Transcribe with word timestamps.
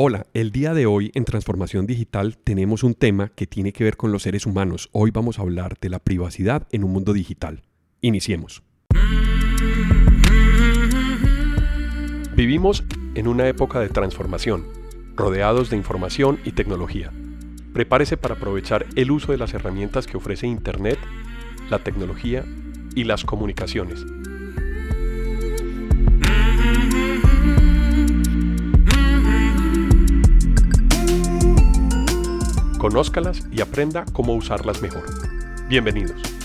Hola, 0.00 0.26
el 0.32 0.52
día 0.52 0.74
de 0.74 0.86
hoy 0.86 1.10
en 1.16 1.24
Transformación 1.24 1.84
Digital 1.84 2.38
tenemos 2.38 2.84
un 2.84 2.94
tema 2.94 3.30
que 3.30 3.48
tiene 3.48 3.72
que 3.72 3.82
ver 3.82 3.96
con 3.96 4.12
los 4.12 4.22
seres 4.22 4.46
humanos. 4.46 4.90
Hoy 4.92 5.10
vamos 5.10 5.40
a 5.40 5.42
hablar 5.42 5.76
de 5.80 5.88
la 5.88 5.98
privacidad 5.98 6.68
en 6.70 6.84
un 6.84 6.92
mundo 6.92 7.12
digital. 7.12 7.64
Iniciemos. 8.00 8.62
Vivimos 12.36 12.84
en 13.16 13.26
una 13.26 13.48
época 13.48 13.80
de 13.80 13.88
transformación, 13.88 14.66
rodeados 15.16 15.68
de 15.68 15.76
información 15.76 16.38
y 16.44 16.52
tecnología. 16.52 17.10
Prepárese 17.72 18.16
para 18.16 18.36
aprovechar 18.36 18.86
el 18.94 19.10
uso 19.10 19.32
de 19.32 19.38
las 19.38 19.52
herramientas 19.52 20.06
que 20.06 20.16
ofrece 20.16 20.46
Internet, 20.46 21.00
la 21.70 21.80
tecnología 21.80 22.44
y 22.94 23.02
las 23.02 23.24
comunicaciones 23.24 24.06
Conózcalas 32.78 33.42
y 33.50 33.60
aprenda 33.60 34.04
cómo 34.12 34.34
usarlas 34.34 34.80
mejor. 34.80 35.02
Bienvenidos. 35.68 36.37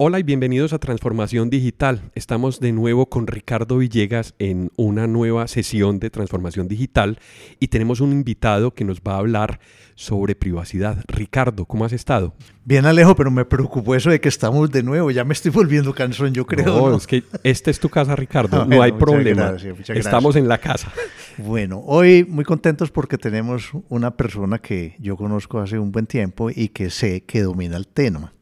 Hola 0.00 0.20
y 0.20 0.22
bienvenidos 0.22 0.72
a 0.72 0.78
Transformación 0.78 1.50
Digital. 1.50 2.12
Estamos 2.14 2.60
de 2.60 2.70
nuevo 2.70 3.06
con 3.06 3.26
Ricardo 3.26 3.78
Villegas 3.78 4.32
en 4.38 4.70
una 4.76 5.08
nueva 5.08 5.48
sesión 5.48 5.98
de 5.98 6.08
Transformación 6.08 6.68
Digital 6.68 7.18
y 7.58 7.66
tenemos 7.66 8.00
un 8.00 8.12
invitado 8.12 8.72
que 8.72 8.84
nos 8.84 9.00
va 9.00 9.14
a 9.14 9.18
hablar 9.18 9.58
sobre 9.96 10.36
privacidad. 10.36 11.02
Ricardo, 11.08 11.64
¿cómo 11.64 11.84
has 11.84 11.92
estado? 11.92 12.32
Bien, 12.64 12.86
Alejo, 12.86 13.16
pero 13.16 13.32
me 13.32 13.44
preocupó 13.44 13.96
eso 13.96 14.10
de 14.10 14.20
que 14.20 14.28
estamos 14.28 14.70
de 14.70 14.84
nuevo. 14.84 15.10
Ya 15.10 15.24
me 15.24 15.32
estoy 15.32 15.50
volviendo 15.50 15.92
cansón, 15.92 16.32
yo 16.32 16.46
creo. 16.46 16.90
No, 16.90 16.96
es 16.96 17.08
que 17.08 17.24
esta 17.42 17.72
es 17.72 17.80
tu 17.80 17.88
casa, 17.88 18.14
Ricardo. 18.14 18.64
no 18.68 18.80
hay 18.80 18.92
problema. 18.92 19.56
Estamos 19.88 20.36
en 20.36 20.46
la 20.46 20.58
casa. 20.58 20.92
Bueno, 21.40 21.84
hoy 21.86 22.24
muy 22.28 22.44
contentos 22.44 22.90
porque 22.90 23.16
tenemos 23.16 23.70
una 23.88 24.16
persona 24.16 24.58
que 24.58 24.96
yo 24.98 25.16
conozco 25.16 25.60
hace 25.60 25.78
un 25.78 25.92
buen 25.92 26.06
tiempo 26.06 26.50
y 26.50 26.70
que 26.70 26.90
sé 26.90 27.20
que 27.20 27.42
domina 27.42 27.76
el 27.76 27.86
tema 27.86 28.32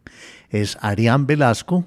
es 0.62 0.78
Arián 0.80 1.26
Velasco. 1.26 1.86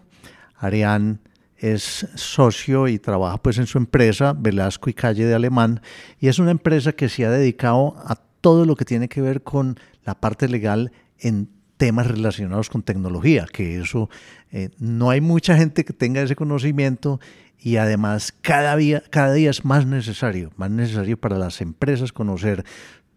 Arián 0.55 1.21
es 1.57 2.07
socio 2.15 2.87
y 2.87 2.99
trabaja 2.99 3.37
pues 3.37 3.57
en 3.57 3.67
su 3.67 3.77
empresa 3.77 4.33
Velasco 4.37 4.89
y 4.89 4.93
Calle 4.93 5.25
de 5.25 5.35
Alemán 5.35 5.81
y 6.19 6.27
es 6.27 6.39
una 6.39 6.51
empresa 6.51 6.93
que 6.93 7.09
se 7.09 7.25
ha 7.25 7.31
dedicado 7.31 7.95
a 7.97 8.15
todo 8.15 8.65
lo 8.65 8.75
que 8.75 8.85
tiene 8.85 9.09
que 9.09 9.21
ver 9.21 9.43
con 9.43 9.77
la 10.05 10.15
parte 10.15 10.47
legal 10.47 10.91
en 11.19 11.49
temas 11.75 12.07
relacionados 12.07 12.69
con 12.69 12.83
tecnología, 12.83 13.45
que 13.51 13.79
eso 13.79 14.09
eh, 14.51 14.69
no 14.79 15.09
hay 15.09 15.21
mucha 15.21 15.55
gente 15.55 15.85
que 15.85 15.93
tenga 15.93 16.21
ese 16.21 16.35
conocimiento 16.35 17.19
y 17.57 17.77
además 17.77 18.33
cada 18.41 18.75
día, 18.77 19.03
cada 19.09 19.33
día 19.33 19.49
es 19.49 19.65
más 19.65 19.85
necesario, 19.85 20.51
más 20.55 20.71
necesario 20.71 21.17
para 21.19 21.37
las 21.37 21.61
empresas 21.61 22.13
conocer 22.13 22.63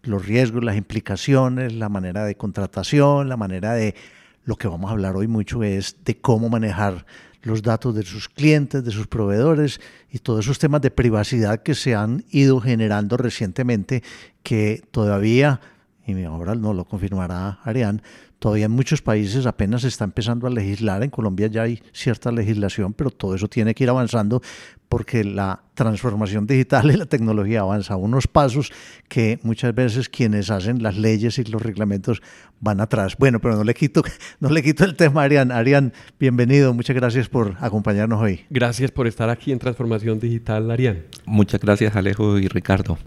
los 0.01 0.25
riesgos, 0.25 0.63
las 0.63 0.75
implicaciones, 0.75 1.73
la 1.73 1.89
manera 1.89 2.25
de 2.25 2.35
contratación, 2.35 3.29
la 3.29 3.37
manera 3.37 3.73
de 3.73 3.95
lo 4.45 4.55
que 4.55 4.67
vamos 4.67 4.89
a 4.89 4.93
hablar 4.93 5.15
hoy 5.15 5.27
mucho 5.27 5.63
es 5.63 5.97
de 6.03 6.19
cómo 6.19 6.49
manejar 6.49 7.05
los 7.41 7.61
datos 7.61 7.93
de 7.95 8.03
sus 8.03 8.29
clientes, 8.29 8.83
de 8.83 8.91
sus 8.91 9.07
proveedores 9.07 9.81
y 10.09 10.19
todos 10.19 10.45
esos 10.45 10.59
temas 10.59 10.81
de 10.81 10.91
privacidad 10.91 11.61
que 11.61 11.75
se 11.75 11.93
han 11.93 12.23
ido 12.31 12.59
generando 12.61 13.17
recientemente 13.17 14.01
que 14.43 14.81
todavía, 14.91 15.59
y 16.05 16.23
ahora 16.23 16.55
no 16.55 16.73
lo 16.73 16.85
confirmará 16.85 17.59
Arián, 17.63 18.01
todavía 18.43 18.65
en 18.65 18.71
muchos 18.71 19.01
países 19.01 19.45
apenas 19.45 19.83
se 19.83 19.87
está 19.87 20.03
empezando 20.03 20.47
a 20.47 20.49
legislar, 20.49 21.01
en 21.01 21.09
Colombia 21.09 21.47
ya 21.47 21.61
hay 21.61 21.81
cierta 21.93 22.29
legislación, 22.29 22.91
pero 22.91 23.09
todo 23.09 23.35
eso 23.35 23.47
tiene 23.47 23.73
que 23.73 23.85
ir 23.85 23.89
avanzando 23.89 24.41
porque 24.89 25.23
la 25.23 25.63
transformación 25.75 26.45
digital 26.45 26.91
y 26.91 26.97
la 26.97 27.05
tecnología 27.05 27.61
avanza 27.61 27.93
a 27.93 27.95
unos 27.95 28.27
pasos 28.27 28.73
que 29.07 29.39
muchas 29.43 29.73
veces 29.73 30.09
quienes 30.09 30.51
hacen 30.51 30.83
las 30.83 30.97
leyes 30.97 31.39
y 31.39 31.45
los 31.45 31.61
reglamentos 31.61 32.21
van 32.59 32.81
atrás. 32.81 33.15
Bueno, 33.17 33.39
pero 33.39 33.55
no 33.55 33.63
le 33.63 33.73
quito, 33.73 34.03
no 34.41 34.49
le 34.49 34.61
quito 34.61 34.83
el 34.83 34.97
tema, 34.97 35.23
Arián. 35.23 35.49
Arián, 35.53 35.93
bienvenido. 36.19 36.73
Muchas 36.73 36.97
gracias 36.97 37.29
por 37.29 37.55
acompañarnos 37.61 38.21
hoy. 38.21 38.41
Gracias 38.49 38.91
por 38.91 39.07
estar 39.07 39.29
aquí 39.29 39.53
en 39.53 39.59
Transformación 39.59 40.19
Digital, 40.19 40.69
Arián. 40.69 41.03
Muchas 41.25 41.61
gracias, 41.61 41.95
Alejo 41.95 42.37
y 42.39 42.49
Ricardo. 42.49 42.97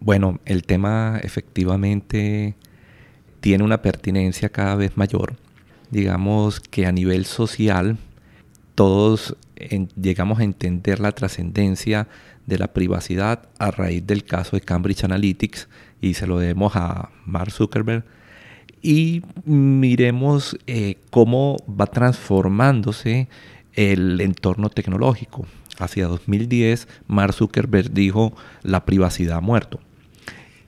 Bueno, 0.00 0.38
el 0.44 0.64
tema 0.64 1.18
efectivamente 1.22 2.56
tiene 3.40 3.64
una 3.64 3.82
pertinencia 3.82 4.50
cada 4.50 4.76
vez 4.76 4.96
mayor. 4.96 5.36
Digamos 5.90 6.60
que 6.60 6.86
a 6.86 6.92
nivel 6.92 7.24
social 7.24 7.98
todos 8.74 9.36
llegamos 10.00 10.40
a 10.40 10.44
entender 10.44 11.00
la 11.00 11.12
trascendencia 11.12 12.08
de 12.46 12.58
la 12.58 12.72
privacidad 12.72 13.48
a 13.58 13.70
raíz 13.70 14.06
del 14.06 14.24
caso 14.24 14.56
de 14.56 14.62
Cambridge 14.62 15.04
Analytics 15.04 15.68
y 16.00 16.14
se 16.14 16.26
lo 16.26 16.38
debemos 16.38 16.76
a 16.76 17.10
Mark 17.26 17.50
Zuckerberg. 17.50 18.04
Y 18.82 19.22
miremos 19.44 20.56
eh, 20.66 20.96
cómo 21.10 21.56
va 21.68 21.86
transformándose 21.86 23.28
el 23.74 24.20
entorno 24.20 24.70
tecnológico. 24.70 25.46
Hacia 25.78 26.06
2010, 26.06 26.88
Mark 27.06 27.34
Zuckerberg 27.34 27.90
dijo, 27.92 28.34
la 28.62 28.84
privacidad 28.84 29.38
ha 29.38 29.40
muerto. 29.40 29.80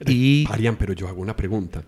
Y... 0.05 0.45
Arián, 0.51 0.75
pero 0.75 0.93
yo 0.93 1.07
hago 1.07 1.21
una 1.21 1.35
pregunta 1.35 1.83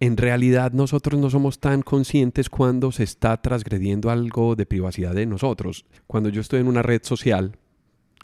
en 0.00 0.16
realidad 0.16 0.72
nosotros 0.72 1.20
no 1.20 1.30
somos 1.30 1.58
tan 1.58 1.82
conscientes 1.82 2.50
cuando 2.50 2.92
se 2.92 3.02
está 3.02 3.40
transgrediendo 3.40 4.10
algo 4.10 4.54
de 4.54 4.66
privacidad 4.66 5.14
de 5.14 5.26
nosotros. 5.26 5.86
Cuando 6.06 6.28
yo 6.28 6.40
estoy 6.40 6.60
en 6.60 6.68
una 6.68 6.82
red 6.82 7.02
social, 7.02 7.56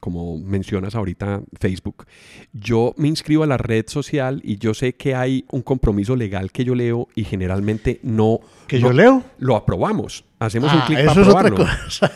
como 0.00 0.37
mencionas 0.37 0.94
ahorita 0.94 1.43
Facebook, 1.59 2.06
yo 2.53 2.93
me 2.99 3.09
inscribo 3.09 3.44
a 3.44 3.47
la 3.47 3.56
red 3.56 3.84
social 3.87 4.41
y 4.44 4.59
yo 4.59 4.75
sé 4.75 4.94
que 4.94 5.15
hay 5.15 5.44
un 5.50 5.62
compromiso 5.62 6.16
legal 6.16 6.50
que 6.50 6.65
yo 6.65 6.75
leo 6.75 7.09
y 7.15 7.25
generalmente 7.25 8.00
no... 8.03 8.41
¿Que 8.66 8.81
yo 8.81 8.93
leo? 8.93 9.22
Lo 9.38 9.56
aprobamos. 9.56 10.25
Hacemos 10.41 10.72
un 10.72 10.81
ah, 10.81 10.84
clic 10.87 11.06
para 11.06 11.12
eso 11.21 11.22
es 11.22 11.28
otra 11.28 11.50
cosa. 11.53 12.12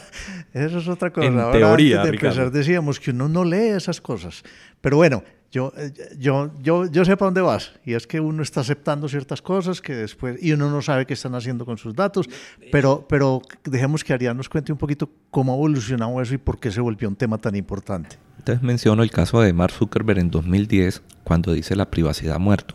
Eso 0.52 0.78
es 0.78 0.88
otra 0.88 1.12
cosa. 1.12 1.28
En 1.28 1.52
teoría, 1.52 2.02
decíamos 2.02 2.98
que 2.98 3.10
uno 3.10 3.28
no 3.28 3.44
lee 3.44 3.68
esas 3.76 4.00
cosas. 4.00 4.42
Pero 4.80 4.96
bueno, 4.96 5.22
yo, 5.50 5.72
eh, 5.76 5.92
yo, 6.18 6.50
yo, 6.60 6.86
yo 6.86 7.04
sé 7.04 7.16
para 7.16 7.28
dónde 7.28 7.40
vas. 7.40 7.72
Y 7.84 7.94
es 7.94 8.06
que 8.06 8.20
uno 8.20 8.42
está 8.42 8.60
aceptando 8.60 9.08
ciertas 9.08 9.42
cosas 9.42 9.80
que 9.80 9.94
después, 9.94 10.42
y 10.42 10.52
uno 10.52 10.70
no 10.70 10.82
sabe 10.82 11.06
qué 11.06 11.14
están 11.14 11.34
haciendo 11.34 11.64
con 11.64 11.78
sus 11.78 11.94
datos, 11.94 12.28
pero, 12.72 13.06
pero 13.08 13.42
dejemos 13.64 14.04
que 14.04 14.12
Arián 14.12 14.36
nos 14.36 14.48
cuente 14.48 14.72
un 14.72 14.78
poquito 14.78 15.08
cómo 15.30 15.52
ha 15.52 15.56
evolucionado 15.56 16.20
eso 16.20 16.34
y 16.34 16.38
por 16.38 16.58
qué 16.58 16.70
se 16.70 16.80
volvió 16.80 17.08
un 17.08 17.16
tema 17.16 17.38
tan 17.38 17.54
importante. 17.56 18.16
Entonces 18.38 18.62
menciono 18.62 19.02
el 19.02 19.10
caso 19.10 19.40
de 19.40 19.52
Mark 19.52 19.72
Zuckerberg 19.72 20.18
en 20.18 20.30
2010, 20.30 21.02
cuando 21.24 21.52
dice 21.52 21.74
la 21.76 21.90
privacidad 21.90 22.38
muerto, 22.38 22.74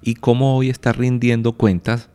y 0.00 0.14
cómo 0.14 0.56
hoy 0.56 0.70
está 0.70 0.92
rindiendo 0.92 1.52
cuentas 1.52 2.08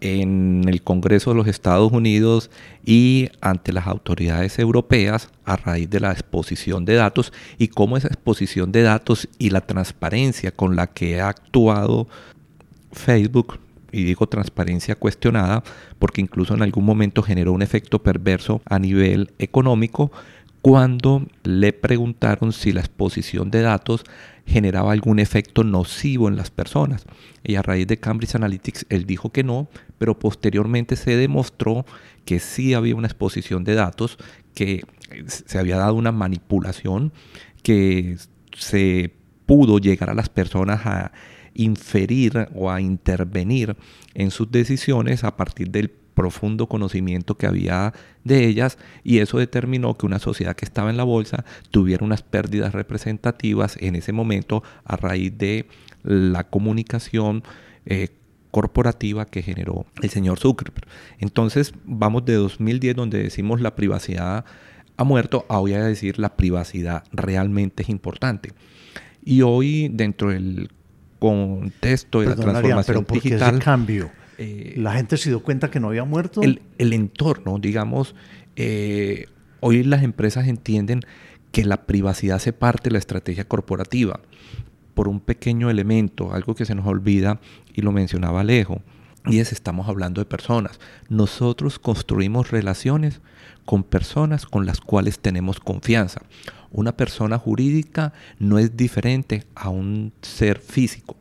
en 0.00 0.64
el 0.68 0.82
Congreso 0.82 1.30
de 1.30 1.36
los 1.36 1.46
Estados 1.46 1.92
Unidos 1.92 2.50
y 2.84 3.28
ante 3.40 3.72
las 3.72 3.86
autoridades 3.86 4.58
europeas 4.58 5.28
a 5.44 5.56
raíz 5.56 5.88
de 5.90 6.00
la 6.00 6.12
exposición 6.12 6.84
de 6.84 6.94
datos 6.94 7.32
y 7.58 7.68
cómo 7.68 7.96
esa 7.96 8.08
exposición 8.08 8.72
de 8.72 8.82
datos 8.82 9.28
y 9.38 9.50
la 9.50 9.60
transparencia 9.60 10.50
con 10.50 10.76
la 10.76 10.86
que 10.88 11.20
ha 11.20 11.28
actuado 11.28 12.08
Facebook, 12.92 13.58
y 13.92 14.04
digo 14.04 14.28
transparencia 14.28 14.94
cuestionada, 14.94 15.62
porque 15.98 16.20
incluso 16.20 16.54
en 16.54 16.62
algún 16.62 16.84
momento 16.84 17.22
generó 17.22 17.52
un 17.52 17.62
efecto 17.62 18.02
perverso 18.02 18.62
a 18.64 18.78
nivel 18.78 19.32
económico, 19.38 20.10
cuando 20.62 21.26
le 21.42 21.72
preguntaron 21.72 22.52
si 22.52 22.72
la 22.72 22.80
exposición 22.80 23.50
de 23.50 23.62
datos 23.62 24.04
generaba 24.46 24.92
algún 24.92 25.18
efecto 25.18 25.64
nocivo 25.64 26.28
en 26.28 26.36
las 26.36 26.50
personas. 26.50 27.04
Y 27.42 27.54
a 27.54 27.62
raíz 27.62 27.86
de 27.86 27.98
Cambridge 27.98 28.34
Analytics 28.34 28.86
él 28.88 29.06
dijo 29.06 29.30
que 29.30 29.44
no, 29.44 29.68
pero 29.98 30.18
posteriormente 30.18 30.96
se 30.96 31.16
demostró 31.16 31.86
que 32.24 32.40
sí 32.40 32.74
había 32.74 32.96
una 32.96 33.06
exposición 33.06 33.64
de 33.64 33.74
datos, 33.74 34.18
que 34.54 34.84
se 35.26 35.58
había 35.58 35.76
dado 35.76 35.94
una 35.94 36.12
manipulación, 36.12 37.12
que 37.62 38.16
se 38.56 39.14
pudo 39.46 39.78
llegar 39.78 40.10
a 40.10 40.14
las 40.14 40.28
personas 40.28 40.84
a 40.84 41.12
inferir 41.54 42.48
o 42.54 42.70
a 42.70 42.80
intervenir 42.80 43.76
en 44.14 44.30
sus 44.30 44.50
decisiones 44.50 45.24
a 45.24 45.36
partir 45.36 45.70
del 45.70 45.90
profundo 46.20 46.66
conocimiento 46.66 47.38
que 47.38 47.46
había 47.46 47.94
de 48.24 48.44
ellas 48.44 48.76
y 49.02 49.20
eso 49.20 49.38
determinó 49.38 49.96
que 49.96 50.04
una 50.04 50.18
sociedad 50.18 50.54
que 50.54 50.66
estaba 50.66 50.90
en 50.90 50.98
la 50.98 51.04
bolsa 51.04 51.46
tuviera 51.70 52.04
unas 52.04 52.22
pérdidas 52.22 52.74
representativas 52.74 53.78
en 53.80 53.96
ese 53.96 54.12
momento 54.12 54.62
a 54.84 54.96
raíz 54.96 55.38
de 55.38 55.66
la 56.02 56.44
comunicación 56.44 57.42
eh, 57.86 58.08
corporativa 58.50 59.24
que 59.24 59.40
generó 59.40 59.86
el 60.02 60.10
señor 60.10 60.38
Zuckerberg. 60.38 60.86
Entonces 61.20 61.72
vamos 61.86 62.26
de 62.26 62.34
2010 62.34 62.96
donde 62.96 63.22
decimos 63.22 63.62
la 63.62 63.74
privacidad 63.74 64.44
ha 64.98 65.04
muerto 65.04 65.46
a 65.48 65.58
hoy 65.58 65.72
a 65.72 65.82
decir 65.82 66.18
la 66.18 66.36
privacidad 66.36 67.04
realmente 67.12 67.84
es 67.84 67.88
importante. 67.88 68.52
Y 69.24 69.40
hoy 69.40 69.88
dentro 69.88 70.28
del 70.28 70.70
contexto 71.18 72.20
de 72.20 72.26
la 72.26 72.36
transformación 72.36 73.06
pero 73.06 73.20
digital... 73.22 73.58
cambio? 73.58 74.10
Eh, 74.42 74.74
¿La 74.76 74.94
gente 74.94 75.16
se 75.18 75.28
dio 75.28 75.42
cuenta 75.42 75.70
que 75.70 75.80
no 75.80 75.88
había 75.88 76.04
muerto? 76.04 76.40
El, 76.42 76.92
entorno, 76.92 77.58
digamos, 77.58 78.14
eh, 78.56 79.26
Hoy 79.60 79.82
las 79.84 80.02
empresas 80.02 80.48
entienden 80.48 81.02
que 81.52 81.64
la 81.64 81.84
privacidad 81.84 82.36
hace 82.36 82.54
parte 82.54 82.84
de 82.84 82.94
la 82.94 82.98
estrategia 82.98 83.46
corporativa 83.46 84.20
por 84.94 85.06
un 85.06 85.20
pequeño 85.20 85.68
elemento, 85.68 86.32
algo 86.32 86.54
que 86.54 86.64
se 86.64 86.74
nos 86.74 86.86
olvida 86.86 87.40
y 87.74 87.82
lo 87.82 87.92
mencionaba 87.92 88.40
Alejo, 88.40 88.80
y 89.26 89.40
es 89.40 89.52
estamos 89.52 89.86
hablando 89.88 90.22
de 90.22 90.24
personas. 90.24 90.80
Nosotros 91.10 91.78
construimos 91.78 92.50
relaciones 92.50 93.20
con 93.66 93.84
personas 93.84 94.46
con 94.46 94.64
las 94.64 94.80
cuales 94.80 95.18
tenemos 95.18 95.60
confianza. 95.60 96.22
Una 96.70 96.96
persona 96.96 97.38
jurídica 97.38 98.14
no 98.38 98.58
es 98.58 98.78
diferente 98.78 99.44
a 99.54 99.68
un 99.68 100.12
ser 100.22 100.58
físico. 100.58 101.16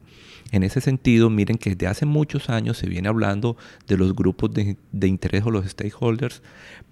En 0.51 0.63
ese 0.63 0.81
sentido, 0.81 1.29
miren 1.29 1.57
que 1.57 1.71
desde 1.71 1.87
hace 1.87 2.05
muchos 2.05 2.49
años 2.49 2.77
se 2.77 2.87
viene 2.87 3.07
hablando 3.07 3.55
de 3.87 3.97
los 3.97 4.15
grupos 4.15 4.51
de, 4.53 4.77
interés 5.07 5.43
o 5.45 5.51
los 5.51 5.65
stakeholders, 5.67 6.41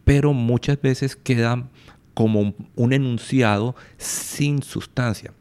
pero 0.04 0.33
muchas 0.33 0.80
veces 0.81 1.15
quedan 1.15 1.69
como 2.13 2.54
un 2.75 2.94
enunciado 2.94 3.75
sin 3.98 4.62
sustancia. 4.62 5.33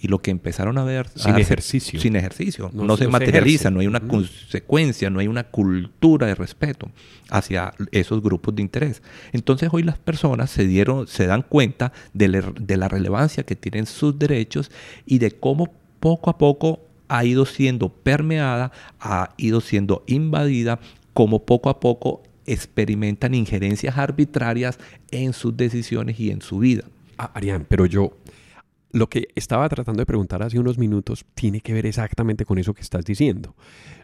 Y 0.00 0.06
lo 0.06 0.20
que 0.20 0.30
empezaron 0.30 0.78
a 0.78 0.84
ver 0.84 1.08
sin 1.08 1.36
ejercicio. 1.36 2.00
sin 2.00 2.14
ejercicio. 2.14 2.70
No, 2.72 2.96
se 2.96 3.08
materializa 3.08 3.68
no 3.68 3.80
hay 3.80 3.88
una 3.88 3.98
consecuencia 3.98 5.10
no 5.10 5.18
hay 5.18 5.26
una 5.26 5.42
cultura 5.42 6.28
de 6.28 6.36
respeto 6.36 6.88
hacia 7.30 7.72
esos 7.90 8.22
grupos 8.22 8.54
de 8.54 8.62
interés. 8.62 9.02
Entonces 9.32 9.70
hoy 9.72 9.82
las 9.82 9.98
personas 9.98 10.50
se 10.50 10.68
dieron 10.68 11.08
se 11.08 11.26
dan 11.26 11.42
cuenta 11.42 11.92
de, 12.12 12.28
de 12.60 12.76
la 12.76 12.86
relevancia 12.86 13.42
que 13.42 13.56
tienen 13.56 13.86
sus 13.86 14.16
derechos 14.16 14.70
y 15.04 15.18
de 15.18 15.32
cómo 15.32 15.74
poco 15.98 16.30
a 16.30 16.38
poco 16.38 16.87
ha 17.08 17.24
ido 17.24 17.46
siendo 17.46 17.88
permeada 17.88 18.72
ha 19.00 19.30
ido 19.36 19.60
siendo 19.60 20.04
invadida 20.06 20.78
como 21.14 21.44
poco 21.44 21.70
a 21.70 21.80
poco 21.80 22.22
experimentan 22.46 23.34
injerencias 23.34 23.98
arbitrarias 23.98 24.78
en 25.10 25.32
sus 25.32 25.56
decisiones 25.56 26.18
y 26.18 26.30
en 26.30 26.40
su 26.40 26.58
vida. 26.60 26.84
Ah, 27.18 27.30
Arián, 27.34 27.66
pero 27.68 27.84
yo 27.84 28.12
lo 28.90 29.08
que 29.08 29.28
estaba 29.34 29.68
tratando 29.68 30.00
de 30.00 30.06
preguntar 30.06 30.42
hace 30.42 30.58
unos 30.58 30.78
minutos 30.78 31.26
tiene 31.34 31.60
que 31.60 31.74
ver 31.74 31.86
exactamente 31.86 32.44
con 32.44 32.58
eso 32.58 32.74
que 32.74 32.80
estás 32.80 33.04
diciendo. 33.04 33.54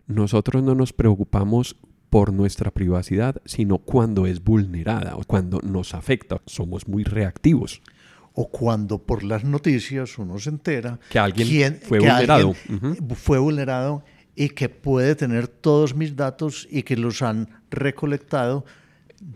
Nosotros 0.06 0.62
no 0.62 0.74
nos 0.74 0.92
preocupamos 0.92 1.76
por 2.10 2.32
nuestra 2.32 2.70
privacidad, 2.70 3.40
sino 3.44 3.78
cuando 3.78 4.26
es 4.26 4.44
vulnerada 4.44 5.16
o 5.16 5.24
cuando 5.24 5.60
nos 5.62 5.94
afecta. 5.94 6.40
Somos 6.46 6.86
muy 6.86 7.02
reactivos. 7.02 7.80
O 8.34 8.48
cuando 8.48 8.98
por 8.98 9.22
las 9.22 9.44
noticias 9.44 10.18
uno 10.18 10.38
se 10.38 10.50
entera 10.50 10.98
que 11.08 11.18
alguien 11.18 11.80
fue 11.82 12.00
vulnerado. 12.00 12.54
Fue 13.14 13.38
vulnerado 13.38 14.04
y 14.34 14.48
que 14.48 14.68
puede 14.68 15.14
tener 15.14 15.46
todos 15.46 15.94
mis 15.94 16.16
datos 16.16 16.66
y 16.70 16.82
que 16.82 16.96
los 16.96 17.22
han 17.22 17.48
recolectado 17.70 18.64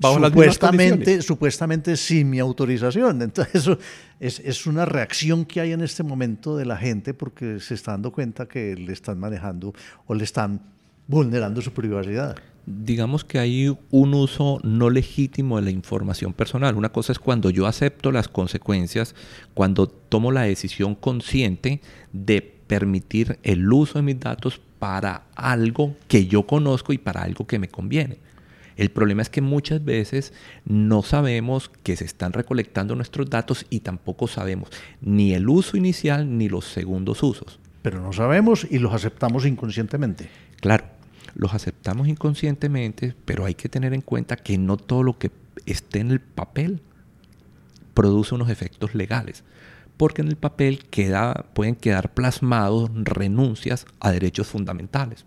supuestamente, 0.01 1.23
supuestamente 1.23 1.97
sin 1.97 2.31
mi 2.31 2.39
autorización. 2.39 3.23
Entonces, 3.23 3.55
eso 3.55 3.79
es, 4.21 4.41
es, 4.41 4.67
una 4.67 4.85
reacción 4.85 5.45
que 5.45 5.61
hay 5.61 5.73
en 5.73 5.81
este 5.81 6.03
momento 6.03 6.57
de 6.57 6.67
la 6.67 6.77
gente 6.77 7.15
porque 7.15 7.61
se 7.61 7.75
está 7.75 7.93
dando 7.93 8.13
cuenta 8.13 8.47
que 8.47 8.75
le 8.75 8.93
están 8.93 9.19
manejando 9.19 9.73
o 10.07 10.15
le 10.15 10.25
están 10.25 10.61
vulnerando 11.07 11.63
su 11.63 11.73
privacidad. 11.73 12.37
Digamos 12.71 13.25
que 13.25 13.39
hay 13.39 13.75
un 13.91 14.13
uso 14.13 14.61
no 14.63 14.91
legítimo 14.91 15.57
de 15.57 15.63
la 15.63 15.71
información 15.71 16.35
personal. 16.35 16.77
Una 16.77 16.91
cosa 16.91 17.13
es 17.13 17.19
cuando 17.19 17.49
yo 17.49 17.67
acepto 17.67 18.13
las 18.13 18.29
consecuencias, 18.29 19.15
cuando 19.55 19.87
tomo 19.87 20.33
la 20.33 20.43
decisión 20.43 20.95
consciente 20.95 21.81
de 22.13 22.43
permitir 22.43 23.39
el 23.43 23.73
uso 23.73 23.99
de 23.99 24.03
mis 24.03 24.21
datos 24.21 24.61
para 24.79 25.23
algo 25.35 25.97
que 26.09 26.27
yo 26.27 26.47
conozco 26.47 26.93
y 26.93 26.99
para 26.99 27.23
algo 27.23 27.47
que 27.47 27.59
me 27.59 27.69
conviene. 27.69 28.19
El 28.77 28.91
problema 28.91 29.23
es 29.23 29.31
que 29.31 29.41
muchas 29.41 29.83
veces 29.85 30.35
no 30.67 31.03
sabemos 31.03 31.71
que 31.83 31.97
se 31.97 32.05
están 32.05 32.35
recolectando 32.35 32.95
nuestros 32.95 33.31
datos 33.31 33.67
y 33.71 33.81
tampoco 33.81 34.29
sabemos 34.29 34.69
ni 35.01 35.33
el 35.33 35.49
uso 35.49 35.77
inicial 35.77 36.37
ni 36.37 36.49
los 36.49 36.67
segundos 36.67 37.23
usos. 37.23 37.59
Pero 37.81 38.01
no 38.01 38.13
sabemos 38.13 38.67
y 38.71 38.79
los 38.79 38.93
aceptamos 38.93 39.47
inconscientemente. 39.47 40.29
Claro, 40.61 40.85
los 41.39 41.55
aceptamos 41.55 42.09
inconscientemente, 42.09 43.15
pero 43.25 43.47
hay 43.47 43.55
que 43.55 43.71
tener 43.71 43.95
en 43.95 44.03
cuenta 44.03 44.37
que 44.37 44.59
no 44.59 44.77
todo 44.77 45.03
lo 45.03 45.19
que 45.19 45.31
esté 45.65 46.01
en 46.01 46.11
el 46.11 46.21
papel 46.21 46.83
produce 47.95 48.35
unos 48.35 48.51
efectos 48.51 48.95
legales 48.95 49.43
porque 49.99 50.23
en 50.23 50.29
el 50.29 50.37
papel 50.37 50.87
pueden 51.53 51.75
quedar 51.75 52.15
plasmados 52.15 52.89
renuncias 52.95 53.85
a 54.01 54.13
derechos 54.13 54.47
fundamentales. 54.47 55.27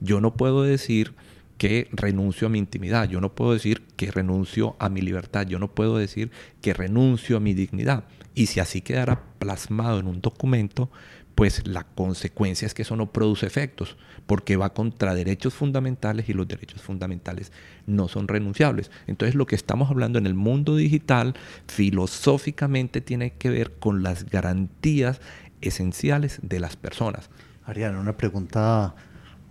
Yo 0.00 0.20
no 0.20 0.36
puedo 0.36 0.62
decir 0.62 1.14
que 1.58 1.88
renuncio 1.90 2.46
a 2.46 2.50
mi 2.50 2.58
intimidad, 2.58 3.08
yo 3.08 3.20
no 3.20 3.34
puedo 3.34 3.52
decir 3.52 3.82
que 3.96 4.10
renuncio 4.10 4.76
a 4.78 4.88
mi 4.88 5.00
libertad, 5.00 5.46
yo 5.46 5.58
no 5.58 5.74
puedo 5.74 5.98
decir 5.98 6.30
que 6.60 6.72
renuncio 6.72 7.36
a 7.36 7.40
mi 7.40 7.52
dignidad. 7.52 8.04
Y 8.34 8.46
si 8.46 8.60
así 8.60 8.80
quedara 8.80 9.22
plasmado 9.38 9.98
en 9.98 10.06
un 10.06 10.20
documento, 10.20 10.90
pues 11.36 11.68
la 11.68 11.84
consecuencia 11.84 12.64
es 12.64 12.72
que 12.72 12.80
eso 12.80 12.96
no 12.96 13.12
produce 13.12 13.46
efectos, 13.46 13.96
porque 14.24 14.56
va 14.56 14.72
contra 14.72 15.14
derechos 15.14 15.52
fundamentales 15.52 16.30
y 16.30 16.32
los 16.32 16.48
derechos 16.48 16.80
fundamentales 16.80 17.52
no 17.86 18.08
son 18.08 18.26
renunciables. 18.26 18.90
Entonces 19.06 19.34
lo 19.34 19.46
que 19.46 19.54
estamos 19.54 19.90
hablando 19.90 20.18
en 20.18 20.26
el 20.26 20.32
mundo 20.32 20.76
digital 20.76 21.34
filosóficamente 21.68 23.02
tiene 23.02 23.34
que 23.34 23.50
ver 23.50 23.72
con 23.78 24.02
las 24.02 24.24
garantías 24.24 25.20
esenciales 25.60 26.40
de 26.42 26.58
las 26.58 26.76
personas. 26.76 27.28
Ariana, 27.66 28.00
una 28.00 28.16
pregunta 28.16 28.94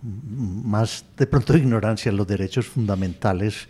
más 0.02 1.04
de 1.16 1.26
pronto 1.28 1.52
de 1.52 1.60
ignorancia, 1.60 2.10
los 2.10 2.26
derechos 2.26 2.66
fundamentales 2.66 3.68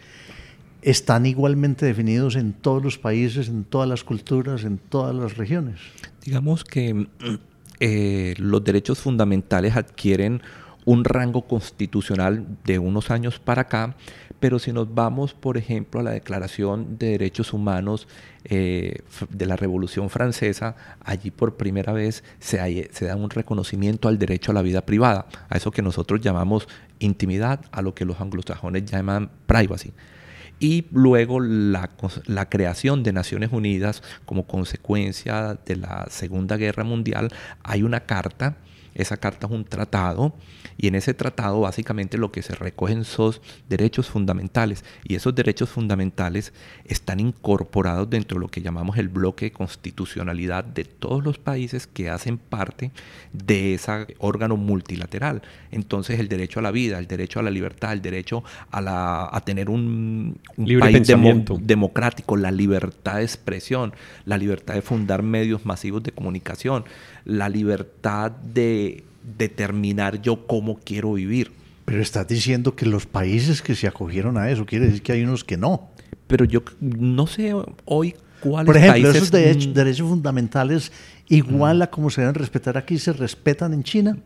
están 0.81 1.27
igualmente 1.27 1.85
definidos 1.85 2.35
en 2.37 2.55
todos 2.55 2.83
los 2.83 2.97
países, 2.97 3.49
en 3.49 3.65
todas 3.65 3.89
las 3.91 4.05
culturas, 4.05 4.65
en 4.65 4.79
todas 4.79 5.15
las 5.15 5.37
regiones. 5.37 5.81
Digamos 6.25 6.65
que 6.65 7.09
eh, 7.81 8.35
los 8.39 8.65
derechos 8.65 8.99
fundamentales 8.99 9.77
adquieren 9.77 10.43
un 10.87 11.05
rango 11.05 11.43
constitucional 11.43 12.47
de 12.65 12.79
unos 12.79 13.11
años 13.11 13.41
para 13.41 13.63
acá, 13.63 13.97
pero 14.39 14.59
si 14.59 14.73
nos 14.73 14.95
vamos, 14.95 15.35
por 15.35 15.57
ejemplo, 15.57 16.01
a 16.01 16.03
la 16.05 16.11
Declaración 16.13 16.97
de 16.99 17.09
Derechos 17.09 17.53
Humanos 17.53 18.07
eh, 18.45 19.01
de 19.31 19.47
la 19.47 19.57
Revolución 19.57 20.11
Francesa, 20.11 20.77
allí 21.05 21.33
por 21.33 21.57
primera 21.57 21.93
vez 21.93 22.23
se, 22.39 22.89
se, 22.93 23.05
da 23.07 23.17
un 23.17 23.31
reconocimiento 23.31 24.09
al 24.09 24.19
derecho 24.19 24.53
a 24.53 24.55
la 24.55 24.63
vida 24.63 24.87
privada, 24.87 25.27
a 25.49 25.57
eso 25.57 25.73
que 25.73 25.83
nosotros 25.83 26.21
llamamos 26.21 26.69
intimidad, 27.01 27.65
a 27.73 27.83
lo 27.83 27.95
que 27.95 28.05
los 28.05 28.21
anglosajones 28.21 28.85
llaman 28.85 29.31
privacy. 29.47 29.93
Y 30.59 30.87
luego 30.91 31.41
la, 31.41 31.91
la 32.27 32.49
creación 32.49 33.03
de 33.03 33.13
Naciones 33.13 33.51
Unidas 33.53 34.03
como 34.25 34.47
consecuencia 34.47 35.59
de 35.67 35.77
la 35.77 36.07
Segunda 36.09 36.57
Guerra 36.57 36.85
Mundial, 36.85 37.31
hay 37.63 37.83
una 37.83 38.01
carta 38.01 38.57
esa 38.97 39.17
carta 39.17 39.47
es 39.47 39.53
un 39.53 39.65
tratado 39.65 40.35
y 40.79 40.89
en 40.89 40.95
ese 40.95 41.15
tratado 41.15 41.61
básicamente 41.61 42.19
lo 42.19 42.33
que 42.33 42.43
se 42.43 42.55
recogen 42.55 43.05
son 43.05 43.27
derechos 43.69 44.09
fundamentales 44.09 44.85
y 45.05 45.15
esos 45.15 45.35
derechos 45.35 45.71
fundamentales 45.71 46.53
están 46.85 47.21
incorporados 47.21 48.09
dentro 48.11 48.37
de 48.37 48.43
lo 48.43 48.49
que 48.49 48.63
llamamos 48.63 48.99
el 48.99 49.09
bloque 49.09 49.47
de 49.47 49.53
constitucionalidad 49.53 50.65
de 50.65 50.85
todos 50.85 51.25
los 51.25 51.39
países 51.39 51.87
que 51.87 52.11
hacen 52.11 52.39
parte 52.39 52.91
de 53.33 53.75
ese 53.75 54.17
órgano 54.19 54.57
multilateral. 54.57 55.43
Entonces 55.71 56.21
el 56.21 56.29
derecho 56.29 56.61
a 56.61 56.63
la 56.63 56.71
vida, 56.71 56.99
el 56.99 57.07
derecho 57.07 57.41
a 57.41 57.43
la 57.43 57.51
libertad, 57.51 57.93
el 57.93 58.03
derecho 58.03 58.45
a, 58.71 58.81
la, 58.81 59.29
a 59.31 59.41
tener 59.41 59.71
un, 59.71 60.39
país 60.81 61.09
democrático, 61.61 62.37
la 62.37 62.51
libertad 62.51 63.17
de 63.17 63.23
expresión, 63.23 63.93
la 64.25 64.39
libertad 64.39 64.75
de 64.75 64.83
fundar 64.83 65.23
medios 65.23 65.65
masivos 65.65 66.03
de 66.03 66.13
comunicación, 66.13 66.85
la 67.25 67.49
libertad 67.49 68.31
de 68.31 68.86
determinar 69.39 70.23
yo 70.23 70.47
cómo 70.47 70.79
quiero 70.79 71.15
vivir. 71.15 71.53
Pero 71.85 72.03
estás 72.03 72.27
diciendo 72.27 72.75
que 72.75 72.87
los 72.87 73.07
países 73.07 73.63
que 73.63 73.75
se 73.75 73.87
acogieron 73.87 74.37
a 74.37 74.51
eso, 74.51 74.67
quiere 74.67 74.87
decir 74.87 75.03
que 75.03 75.13
hay 75.13 75.23
unos 75.23 75.45
que 75.45 75.57
no. 75.57 75.91
Pero 76.27 76.45
yo 76.45 76.63
no 76.81 77.27
sé 77.27 77.55
hoy 77.85 78.15
cuáles 78.41 78.67
Por 78.67 78.77
ejemplo, 78.77 79.11
esos 79.11 79.31
derechos, 79.31 79.73
derechos 79.73 80.09
fundamentales, 80.09 80.91
igual 81.29 81.83
a 81.83 81.91
como 81.91 82.11
se 82.11 82.23
deben 82.23 82.35
respetar 82.35 82.77
aquí, 82.77 82.99
¿se 82.99 83.13
respetan 83.13 83.73
en 83.73 83.85
China? 83.85 84.19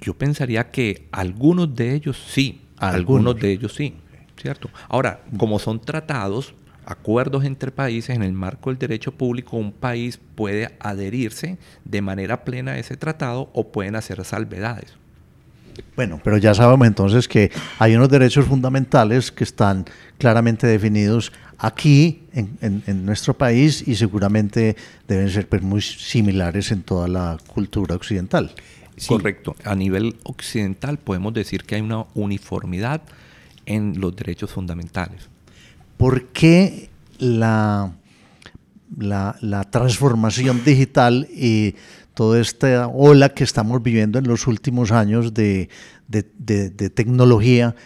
Yo 0.00 0.14
pensaría 0.14 0.70
que 0.70 1.08
algunos 1.12 1.74
de 1.74 1.94
ellos 1.94 2.22
sí, 2.28 2.62
algunos 2.78 3.36
de 3.36 3.52
ellos 3.52 3.74
sí, 3.74 3.94
¿cierto? 4.40 4.70
Ahora, 4.88 5.22
como 5.36 5.58
son 5.58 5.80
tratados, 5.80 6.54
acuerdos 6.84 7.44
entre 7.44 7.70
países 7.70 8.16
en 8.16 8.22
el 8.22 8.32
marco 8.32 8.70
del 8.70 8.78
derecho 8.78 9.12
público, 9.12 9.56
un 9.56 9.72
país 9.72 10.18
puede 10.34 10.70
adherirse 10.80 11.58
de 11.84 12.02
manera 12.02 12.44
plena 12.44 12.72
a 12.72 12.78
ese 12.78 12.96
tratado 12.96 13.50
o 13.52 13.68
pueden 13.68 13.96
hacer 13.96 14.24
salvedades. 14.24 14.94
Bueno, 15.96 16.20
pero 16.22 16.36
ya 16.36 16.54
sabemos 16.54 16.86
entonces 16.86 17.28
que 17.28 17.50
hay 17.78 17.96
unos 17.96 18.10
derechos 18.10 18.46
fundamentales 18.46 19.32
que 19.32 19.44
están 19.44 19.86
claramente 20.18 20.66
definidos 20.66 21.32
aquí 21.58 22.24
en, 22.34 23.06
nuestro 23.06 23.34
país 23.34 23.86
y 23.86 23.94
seguramente 23.94 24.76
deben 25.06 25.30
ser 25.30 25.48
pues, 25.48 25.62
muy 25.62 25.80
similares 25.80 26.72
en 26.72 26.82
toda 26.82 27.08
la 27.08 27.38
cultura 27.46 27.94
occidental. 27.94 28.52
Correcto. 29.06 29.56
A 29.64 29.74
nivel 29.74 30.16
occidental 30.24 30.98
podemos 30.98 31.32
decir 31.32 31.64
que 31.64 31.76
hay 31.76 31.80
una 31.80 32.04
uniformidad 32.14 33.02
en 33.64 34.00
los 34.00 34.14
derechos 34.14 34.50
fundamentales. 34.50 35.31
¿Por 36.02 36.24
qué 36.30 36.90
la 37.20 37.92
la, 38.98 39.36
la 39.40 39.62
transformación 39.70 40.64
digital 40.64 41.28
y 41.32 41.76
toda 42.12 42.40
esta 42.40 42.88
ola 42.88 43.28
que 43.28 43.44
estamos 43.44 43.80
viviendo 43.84 44.18
en 44.18 44.26
los 44.26 44.48
últimos 44.48 44.90
años 44.90 45.32
de, 45.32 45.68
de, 46.08 46.24
de, 46.40 46.90
tecnología, 46.90 47.76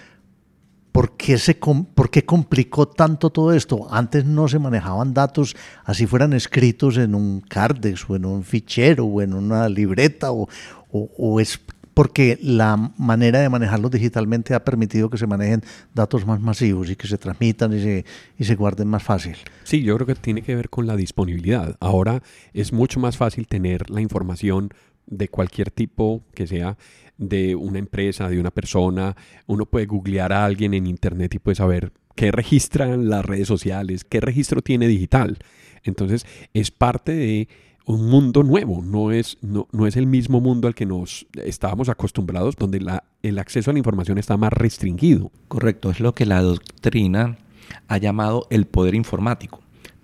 ¿por 0.93 1.19
qué, 1.19 1.37
se, 1.37 1.57
¿por 1.57 2.09
qué 2.09 2.25
complicó 2.25 2.89
tanto 2.89 3.29
todo 3.29 3.53
esto? 3.53 3.87
Antes 3.91 4.25
no 4.25 4.49
se 4.49 4.59
manejaban 4.61 5.13
datos 5.13 5.55
así 5.85 6.07
fueran 6.07 6.33
escritos 6.33 6.97
en 6.97 7.15
un 7.15 7.43
cardex 7.43 8.09
o 8.09 8.17
en 8.17 8.25
un 8.25 8.45
fichero 8.45 9.05
o 9.05 9.21
en 9.21 9.35
una 9.35 9.69
libreta 9.69 10.33
o, 10.33 10.49
o, 10.91 11.11
o 11.19 11.39
es 11.39 11.61
porque 11.97 12.39
la 12.43 12.77
manera 12.99 13.41
de 13.41 13.49
manejarlos 13.49 13.91
digitalmente 13.91 14.53
ha 14.53 14.63
permitido 14.63 15.09
que 15.09 15.17
se 15.17 15.27
manejen 15.27 15.63
datos 15.95 16.27
más 16.27 16.43
masivos 16.43 16.91
y 16.91 16.97
que 16.97 17.07
se 17.07 17.17
transmitan 17.17 17.73
y 17.73 17.81
se, 17.81 18.05
y 18.37 18.45
se 18.45 18.55
guarden 18.55 18.87
más 18.87 19.03
fácil. 19.03 19.35
Sí, 19.65 19.83
yo 19.83 19.95
creo 19.95 20.07
que 20.07 20.15
tiene 20.15 20.43
que 20.43 20.55
ver 20.55 20.69
con 20.69 20.87
la 20.87 20.95
disponibilidad. 20.95 21.75
Ahora 21.81 22.23
es 22.53 22.75
mucho 22.75 23.01
más 23.01 23.17
fácil 23.17 23.47
tener 23.47 23.89
la 23.89 24.03
información 24.03 24.69
de 25.07 25.29
cualquier 25.29 25.71
tipo 25.71 26.23
que 26.35 26.47
sea 26.47 26.77
de 27.17 27.55
una 27.55 27.79
empresa, 27.79 28.29
de 28.29 28.41
una 28.41 28.51
persona. 28.51 29.17
Uno 29.47 29.65
puede 29.65 29.87
googlear 29.87 30.35
a 30.35 30.45
alguien 30.45 30.75
en 30.75 30.87
internet 30.87 31.33
y 31.35 31.39
puede 31.39 31.55
saber 31.55 31.93
qué 32.15 32.31
registran 32.31 33.09
las 33.09 33.25
redes 33.25 33.49
sociales, 33.49 34.05
qué 34.05 34.21
registro 34.21 34.61
tiene 34.61 34.87
digital. 34.87 35.39
Entonces 35.83 36.27
es 36.53 36.71
parte 36.71 37.13
de 37.13 37.49
un 37.87 38.11
mundo 38.11 38.43
nuevo, 38.43 38.83
no 38.83 39.13
es, 39.13 39.39
no, 39.43 39.69
no, 39.71 39.87
es 39.87 39.97
el 39.97 40.07
mismo 40.07 40.41
mundo 40.41 40.67
al 40.67 40.75
que 40.75 40.87
nos 40.87 41.27
estábamos 41.45 41.89
acostumbrados, 41.89 42.57
donde 42.57 42.85
el 43.23 43.39
acceso 43.39 43.71
a 43.71 43.73
la 43.73 43.79
información 43.79 44.19
está 44.19 44.37
más 44.37 44.53
restringido. 44.53 45.31
Correcto, 45.47 45.91
es 45.91 46.01
lo 46.01 46.13
que 46.13 46.27
la 46.27 46.43
doctrina 46.43 47.39
ha 47.87 47.99
llamado 47.99 48.49
el 48.51 48.67
poder 48.67 48.97
informático. 48.97 49.61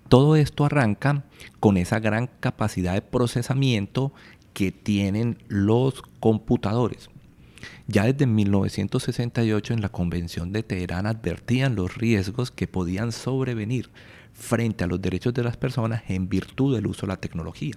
Todo 0.07 0.37
esto 0.37 0.63
arranca 0.63 1.25
con 1.59 1.75
esa 1.75 1.99
gran 1.99 2.29
capacidad 2.39 2.93
de 2.93 3.01
procesamiento 3.01 4.13
que 4.53 4.71
tienen 4.71 5.39
los 5.49 6.01
computadores. 6.21 7.09
Ya 7.87 8.05
desde 8.05 8.27
1968 8.27 9.73
en 9.73 9.81
la 9.81 9.89
Convención 9.89 10.53
de 10.53 10.63
Teherán 10.63 11.05
advertían 11.05 11.75
los 11.75 11.97
riesgos 11.97 12.49
que 12.49 12.67
podían 12.67 13.11
sobrevenir 13.11 13.89
frente 14.33 14.83
a 14.83 14.87
los 14.87 15.01
derechos 15.01 15.33
de 15.33 15.43
las 15.43 15.57
personas 15.57 16.03
en 16.07 16.27
virtud 16.27 16.75
del 16.75 16.87
uso 16.87 17.01
de 17.01 17.07
la 17.07 17.17
tecnología. 17.17 17.75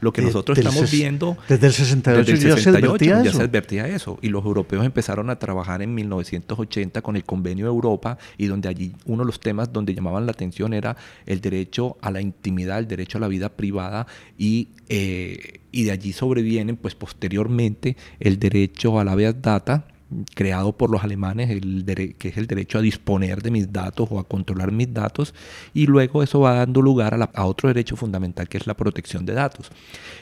Lo 0.00 0.12
que 0.12 0.20
nosotros 0.20 0.58
estamos 0.58 0.90
viendo... 0.90 1.36
Desde 1.48 1.68
el 1.68 1.72
68, 1.72 2.34
ya, 2.34 2.56
se 2.58 2.68
advertía 2.68 3.22
ya 3.22 3.32
se 3.32 3.42
advertía 3.42 3.88
eso. 3.88 4.18
Y 4.20 4.28
los 4.28 4.44
europeos 4.44 4.84
empezaron 4.84 5.30
a 5.30 5.38
trabajar 5.38 5.80
en 5.80 5.94
1980 5.94 7.00
con 7.00 7.16
el 7.16 7.24
Convenio 7.24 7.64
de 7.64 7.70
Europa 7.70 8.18
y 8.36 8.46
donde 8.46 8.68
allí 8.68 8.92
uno 9.06 9.22
de 9.22 9.26
los 9.26 9.40
temas 9.40 9.72
donde 9.72 9.94
llamaban 9.94 10.26
la 10.26 10.32
atención 10.32 10.74
era 10.74 10.94
el 11.24 11.40
derecho 11.40 11.96
a 12.02 12.10
la 12.10 12.20
intimidad, 12.20 12.80
el 12.80 12.88
derecho 12.88 13.16
a 13.16 13.22
la 13.22 13.28
vida 13.28 13.48
privada 13.48 14.06
y, 14.36 14.68
eh, 14.90 15.60
y 15.72 15.84
de 15.84 15.92
allí 15.92 16.12
sobrevienen 16.12 16.76
pues 16.76 16.94
posteriormente 16.94 17.96
el 18.20 18.38
derecho 18.38 19.00
a 19.00 19.04
la 19.04 19.14
vía 19.14 19.32
data 19.32 19.86
creado 20.34 20.76
por 20.76 20.90
los 20.90 21.02
alemanes, 21.02 21.50
el 21.50 21.84
que 22.18 22.28
es 22.28 22.36
el 22.36 22.46
derecho 22.46 22.78
a 22.78 22.82
disponer 22.82 23.42
de 23.42 23.50
mis 23.50 23.72
datos 23.72 24.08
o 24.10 24.18
a 24.18 24.24
controlar 24.24 24.72
mis 24.72 24.92
datos, 24.92 25.34
y 25.72 25.86
luego 25.86 26.22
eso 26.22 26.40
va 26.40 26.54
dando 26.54 26.82
lugar 26.82 27.14
a, 27.32 27.44
otro 27.44 27.68
derecho 27.68 27.96
fundamental 27.96 28.48
que 28.48 28.58
es 28.58 28.66
la 28.66 28.74
protección 28.74 29.26
de 29.26 29.34
datos. 29.34 29.70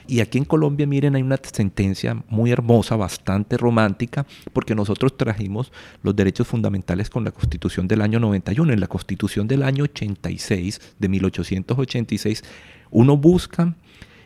Y 0.06 0.20
aquí 0.20 0.38
en 0.38 0.44
Colombia, 0.44 0.87
miren, 0.87 1.14
hay 1.16 1.22
una 1.22 1.38
sentencia 1.40 2.22
muy 2.28 2.50
hermosa, 2.50 2.96
bastante 2.96 3.56
romántica, 3.56 4.26
porque 4.52 4.75
nosotros 4.75 5.16
trajimos 5.16 5.72
los 6.02 6.14
derechos 6.16 6.46
fundamentales 6.46 7.11
con 7.11 7.25
la 7.25 7.30
Constitución 7.30 7.88
del 7.88 8.02
año 8.02 8.20
91. 8.20 8.72
En 8.72 8.80
la 8.80 8.87
Constitución 8.87 9.49
del 9.49 9.62
año 9.62 9.84
86, 9.84 10.80
de 10.99 11.08
1886, 11.08 12.44
uno 12.90 13.16
busca 13.16 13.75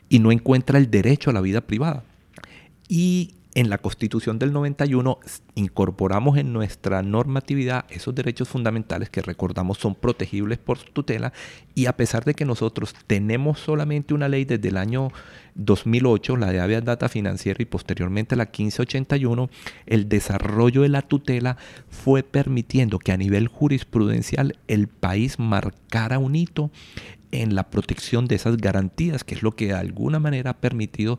y 0.09 0.19
no 0.19 0.33
encuentra 0.33 0.79
el 0.79 0.91
derecho 0.91 1.31
a 1.31 1.33
la 1.33 1.41
vida 1.41 1.61
privada. 1.61 2.05
Y 2.89 3.35
en 3.57 3.71
la 3.71 3.79
Constitución 3.79 4.39
del 4.39 4.53
91 4.53 5.19
incorporamos 5.55 6.37
en 6.37 6.53
nuestra 6.53 7.03
normatividad 7.03 7.87
esos 7.89 8.15
derechos 8.15 8.51
fundamentales 8.51 9.09
que 9.09 9.23
recordamos 9.23 9.79
son 9.79 9.95
protegibles 9.95 10.59
por 10.59 10.79
tutela 10.79 11.33
y 11.75 11.87
a 11.87 11.97
pesar 11.97 12.27
de 12.27 12.35
que 12.35 12.45
nosotros 12.45 12.95
tenemos 13.07 13.59
solamente 13.59 14.13
una 14.13 14.29
ley 14.29 14.45
desde 14.45 14.69
el 14.69 14.77
año 14.77 15.11
2008, 15.55 16.37
la 16.37 16.53
de 16.53 16.61
Habeas 16.61 16.85
Data 16.85 17.09
Financiera 17.09 17.63
y 17.63 17.65
posteriormente 17.65 18.37
la 18.37 18.45
1581, 18.45 19.49
el 19.87 20.07
desarrollo 20.07 20.83
de 20.83 20.91
la 20.91 21.01
tutela 21.01 21.57
fue 21.89 22.23
permitiendo 22.23 22.99
que 22.99 23.13
a 23.13 23.17
nivel 23.17 23.49
jurisprudencial 23.49 24.59
el 24.69 24.89
país 24.89 25.39
marcara 25.39 26.19
un 26.19 26.37
hito 26.37 26.71
en 27.33 27.55
la 27.55 27.71
protección 27.71 28.27
de 28.27 28.35
esas 28.35 28.59
garantías, 28.59 29.25
que 29.25 29.35
es 29.35 29.43
lo 29.43 29.53
que 29.53 29.69
de 29.69 29.75
alguna 29.75 30.19
manera 30.19 30.51
ha 30.51 30.59
permitido 30.59 31.19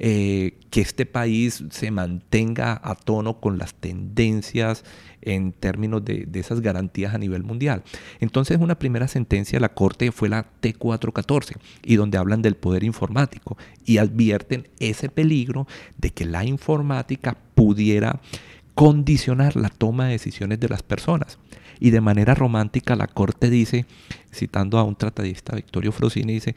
eh, 0.00 0.58
que 0.70 0.80
este 0.80 1.06
país 1.06 1.64
se 1.70 1.90
mantenga 1.90 2.80
a 2.84 2.94
tono 2.94 3.40
con 3.40 3.58
las 3.58 3.74
tendencias 3.74 4.84
en 5.22 5.52
términos 5.52 6.04
de, 6.04 6.28
esas 6.34 6.60
garantías 6.60 7.14
a 7.14 7.18
nivel 7.18 7.42
mundial. 7.42 7.82
Entonces 8.20 8.58
una 8.60 8.78
primera 8.78 9.08
sentencia 9.08 9.56
de 9.56 9.60
la 9.60 9.74
Corte 9.74 10.12
fue 10.12 10.28
la 10.28 10.46
T414 10.62 11.56
y 11.84 11.96
donde 11.96 12.16
hablan 12.16 12.42
del 12.42 12.54
poder 12.54 12.84
informático 12.84 13.56
y 13.84 13.98
advierten 13.98 14.68
ese 14.78 15.08
peligro 15.08 15.66
de 15.96 16.10
que 16.10 16.24
la 16.24 16.44
informática 16.44 17.36
pudiera 17.56 18.20
condicionar 18.74 19.56
la 19.56 19.68
toma 19.68 20.06
de 20.06 20.12
decisiones 20.12 20.60
de 20.60 20.68
las 20.68 20.84
personas. 20.84 21.38
Y 21.80 21.90
de 21.90 22.00
manera 22.00 22.34
romántica 22.34 22.94
la 22.94 23.08
Corte 23.08 23.50
dice, 23.50 23.86
citando 24.32 24.78
a 24.78 24.84
un 24.84 24.96
tratadista, 24.96 25.56
Victorio 25.56 25.92
Frosini, 25.92 26.34
dice, 26.34 26.54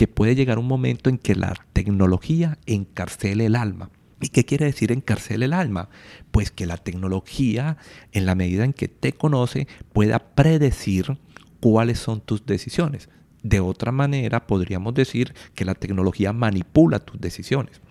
que 0.00 0.08
puede 0.08 0.34
llegar 0.34 0.58
un 0.58 0.66
momento 0.66 1.10
en 1.10 1.18
que 1.18 1.34
la 1.34 1.54
tecnología 1.74 2.56
encarcele 2.64 3.44
el 3.44 3.54
alma. 3.54 3.90
¿Y 4.18 4.30
qué 4.30 4.46
quiere 4.46 4.64
decir 4.64 4.92
encarcele 4.92 5.44
el 5.44 5.52
alma? 5.52 5.90
Pues 6.30 6.50
que 6.50 6.64
la 6.64 6.78
tecnología, 6.78 7.76
en 8.12 8.24
la 8.24 8.34
medida 8.34 8.64
en 8.64 8.72
que 8.72 8.88
te 8.88 9.12
conoce, 9.12 9.68
pueda 9.92 10.18
predecir 10.18 11.18
cuáles 11.60 11.98
son 11.98 12.22
tus 12.22 12.46
decisiones. 12.46 13.10
De 13.42 13.60
otra 13.60 13.92
manera, 13.92 14.46
podríamos 14.46 14.94
decir 14.94 15.34
que 15.54 15.66
la 15.66 15.74
tecnología 15.74 16.32
manipula 16.32 17.00
tus 17.00 17.20
decisiones 17.20 17.82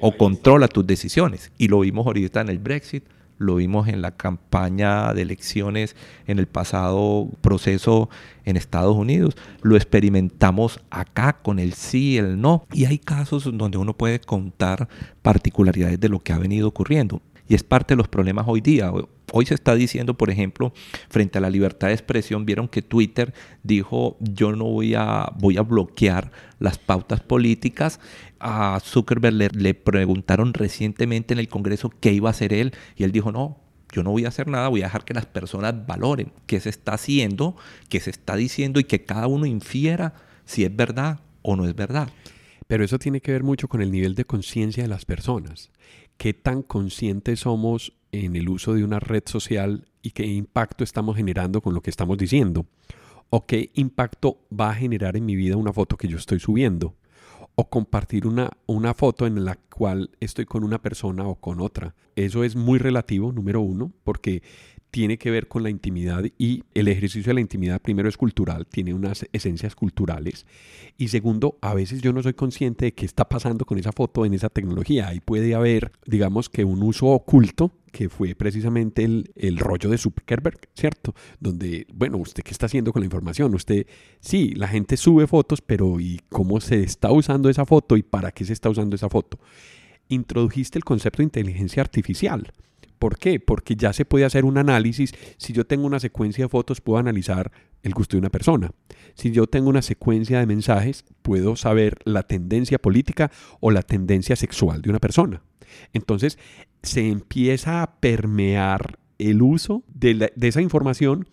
o 0.00 0.16
controla 0.16 0.68
tus 0.68 0.86
decisiones. 0.86 1.50
Y 1.58 1.66
lo 1.66 1.80
vimos 1.80 2.06
ahorita 2.06 2.42
en 2.42 2.48
el 2.48 2.60
Brexit, 2.60 3.02
lo 3.38 3.56
vimos 3.56 3.88
en 3.88 4.02
la 4.02 4.12
campaña 4.12 5.12
de 5.12 5.22
elecciones 5.22 5.96
en 6.26 6.38
el 6.38 6.46
pasado 6.46 7.28
proceso 7.40 8.08
en 8.44 8.56
Estados 8.56 8.96
Unidos, 8.96 9.36
lo 9.62 9.76
experimentamos 9.76 10.80
acá 10.90 11.34
con 11.42 11.58
el 11.58 11.72
sí 11.72 12.12
y 12.12 12.16
el 12.18 12.40
no, 12.40 12.66
y 12.72 12.84
hay 12.84 12.98
casos 12.98 13.50
donde 13.56 13.78
uno 13.78 13.96
puede 13.96 14.20
contar 14.20 14.88
particularidades 15.22 16.00
de 16.00 16.08
lo 16.08 16.20
que 16.20 16.32
ha 16.32 16.38
venido 16.38 16.68
ocurriendo. 16.68 17.20
Y 17.48 17.54
es 17.54 17.62
parte 17.62 17.94
de 17.94 17.98
los 17.98 18.08
problemas 18.08 18.46
hoy 18.48 18.60
día. 18.60 18.92
Hoy 19.32 19.46
se 19.46 19.54
está 19.54 19.74
diciendo, 19.74 20.14
por 20.14 20.30
ejemplo, 20.30 20.72
frente 21.08 21.38
a 21.38 21.40
la 21.40 21.50
libertad 21.50 21.88
de 21.88 21.94
expresión, 21.94 22.46
vieron 22.46 22.68
que 22.68 22.82
Twitter 22.82 23.34
dijo, 23.62 24.16
yo 24.20 24.52
no 24.52 24.64
voy 24.64 24.94
a, 24.94 25.32
voy 25.38 25.56
a 25.56 25.62
bloquear 25.62 26.32
las 26.58 26.78
pautas 26.78 27.20
políticas. 27.20 28.00
A 28.40 28.78
Zuckerberg 28.82 29.34
le, 29.34 29.48
le 29.50 29.74
preguntaron 29.74 30.54
recientemente 30.54 31.34
en 31.34 31.40
el 31.40 31.48
Congreso 31.48 31.90
qué 32.00 32.12
iba 32.12 32.28
a 32.28 32.32
hacer 32.32 32.52
él 32.52 32.72
y 32.96 33.04
él 33.04 33.12
dijo, 33.12 33.32
no, 33.32 33.58
yo 33.92 34.02
no 34.02 34.10
voy 34.10 34.24
a 34.24 34.28
hacer 34.28 34.48
nada, 34.48 34.68
voy 34.68 34.82
a 34.82 34.86
dejar 34.86 35.04
que 35.04 35.14
las 35.14 35.26
personas 35.26 35.86
valoren 35.86 36.32
qué 36.46 36.60
se 36.60 36.68
está 36.68 36.94
haciendo, 36.94 37.56
qué 37.88 38.00
se 38.00 38.10
está 38.10 38.36
diciendo 38.36 38.80
y 38.80 38.84
que 38.84 39.04
cada 39.04 39.26
uno 39.26 39.46
infiera 39.46 40.14
si 40.44 40.64
es 40.64 40.74
verdad 40.74 41.20
o 41.42 41.56
no 41.56 41.66
es 41.66 41.74
verdad. 41.74 42.10
Pero 42.66 42.84
eso 42.84 42.98
tiene 42.98 43.20
que 43.20 43.30
ver 43.30 43.44
mucho 43.44 43.68
con 43.68 43.80
el 43.80 43.92
nivel 43.92 44.16
de 44.16 44.24
conciencia 44.24 44.82
de 44.82 44.88
las 44.88 45.04
personas 45.04 45.70
qué 46.16 46.34
tan 46.34 46.62
conscientes 46.62 47.40
somos 47.40 47.92
en 48.12 48.36
el 48.36 48.48
uso 48.48 48.74
de 48.74 48.84
una 48.84 49.00
red 49.00 49.22
social 49.26 49.88
y 50.02 50.10
qué 50.10 50.26
impacto 50.26 50.84
estamos 50.84 51.16
generando 51.16 51.60
con 51.60 51.74
lo 51.74 51.82
que 51.82 51.90
estamos 51.90 52.18
diciendo. 52.18 52.66
O 53.28 53.46
qué 53.46 53.70
impacto 53.74 54.38
va 54.48 54.70
a 54.70 54.74
generar 54.74 55.16
en 55.16 55.26
mi 55.26 55.34
vida 55.34 55.56
una 55.56 55.72
foto 55.72 55.96
que 55.96 56.08
yo 56.08 56.16
estoy 56.16 56.38
subiendo. 56.38 56.94
O 57.56 57.68
compartir 57.68 58.26
una, 58.26 58.50
una 58.66 58.94
foto 58.94 59.26
en 59.26 59.44
la 59.44 59.56
cual 59.56 60.10
estoy 60.20 60.44
con 60.44 60.62
una 60.62 60.80
persona 60.80 61.26
o 61.26 61.36
con 61.36 61.60
otra. 61.60 61.94
Eso 62.14 62.44
es 62.44 62.54
muy 62.54 62.78
relativo, 62.78 63.32
número 63.32 63.60
uno, 63.60 63.92
porque 64.04 64.42
tiene 64.96 65.18
que 65.18 65.30
ver 65.30 65.46
con 65.46 65.62
la 65.62 65.68
intimidad 65.68 66.24
y 66.38 66.64
el 66.72 66.88
ejercicio 66.88 67.28
de 67.28 67.34
la 67.34 67.42
intimidad 67.42 67.82
primero 67.82 68.08
es 68.08 68.16
cultural, 68.16 68.66
tiene 68.66 68.94
unas 68.94 69.26
esencias 69.34 69.74
culturales 69.74 70.46
y 70.96 71.08
segundo, 71.08 71.58
a 71.60 71.74
veces 71.74 72.00
yo 72.00 72.14
no 72.14 72.22
soy 72.22 72.32
consciente 72.32 72.86
de 72.86 72.94
qué 72.94 73.04
está 73.04 73.28
pasando 73.28 73.66
con 73.66 73.76
esa 73.76 73.92
foto 73.92 74.24
en 74.24 74.32
esa 74.32 74.48
tecnología. 74.48 75.08
Ahí 75.08 75.20
puede 75.20 75.54
haber, 75.54 75.92
digamos 76.06 76.48
que 76.48 76.64
un 76.64 76.82
uso 76.82 77.08
oculto 77.08 77.72
que 77.92 78.08
fue 78.08 78.34
precisamente 78.34 79.04
el, 79.04 79.30
el, 79.36 79.58
rollo 79.58 79.90
de 79.90 79.98
Zuckerberg, 79.98 80.60
¿cierto? 80.74 81.14
Donde, 81.40 81.86
bueno, 81.92 82.16
¿usted 82.16 82.42
qué 82.42 82.52
está 82.52 82.64
haciendo 82.64 82.94
con 82.94 83.00
la 83.00 83.06
información? 83.06 83.54
Usted, 83.54 83.86
sí, 84.20 84.54
la 84.54 84.66
gente 84.66 84.96
sube 84.96 85.26
fotos, 85.26 85.60
pero 85.60 86.00
¿y 86.00 86.22
cómo 86.30 86.58
se 86.62 86.82
está 86.82 87.12
usando 87.12 87.50
esa 87.50 87.66
foto 87.66 87.98
y 87.98 88.02
para 88.02 88.32
qué 88.32 88.46
se 88.46 88.54
está 88.54 88.70
usando 88.70 88.96
esa 88.96 89.10
foto? 89.10 89.38
Introdujiste 90.08 90.78
el 90.78 90.84
concepto 90.84 91.18
de 91.18 91.24
inteligencia 91.24 91.82
artificial 91.82 92.50
¿Por 92.98 93.18
qué? 93.18 93.40
Porque 93.40 93.76
ya 93.76 93.92
se 93.92 94.04
puede 94.04 94.24
hacer 94.24 94.44
un 94.44 94.58
análisis. 94.58 95.12
Si 95.36 95.52
yo 95.52 95.66
tengo 95.66 95.86
una 95.86 96.00
secuencia 96.00 96.44
de 96.44 96.48
fotos, 96.48 96.80
puedo 96.80 96.98
analizar 96.98 97.52
el 97.82 97.92
gusto 97.92 98.16
de 98.16 98.20
una 98.20 98.30
persona. 98.30 98.72
Si 99.14 99.30
yo 99.30 99.46
tengo 99.46 99.68
una 99.68 99.82
secuencia 99.82 100.40
de 100.40 100.46
mensajes, 100.46 101.04
puedo 101.22 101.56
saber 101.56 101.98
la 102.04 102.22
tendencia 102.22 102.78
política 102.78 103.30
o 103.60 103.70
la 103.70 103.82
tendencia 103.82 104.36
sexual 104.36 104.82
de 104.82 104.90
una 104.90 104.98
persona. 104.98 105.42
Entonces, 105.92 106.38
se 106.82 107.08
empieza 107.08 107.82
a 107.82 108.00
permear 108.00 108.98
el 109.18 109.42
uso 109.42 109.82
de, 109.88 110.32
esa 110.40 110.60
información 110.60 111.28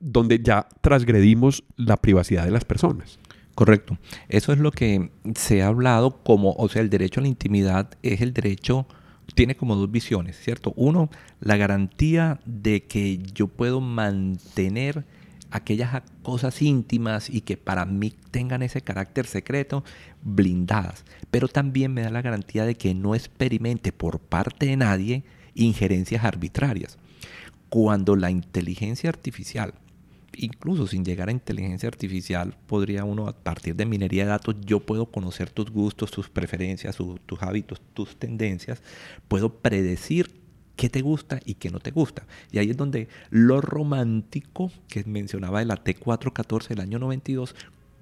donde 0.00 0.40
ya 0.42 0.68
transgredimos 0.80 1.64
la 1.76 1.96
privacidad 1.96 2.44
de 2.44 2.50
las 2.50 2.64
personas. 2.64 3.18
Correcto. 3.54 3.98
Eso 4.28 4.52
es 4.52 4.58
lo 4.58 4.70
que 4.70 5.10
se 5.34 5.62
ha 5.62 5.68
hablado 5.68 6.22
como, 6.22 6.52
o 6.52 6.68
sea, 6.68 6.82
el 6.82 6.90
derecho 6.90 7.20
a 7.20 7.22
la 7.22 7.28
intimidad 7.28 7.90
es 8.02 8.20
el 8.20 8.34
derecho, 8.34 8.86
tiene 9.34 9.56
como 9.56 9.76
dos 9.76 9.90
visiones, 9.90 10.38
¿cierto? 10.38 10.72
Uno, 10.76 11.10
la 11.40 11.56
garantía 11.56 12.40
de 12.44 12.84
que 12.84 13.18
yo 13.18 13.48
puedo 13.48 13.80
mantener 13.80 15.04
aquellas 15.50 16.02
cosas 16.22 16.60
íntimas 16.62 17.30
y 17.30 17.40
que 17.42 17.56
para 17.56 17.84
mí 17.84 18.14
tengan 18.30 18.62
ese 18.62 18.80
carácter 18.80 19.26
secreto 19.26 19.84
blindadas. 20.22 21.04
Pero 21.30 21.48
también 21.48 21.92
me 21.92 22.02
da 22.02 22.10
la 22.10 22.22
garantía 22.22 22.64
de 22.64 22.76
que 22.76 22.94
no 22.94 23.14
experimente 23.14 23.92
por 23.92 24.18
parte 24.20 24.66
de 24.66 24.76
nadie 24.76 25.24
injerencias 25.54 26.24
arbitrarias. 26.24 26.98
Cuando 27.68 28.16
la 28.16 28.30
inteligencia 28.30 29.10
artificial, 29.10 29.74
incluso 30.36 30.86
sin 30.86 31.04
llegar 31.04 31.28
a 31.28 31.32
inteligencia 31.32 31.88
artificial, 31.88 32.56
podría 32.66 33.04
uno 33.04 33.28
a 33.28 33.32
partir 33.32 33.74
de 33.76 33.86
minería 33.86 34.24
de 34.24 34.30
datos, 34.30 34.56
yo 34.64 34.80
puedo 34.80 35.06
conocer 35.06 35.50
tus 35.50 35.70
gustos, 35.70 36.10
tus 36.10 36.28
preferencias, 36.28 36.96
tus 36.96 37.42
hábitos, 37.42 37.80
tus 37.94 38.16
tendencias, 38.16 38.82
puedo 39.28 39.60
predecir 39.60 40.46
qué 40.76 40.90
te 40.90 41.00
gusta 41.00 41.40
y 41.44 41.54
qué 41.54 41.70
no 41.70 41.80
te 41.80 41.90
gusta. 41.90 42.26
Y 42.52 42.58
ahí 42.58 42.70
es 42.70 42.76
donde 42.76 43.08
lo 43.30 43.60
romántico 43.60 44.70
que 44.88 45.04
mencionaba 45.04 45.60
de 45.60 45.64
la 45.64 45.82
T414 45.82 46.68
del 46.68 46.80
año 46.80 46.98
92 46.98 47.54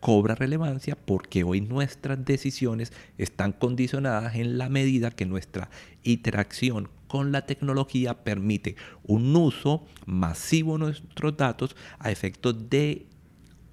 cobra 0.05 0.35
relevancia 0.35 0.99
porque 1.03 1.45
hoy 1.45 1.63
nuestras 1.63 2.23
decisiones 2.27 2.93
están 3.17 3.53
condicionadas 3.53 4.35
en 4.35 4.59
la 4.59 4.69
medida 4.69 5.11
que 5.11 5.25
nuestra 5.25 5.71
interacción 6.03 6.91
con 7.09 7.33
la 7.33 7.47
tecnología 7.47 8.23
permite 8.23 8.77
un 9.05 9.35
uso 9.35 9.87
masivo 10.05 10.75
de 10.75 10.81
nuestros 10.81 11.39
datos 11.39 11.75
a 11.99 12.11
efectos 12.11 12.69
de 12.69 13.07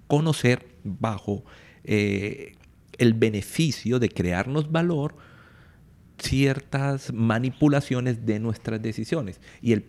conocer 0.08 0.70
bajo 0.86 1.44
eh, 1.84 2.54
el 2.98 3.14
beneficio 3.14 4.00
de 4.00 4.08
crearnos 4.08 4.72
valor 4.72 5.18
ciertas 6.22 7.12
manipulaciones 7.14 8.26
de 8.26 8.40
nuestras 8.40 8.82
decisiones. 8.82 9.42
Y, 9.62 9.74
el, 9.74 9.86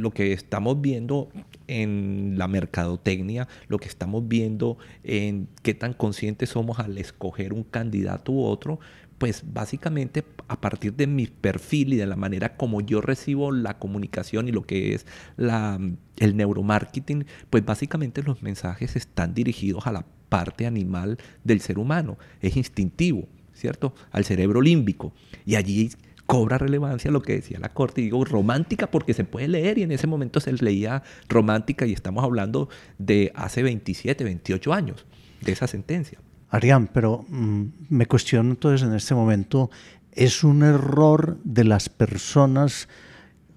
lo 0.00 0.10
que 0.10 0.32
estamos 0.32 0.80
viendo 0.80 1.30
en 1.68 2.34
la 2.36 2.48
mercadotecnia, 2.48 3.48
lo 3.68 3.78
que 3.78 3.88
estamos 3.88 4.26
viendo 4.26 4.78
en 5.04 5.48
qué 5.62 5.74
tan 5.74 5.92
conscientes 5.92 6.50
somos 6.50 6.78
al 6.78 6.98
escoger 6.98 7.52
un 7.52 7.62
candidato 7.62 8.32
u 8.32 8.44
otro, 8.44 8.80
pues 9.18 9.44
básicamente 9.46 10.24
a 10.48 10.60
partir 10.60 10.94
de 10.94 11.06
mi 11.06 11.26
perfil 11.26 11.94
y 11.94 11.96
de 11.96 12.06
la 12.06 12.16
manera 12.16 12.56
como 12.56 12.80
yo 12.80 13.00
recibo 13.00 13.50
la 13.50 13.78
comunicación 13.78 14.48
y 14.48 14.52
lo 14.52 14.62
que 14.62 14.94
es 14.94 15.06
la, 15.36 15.80
el 16.18 16.36
neuromarketing, 16.36 17.24
pues 17.48 17.64
básicamente 17.64 18.22
los 18.22 18.42
mensajes 18.42 18.96
están 18.96 19.34
dirigidos 19.34 19.86
a 19.86 19.92
la 19.92 20.04
parte 20.28 20.66
animal 20.66 21.18
del 21.44 21.60
ser 21.60 21.78
humano, 21.78 22.18
es 22.40 22.56
instintivo. 22.56 23.28
¿Cierto? 23.56 23.94
Al 24.12 24.24
cerebro 24.24 24.60
límbico. 24.60 25.12
Y 25.44 25.56
allí 25.56 25.90
cobra 26.26 26.58
relevancia 26.58 27.10
lo 27.10 27.22
que 27.22 27.34
decía 27.34 27.58
la 27.60 27.68
corte, 27.68 28.00
digo 28.00 28.24
romántica 28.24 28.90
porque 28.90 29.14
se 29.14 29.24
puede 29.24 29.48
leer 29.48 29.78
y 29.78 29.82
en 29.84 29.92
ese 29.92 30.06
momento 30.06 30.40
se 30.40 30.52
leía 30.52 31.02
romántica 31.28 31.86
y 31.86 31.92
estamos 31.92 32.24
hablando 32.24 32.68
de 32.98 33.32
hace 33.34 33.62
27, 33.62 34.24
28 34.24 34.72
años 34.72 35.06
de 35.40 35.52
esa 35.52 35.66
sentencia. 35.66 36.18
Arián, 36.50 36.88
pero 36.92 37.24
mm, 37.28 37.64
me 37.88 38.06
cuestiono 38.06 38.50
entonces 38.50 38.86
en 38.86 38.94
este 38.94 39.14
momento, 39.14 39.70
¿es 40.12 40.44
un 40.44 40.62
error 40.62 41.38
de 41.44 41.64
las 41.64 41.88
personas 41.88 42.88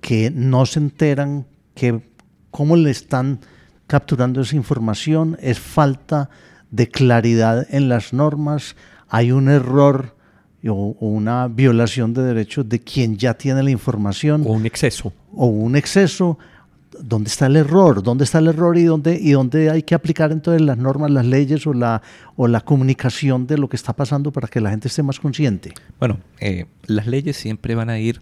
que 0.01 0.31
no 0.31 0.65
se 0.65 0.79
enteran 0.79 1.47
que 1.75 2.01
cómo 2.51 2.75
le 2.75 2.91
están 2.91 3.39
capturando 3.87 4.41
esa 4.41 4.55
información? 4.55 5.37
¿Es 5.41 5.59
falta 5.59 6.29
de 6.71 6.87
claridad 6.87 7.67
en 7.69 7.89
las 7.89 8.13
normas? 8.13 8.75
Hay 9.09 9.31
un 9.31 9.49
error 9.49 10.15
o 10.67 10.95
una 10.99 11.47
violación 11.47 12.13
de 12.13 12.21
derechos 12.23 12.67
de 12.67 12.79
quien 12.79 13.17
ya 13.17 13.33
tiene 13.33 13.63
la 13.63 13.71
información. 13.71 14.43
O 14.45 14.51
un 14.51 14.65
exceso. 14.65 15.13
O 15.33 15.47
un 15.47 15.75
exceso. 15.75 16.37
¿Dónde 17.01 17.29
está 17.29 17.45
el 17.45 17.55
error? 17.55 18.03
¿Dónde 18.03 18.25
está 18.25 18.39
el 18.39 18.47
error 18.47 18.77
y 18.77 18.83
dónde, 18.83 19.17
y 19.21 19.31
dónde 19.31 19.69
hay 19.69 19.83
que 19.83 19.95
aplicar 19.95 20.31
entonces 20.31 20.61
las 20.61 20.77
normas, 20.77 21.11
las 21.11 21.25
leyes 21.25 21.65
o 21.65 21.73
la, 21.73 22.01
o 22.35 22.47
la 22.47 22.61
comunicación 22.61 23.47
de 23.47 23.57
lo 23.57 23.69
que 23.69 23.77
está 23.77 23.93
pasando 23.93 24.31
para 24.31 24.47
que 24.47 24.59
la 24.59 24.71
gente 24.71 24.89
esté 24.89 25.01
más 25.01 25.19
consciente? 25.19 25.73
Bueno, 25.97 26.19
eh, 26.39 26.65
las 26.87 27.07
leyes 27.07 27.37
siempre 27.37 27.75
van 27.75 27.89
a 27.89 27.99
ir 27.99 28.21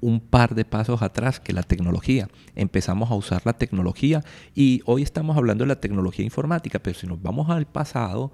un 0.00 0.20
par 0.20 0.54
de 0.54 0.64
pasos 0.64 1.00
atrás 1.00 1.40
que 1.40 1.52
la 1.52 1.62
tecnología. 1.62 2.28
Empezamos 2.54 3.10
a 3.10 3.14
usar 3.14 3.42
la 3.44 3.54
tecnología 3.54 4.22
y 4.54 4.82
hoy 4.84 5.02
estamos 5.02 5.36
hablando 5.36 5.64
de 5.64 5.68
la 5.68 5.80
tecnología 5.80 6.24
informática, 6.24 6.78
pero 6.78 6.98
si 6.98 7.06
nos 7.06 7.22
vamos 7.22 7.48
al 7.50 7.66
pasado, 7.66 8.30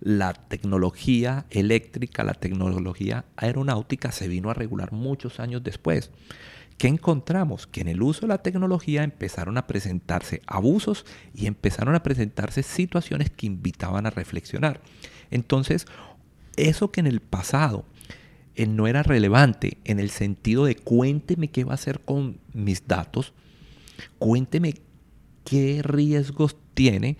la 0.00 0.32
tecnología 0.32 1.46
eléctrica, 1.50 2.24
la 2.24 2.34
tecnología 2.34 3.24
aeronáutica 3.36 4.12
se 4.12 4.28
vino 4.28 4.50
a 4.50 4.54
regular 4.54 4.92
muchos 4.92 5.40
años 5.40 5.62
después. 5.64 6.10
¿Qué 6.76 6.86
encontramos? 6.86 7.66
Que 7.66 7.80
en 7.80 7.88
el 7.88 8.02
uso 8.02 8.22
de 8.22 8.28
la 8.28 8.38
tecnología 8.38 9.02
empezaron 9.02 9.58
a 9.58 9.66
presentarse 9.66 10.42
abusos 10.46 11.04
y 11.34 11.46
empezaron 11.46 11.96
a 11.96 12.02
presentarse 12.04 12.62
situaciones 12.62 13.30
que 13.30 13.46
invitaban 13.46 14.06
a 14.06 14.10
reflexionar. 14.10 14.80
Entonces, 15.32 15.86
eso 16.56 16.92
que 16.92 17.00
en 17.00 17.08
el 17.08 17.20
pasado 17.20 17.84
eh, 18.54 18.66
no 18.66 18.86
era 18.86 19.02
relevante 19.02 19.78
en 19.84 19.98
el 19.98 20.10
sentido 20.10 20.66
de 20.66 20.76
cuénteme 20.76 21.48
qué 21.48 21.64
va 21.64 21.72
a 21.72 21.74
hacer 21.74 22.00
con 22.00 22.38
mis 22.52 22.86
datos, 22.86 23.32
cuénteme 24.18 24.74
qué 25.44 25.80
riesgos 25.82 26.56
tiene, 26.74 27.16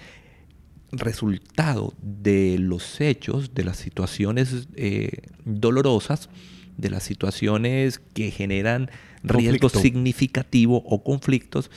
resultado 0.93 1.95
de 2.03 2.59
los 2.59 3.01
hechos, 3.01 3.55
de 3.55 3.65
las 3.65 3.77
situaciones 3.77 4.69
eh, 4.77 5.23
dolorosas, 5.45 6.31
de 6.77 6.91
las 6.91 7.03
situaciones 7.03 8.01
que 8.15 8.31
generan 8.31 8.91
riesgos 9.23 9.73
significativos 9.73 10.83
o 10.87 11.03
conflictos, 11.03 11.71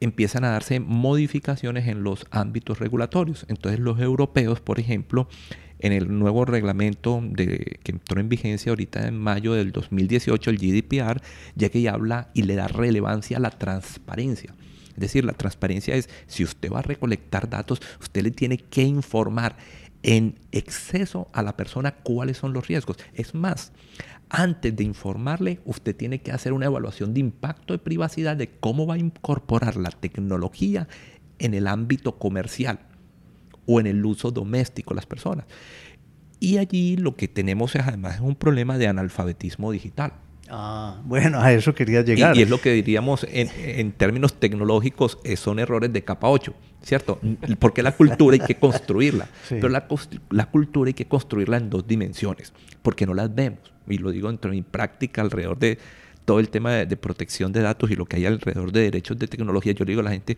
empiezan 0.00 0.44
a 0.44 0.50
darse 0.50 0.80
modificaciones 0.80 1.88
en 1.88 2.02
los 2.02 2.26
ámbitos 2.30 2.78
regulatorios. 2.78 3.46
Entonces 3.48 3.80
los 3.80 4.00
europeos, 4.00 4.60
por 4.60 4.78
ejemplo, 4.78 5.28
en 5.78 5.92
el 5.92 6.18
nuevo 6.18 6.44
reglamento 6.44 7.20
de, 7.22 7.78
que 7.82 7.92
entró 7.92 8.20
en 8.20 8.28
vigencia 8.28 8.70
ahorita 8.70 9.06
en 9.06 9.18
mayo 9.18 9.52
del 9.52 9.72
2018, 9.72 10.50
el 10.50 10.58
GDPR, 10.58 11.20
ya 11.54 11.68
que 11.68 11.82
ya 11.82 11.92
habla 11.92 12.30
y 12.34 12.42
le 12.42 12.54
da 12.54 12.68
relevancia 12.68 13.36
a 13.36 13.40
la 13.40 13.50
transparencia. 13.50 14.54
Es 14.96 15.00
decir, 15.00 15.24
la 15.24 15.34
transparencia 15.34 15.94
es, 15.94 16.08
si 16.26 16.42
usted 16.42 16.72
va 16.72 16.80
a 16.80 16.82
recolectar 16.82 17.48
datos, 17.48 17.80
usted 18.00 18.22
le 18.22 18.30
tiene 18.30 18.56
que 18.56 18.82
informar 18.82 19.56
en 20.02 20.38
exceso 20.52 21.28
a 21.32 21.42
la 21.42 21.56
persona 21.56 21.96
cuáles 21.96 22.38
son 22.38 22.52
los 22.52 22.66
riesgos. 22.66 22.96
Es 23.14 23.34
más, 23.34 23.72
antes 24.28 24.74
de 24.74 24.84
informarle, 24.84 25.60
usted 25.64 25.94
tiene 25.94 26.20
que 26.20 26.32
hacer 26.32 26.52
una 26.52 26.66
evaluación 26.66 27.14
de 27.14 27.20
impacto 27.20 27.74
de 27.74 27.78
privacidad 27.78 28.36
de 28.36 28.50
cómo 28.50 28.86
va 28.86 28.94
a 28.94 28.98
incorporar 28.98 29.76
la 29.76 29.90
tecnología 29.90 30.88
en 31.38 31.54
el 31.54 31.66
ámbito 31.66 32.18
comercial 32.18 32.80
o 33.66 33.80
en 33.80 33.86
el 33.86 34.04
uso 34.04 34.30
doméstico 34.30 34.94
de 34.94 34.96
las 34.96 35.06
personas. 35.06 35.46
Y 36.40 36.58
allí 36.58 36.96
lo 36.96 37.16
que 37.16 37.28
tenemos 37.28 37.74
es 37.74 37.82
además 37.82 38.20
un 38.20 38.36
problema 38.36 38.78
de 38.78 38.88
analfabetismo 38.88 39.72
digital. 39.72 40.12
Ah, 40.50 41.00
bueno, 41.04 41.40
a 41.40 41.52
eso 41.52 41.74
quería 41.74 42.02
llegar. 42.02 42.36
Y, 42.36 42.42
es 42.42 42.50
lo 42.50 42.60
que 42.60 42.72
diríamos 42.72 43.26
en, 43.30 43.92
términos 43.92 44.38
tecnológicos, 44.38 45.18
eh, 45.24 45.36
son 45.36 45.58
errores 45.58 45.92
de 45.92 46.04
capa 46.04 46.28
8, 46.28 46.54
¿cierto? 46.82 47.20
Porque 47.58 47.82
la 47.82 47.92
cultura 47.92 48.34
hay 48.34 48.46
que 48.46 48.54
construirla, 48.58 49.28
pero 49.48 49.68
la, 49.68 49.86
la, 50.30 50.46
cultura 50.46 50.88
hay 50.88 50.94
que 50.94 51.06
construirla 51.06 51.56
en 51.56 51.70
dos 51.70 51.86
dimensiones, 51.86 52.52
porque 52.82 53.06
no 53.06 53.14
las 53.14 53.34
vemos. 53.34 53.60
Y 53.88 53.98
lo 53.98 54.10
digo 54.10 54.28
dentro 54.28 54.50
de 54.50 54.56
mi 54.56 54.62
práctica 54.62 55.22
alrededor 55.22 55.58
de 55.58 55.78
todo 56.24 56.40
el 56.40 56.48
tema 56.48 56.72
de, 56.72 56.86
de, 56.86 56.96
protección 56.96 57.52
de 57.52 57.60
datos 57.60 57.90
y 57.90 57.94
lo 57.94 58.04
que 58.04 58.16
hay 58.16 58.26
alrededor 58.26 58.72
de 58.72 58.80
derechos 58.82 59.16
de 59.18 59.28
tecnología. 59.28 59.72
Yo 59.72 59.84
le 59.84 59.92
digo 59.92 60.00
a 60.00 60.04
la 60.04 60.10
gente, 60.10 60.36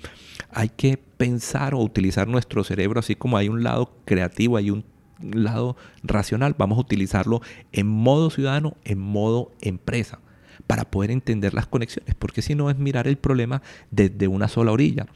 hay 0.51 0.69
que 0.69 0.99
pensar 0.99 1.75
o 1.75 1.79
utilizar 1.79 2.29
nuestro 2.29 2.63
cerebro 2.63 3.01
así 3.01 3.15
como 3.15 3.39
hay 3.39 3.49
un 3.49 3.63
lado 3.63 3.97
creativo, 4.05 4.59
hay 4.59 4.71
un 4.71 4.85
lado 5.21 5.77
racional, 6.03 6.55
vamos 6.59 6.79
a 6.79 6.83
utilizarlo 6.83 7.41
en 7.73 7.87
modo 7.87 8.31
ciudadano, 8.31 8.77
en 8.85 8.99
modo 8.99 9.53
empresa, 9.61 10.21
para 10.67 10.91
poder 10.91 11.11
entender 11.11 11.55
las 11.55 11.67
conexiones, 11.67 12.15
porque 12.15 12.43
si 12.43 12.55
no 12.55 12.71
es 12.71 12.79
mirar 12.79 13.07
el 13.07 13.17
problema 13.17 13.63
desde 13.91 14.29
una 14.29 14.49
sola 14.49 14.73
orilla. 14.73 15.07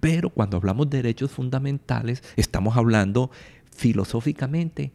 Pero 0.00 0.30
cuando 0.30 0.56
hablamos 0.56 0.88
de 0.90 0.98
derechos 0.98 1.30
fundamentales, 1.30 2.22
estamos 2.36 2.76
hablando 2.76 3.30
filosóficamente 3.74 4.92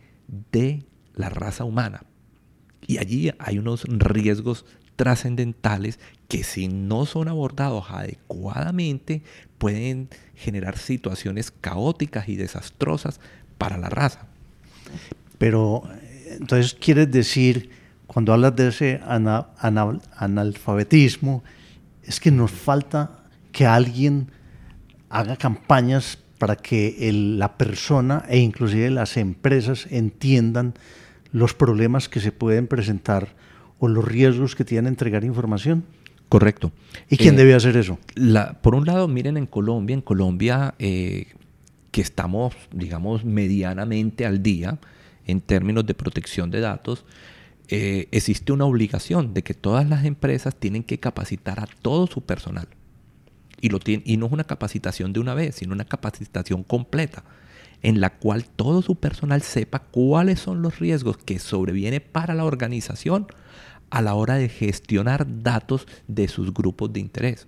de 0.51 0.85
la 1.15 1.29
raza 1.29 1.63
humana. 1.63 2.03
Y 2.85 2.97
allí 2.97 3.31
hay 3.39 3.59
unos 3.59 3.83
riesgos 3.83 4.65
trascendentales 4.95 5.99
que 6.27 6.43
si 6.43 6.67
no 6.67 7.05
son 7.05 7.27
abordados 7.27 7.85
adecuadamente 7.89 9.23
pueden 9.57 10.09
generar 10.35 10.77
situaciones 10.77 11.51
caóticas 11.51 12.29
y 12.29 12.35
desastrosas 12.35 13.19
para 13.57 13.77
la 13.77 13.89
raza. 13.89 14.27
Pero 15.37 15.83
entonces 16.39 16.73
quieres 16.73 17.11
decir, 17.11 17.69
cuando 18.07 18.33
hablas 18.33 18.55
de 18.55 18.67
ese 18.69 19.01
analfabetismo, 20.17 21.43
es 22.03 22.19
que 22.19 22.31
nos 22.31 22.51
falta 22.51 23.23
que 23.51 23.65
alguien 23.65 24.31
haga 25.09 25.35
campañas 25.37 26.17
para 26.37 26.55
que 26.55 27.11
la 27.13 27.57
persona 27.57 28.25
e 28.27 28.39
inclusive 28.39 28.89
las 28.89 29.15
empresas 29.17 29.87
entiendan 29.89 30.73
los 31.31 31.53
problemas 31.53 32.09
que 32.09 32.19
se 32.19 32.31
pueden 32.31 32.67
presentar 32.67 33.35
o 33.79 33.87
los 33.87 34.03
riesgos 34.03 34.55
que 34.55 34.65
tienen 34.65 34.87
entregar 34.87 35.23
información. 35.23 35.85
Correcto. 36.29 36.71
¿Y 37.09 37.17
quién 37.17 37.35
eh, 37.35 37.37
debe 37.37 37.53
hacer 37.53 37.77
eso? 37.77 37.99
por 38.61 38.75
un 38.75 38.85
lado, 38.85 39.07
miren 39.07 39.37
en 39.37 39.45
Colombia, 39.45 39.93
en 39.93 40.01
Colombia 40.01 40.73
eh, 40.79 41.27
que 41.93 42.01
estamos, 42.01 42.55
digamos, 42.71 43.23
medianamente 43.23 44.25
al 44.25 44.41
día 44.41 44.79
en 45.27 45.41
términos 45.41 45.85
de 45.85 45.93
protección 45.93 46.49
de 46.49 46.59
datos, 46.59 47.05
eh, 47.67 48.07
existe 48.09 48.51
una 48.51 48.65
obligación 48.65 49.35
de 49.35 49.43
que 49.43 49.53
todas 49.53 49.87
las 49.87 50.03
empresas 50.03 50.55
tienen 50.55 50.83
que 50.83 50.99
capacitar 50.99 51.59
a 51.59 51.67
todo 51.83 52.07
su 52.07 52.21
personal. 52.21 52.67
Y, 53.61 53.69
lo 53.69 53.77
y 53.85 54.17
no 54.17 54.25
es 54.25 54.31
una 54.31 54.43
capacitación 54.43 55.13
de 55.13 55.19
una 55.19 55.35
vez, 55.35 55.57
sino 55.57 55.73
una 55.73 55.85
capacitación 55.85 56.63
completa, 56.63 57.23
en 57.83 58.01
la 58.01 58.09
cual 58.09 58.45
todo 58.45 58.81
su 58.81 58.95
personal 58.95 59.43
sepa 59.43 59.77
cuáles 59.77 60.39
son 60.39 60.63
los 60.63 60.79
riesgos 60.79 61.17
que 61.17 61.37
sobreviene 61.37 62.01
para 62.01 62.33
la 62.33 62.43
organización 62.43 63.27
a 63.91 64.01
la 64.01 64.15
hora 64.15 64.33
de 64.33 64.49
gestionar 64.49 65.27
datos 65.43 65.85
de 66.07 66.27
sus 66.27 66.55
grupos 66.55 66.91
de 66.91 67.01
interés. 67.01 67.45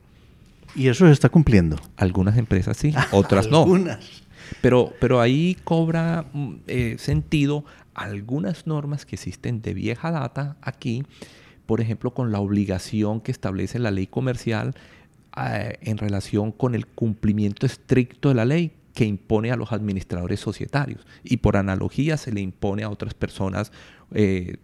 ¿Y 0.75 0.89
eso 0.89 1.07
se 1.07 1.13
está 1.13 1.29
cumpliendo? 1.29 1.77
Algunas 1.97 2.37
empresas 2.37 2.77
sí, 2.77 2.93
otras 3.11 3.47
no. 3.49 3.65
Pero, 4.61 4.93
pero 4.99 5.21
ahí 5.21 5.57
cobra 5.63 6.25
mm, 6.33 6.53
eh, 6.67 6.95
sentido 6.99 7.65
algunas 7.93 8.67
normas 8.67 9.05
que 9.05 9.15
existen 9.15 9.61
de 9.61 9.73
vieja 9.73 10.11
data 10.11 10.57
aquí, 10.61 11.03
por 11.65 11.81
ejemplo, 11.81 12.13
con 12.13 12.31
la 12.31 12.39
obligación 12.39 13.21
que 13.21 13.31
establece 13.31 13.79
la 13.79 13.91
ley 13.91 14.07
comercial 14.07 14.75
eh, 15.37 15.77
en 15.81 15.97
relación 15.97 16.51
con 16.51 16.75
el 16.75 16.85
cumplimiento 16.85 17.65
estricto 17.65 18.29
de 18.29 18.35
la 18.35 18.45
ley 18.45 18.71
que 18.93 19.05
impone 19.05 19.51
a 19.51 19.57
los 19.57 19.73
administradores 19.73 20.39
societarios 20.39 21.05
y 21.23 21.37
por 21.37 21.57
analogía 21.57 22.17
se 22.17 22.31
le 22.31 22.41
impone 22.41 22.83
a 22.83 22.89
otras 22.89 23.13
personas 23.13 23.71
eh, 24.13 24.57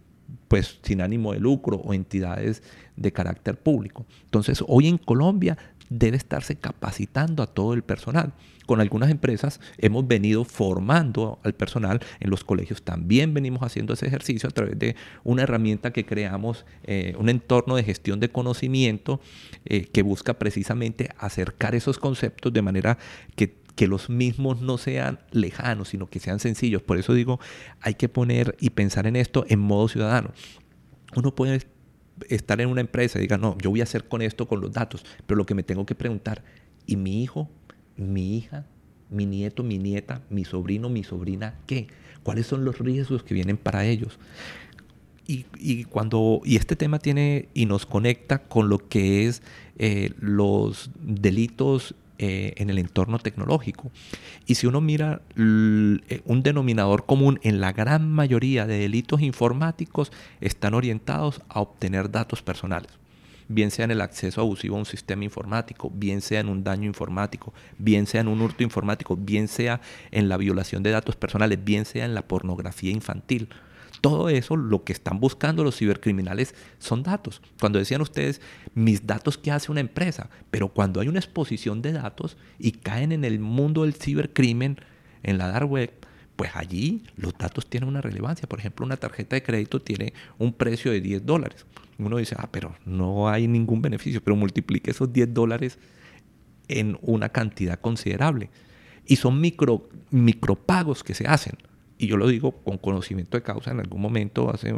pues 0.48 0.78
sin 0.82 1.02
ánimo 1.02 1.32
de 1.32 1.40
lucro 1.40 1.76
o 1.76 1.92
entidades 1.92 2.62
de 2.96 3.12
carácter 3.12 3.58
público. 3.58 4.06
Entonces, 4.24 4.64
hoy 4.66 4.88
en 4.88 4.98
Colombia 4.98 5.58
debe 5.90 6.16
estarse 6.16 6.56
capacitando 6.56 7.42
a 7.42 7.46
todo 7.46 7.74
el 7.74 7.82
personal. 7.82 8.32
Con 8.66 8.80
algunas 8.80 9.10
empresas 9.10 9.60
hemos 9.78 10.06
venido 10.06 10.44
formando 10.44 11.40
al 11.42 11.54
personal, 11.54 12.00
en 12.20 12.30
los 12.30 12.44
colegios 12.44 12.82
también 12.82 13.34
venimos 13.34 13.62
haciendo 13.62 13.94
ese 13.94 14.06
ejercicio 14.06 14.48
a 14.48 14.52
través 14.52 14.78
de 14.78 14.96
una 15.24 15.42
herramienta 15.42 15.92
que 15.92 16.06
creamos, 16.06 16.64
eh, 16.84 17.14
un 17.18 17.28
entorno 17.28 17.76
de 17.76 17.84
gestión 17.84 18.20
de 18.20 18.30
conocimiento 18.30 19.20
eh, 19.64 19.86
que 19.86 20.02
busca 20.02 20.34
precisamente 20.34 21.10
acercar 21.18 21.74
esos 21.74 21.98
conceptos 21.98 22.52
de 22.52 22.62
manera 22.62 22.98
que 23.36 23.62
que 23.76 23.86
los 23.86 24.10
mismos 24.10 24.60
no 24.60 24.78
sean 24.78 25.18
lejanos, 25.30 25.88
sino 25.88 26.08
que 26.08 26.20
sean 26.20 26.40
sencillos. 26.40 26.82
Por 26.82 26.98
eso 26.98 27.14
digo, 27.14 27.40
hay 27.80 27.94
que 27.94 28.08
poner 28.08 28.56
y 28.60 28.70
pensar 28.70 29.06
en 29.06 29.16
esto 29.16 29.46
en 29.48 29.60
modo 29.60 29.88
ciudadano. 29.88 30.32
Uno 31.16 31.34
puede 31.34 31.62
estar 32.28 32.60
en 32.60 32.68
una 32.68 32.80
empresa 32.80 33.18
y 33.18 33.22
diga, 33.22 33.38
no, 33.38 33.56
yo 33.58 33.70
voy 33.70 33.80
a 33.80 33.84
hacer 33.84 34.08
con 34.08 34.22
esto, 34.22 34.46
con 34.46 34.60
los 34.60 34.72
datos, 34.72 35.04
pero 35.26 35.38
lo 35.38 35.46
que 35.46 35.54
me 35.54 35.62
tengo 35.62 35.86
que 35.86 35.94
preguntar, 35.94 36.44
¿y 36.86 36.96
mi 36.96 37.22
hijo, 37.22 37.50
mi 37.96 38.36
hija, 38.36 38.64
mi 39.10 39.26
nieto, 39.26 39.62
mi 39.62 39.78
nieta, 39.78 40.22
mi 40.30 40.44
sobrino, 40.44 40.88
mi 40.88 41.04
sobrina, 41.04 41.54
qué? 41.66 41.86
¿Cuáles 42.22 42.46
son 42.46 42.64
los 42.64 42.78
riesgos 42.78 43.22
que 43.22 43.34
vienen 43.34 43.56
para 43.56 43.84
ellos? 43.84 44.18
Y, 45.26 45.84
cuando 45.84 46.42
y 46.44 46.56
este 46.56 46.76
tema 46.76 46.98
tiene 46.98 47.48
y 47.54 47.64
nos 47.64 47.86
conecta 47.86 48.42
con 48.42 48.68
lo 48.68 48.88
que 48.88 49.26
es 49.26 49.40
eh, 49.78 50.10
los 50.20 50.90
delitos 51.00 51.94
eh, 52.18 52.52
en 52.58 52.68
el 52.68 52.78
entorno 52.78 53.18
tecnológico. 53.18 53.90
Y 54.46 54.56
si 54.56 54.66
uno 54.66 54.82
mira 54.82 55.22
eh, 55.36 56.20
un 56.26 56.42
denominador 56.42 57.06
común 57.06 57.40
en 57.42 57.60
la 57.60 57.72
gran 57.72 58.12
mayoría 58.12 58.66
de 58.66 58.78
delitos 58.78 59.22
informáticos, 59.22 60.12
están 60.40 60.74
orientados 60.74 61.40
a 61.48 61.60
obtener 61.60 62.10
datos 62.10 62.42
personales 62.42 63.01
bien 63.54 63.70
sea 63.70 63.84
en 63.84 63.90
el 63.90 64.00
acceso 64.00 64.40
abusivo 64.40 64.76
a 64.76 64.80
un 64.80 64.86
sistema 64.86 65.24
informático, 65.24 65.90
bien 65.94 66.20
sea 66.20 66.40
en 66.40 66.48
un 66.48 66.64
daño 66.64 66.86
informático, 66.86 67.52
bien 67.78 68.06
sea 68.06 68.20
en 68.20 68.28
un 68.28 68.40
hurto 68.40 68.62
informático, 68.62 69.16
bien 69.16 69.48
sea 69.48 69.80
en 70.10 70.28
la 70.28 70.36
violación 70.36 70.82
de 70.82 70.90
datos 70.90 71.16
personales, 71.16 71.62
bien 71.64 71.84
sea 71.84 72.04
en 72.04 72.14
la 72.14 72.22
pornografía 72.22 72.90
infantil. 72.90 73.48
Todo 74.00 74.28
eso, 74.28 74.56
lo 74.56 74.82
que 74.82 74.92
están 74.92 75.20
buscando 75.20 75.62
los 75.62 75.76
cibercriminales 75.76 76.56
son 76.80 77.04
datos. 77.04 77.40
Cuando 77.60 77.78
decían 77.78 78.00
ustedes, 78.00 78.40
mis 78.74 79.06
datos, 79.06 79.38
¿qué 79.38 79.52
hace 79.52 79.70
una 79.70 79.80
empresa? 79.80 80.28
Pero 80.50 80.68
cuando 80.68 81.00
hay 81.00 81.06
una 81.06 81.20
exposición 81.20 81.82
de 81.82 81.92
datos 81.92 82.36
y 82.58 82.72
caen 82.72 83.12
en 83.12 83.24
el 83.24 83.38
mundo 83.38 83.82
del 83.82 83.94
cibercrimen, 83.94 84.80
en 85.22 85.38
la 85.38 85.46
dark 85.46 85.70
web, 85.70 85.92
pues 86.36 86.52
allí 86.54 87.04
los 87.16 87.36
datos 87.36 87.66
tienen 87.68 87.88
una 87.88 88.00
relevancia. 88.00 88.48
Por 88.48 88.58
ejemplo, 88.58 88.84
una 88.86 88.96
tarjeta 88.96 89.36
de 89.36 89.42
crédito 89.42 89.80
tiene 89.80 90.12
un 90.38 90.52
precio 90.52 90.92
de 90.92 91.00
10 91.00 91.26
dólares. 91.26 91.66
Uno 91.98 92.16
dice, 92.16 92.34
ah, 92.38 92.48
pero 92.50 92.74
no 92.84 93.28
hay 93.28 93.46
ningún 93.46 93.82
beneficio, 93.82 94.22
pero 94.22 94.36
multiplique 94.36 94.90
esos 94.90 95.12
10 95.12 95.34
dólares 95.34 95.78
en 96.68 96.98
una 97.02 97.28
cantidad 97.28 97.80
considerable. 97.80 98.50
Y 99.06 99.16
son 99.16 99.40
micro, 99.40 99.88
micropagos 100.10 101.04
que 101.04 101.14
se 101.14 101.26
hacen 101.26 101.56
y 102.02 102.08
yo 102.08 102.16
lo 102.16 102.26
digo 102.26 102.50
con 102.64 102.78
conocimiento 102.78 103.36
de 103.36 103.44
causa, 103.44 103.70
en 103.70 103.78
algún 103.78 104.00
momento, 104.00 104.50
hace 104.50 104.74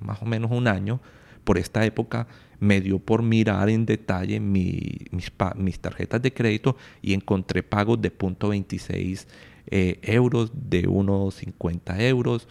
más 0.00 0.20
o 0.20 0.26
menos 0.26 0.50
un 0.50 0.68
año, 0.68 1.00
por 1.44 1.56
esta 1.56 1.86
época, 1.86 2.28
me 2.60 2.82
dio 2.82 2.98
por 2.98 3.22
mirar 3.22 3.70
en 3.70 3.86
detalle 3.86 4.38
mis, 4.38 5.10
mis, 5.10 5.80
tarjetas 5.80 6.20
de 6.20 6.34
crédito 6.34 6.76
y 7.00 7.14
encontré 7.14 7.62
pagos 7.62 8.02
de 8.02 8.16
0.26 8.16 9.26
eh, 9.72 9.98
euros, 10.02 10.52
de 10.54 10.86
unos 10.86 11.36
50 11.36 12.00
euros, 12.06 12.46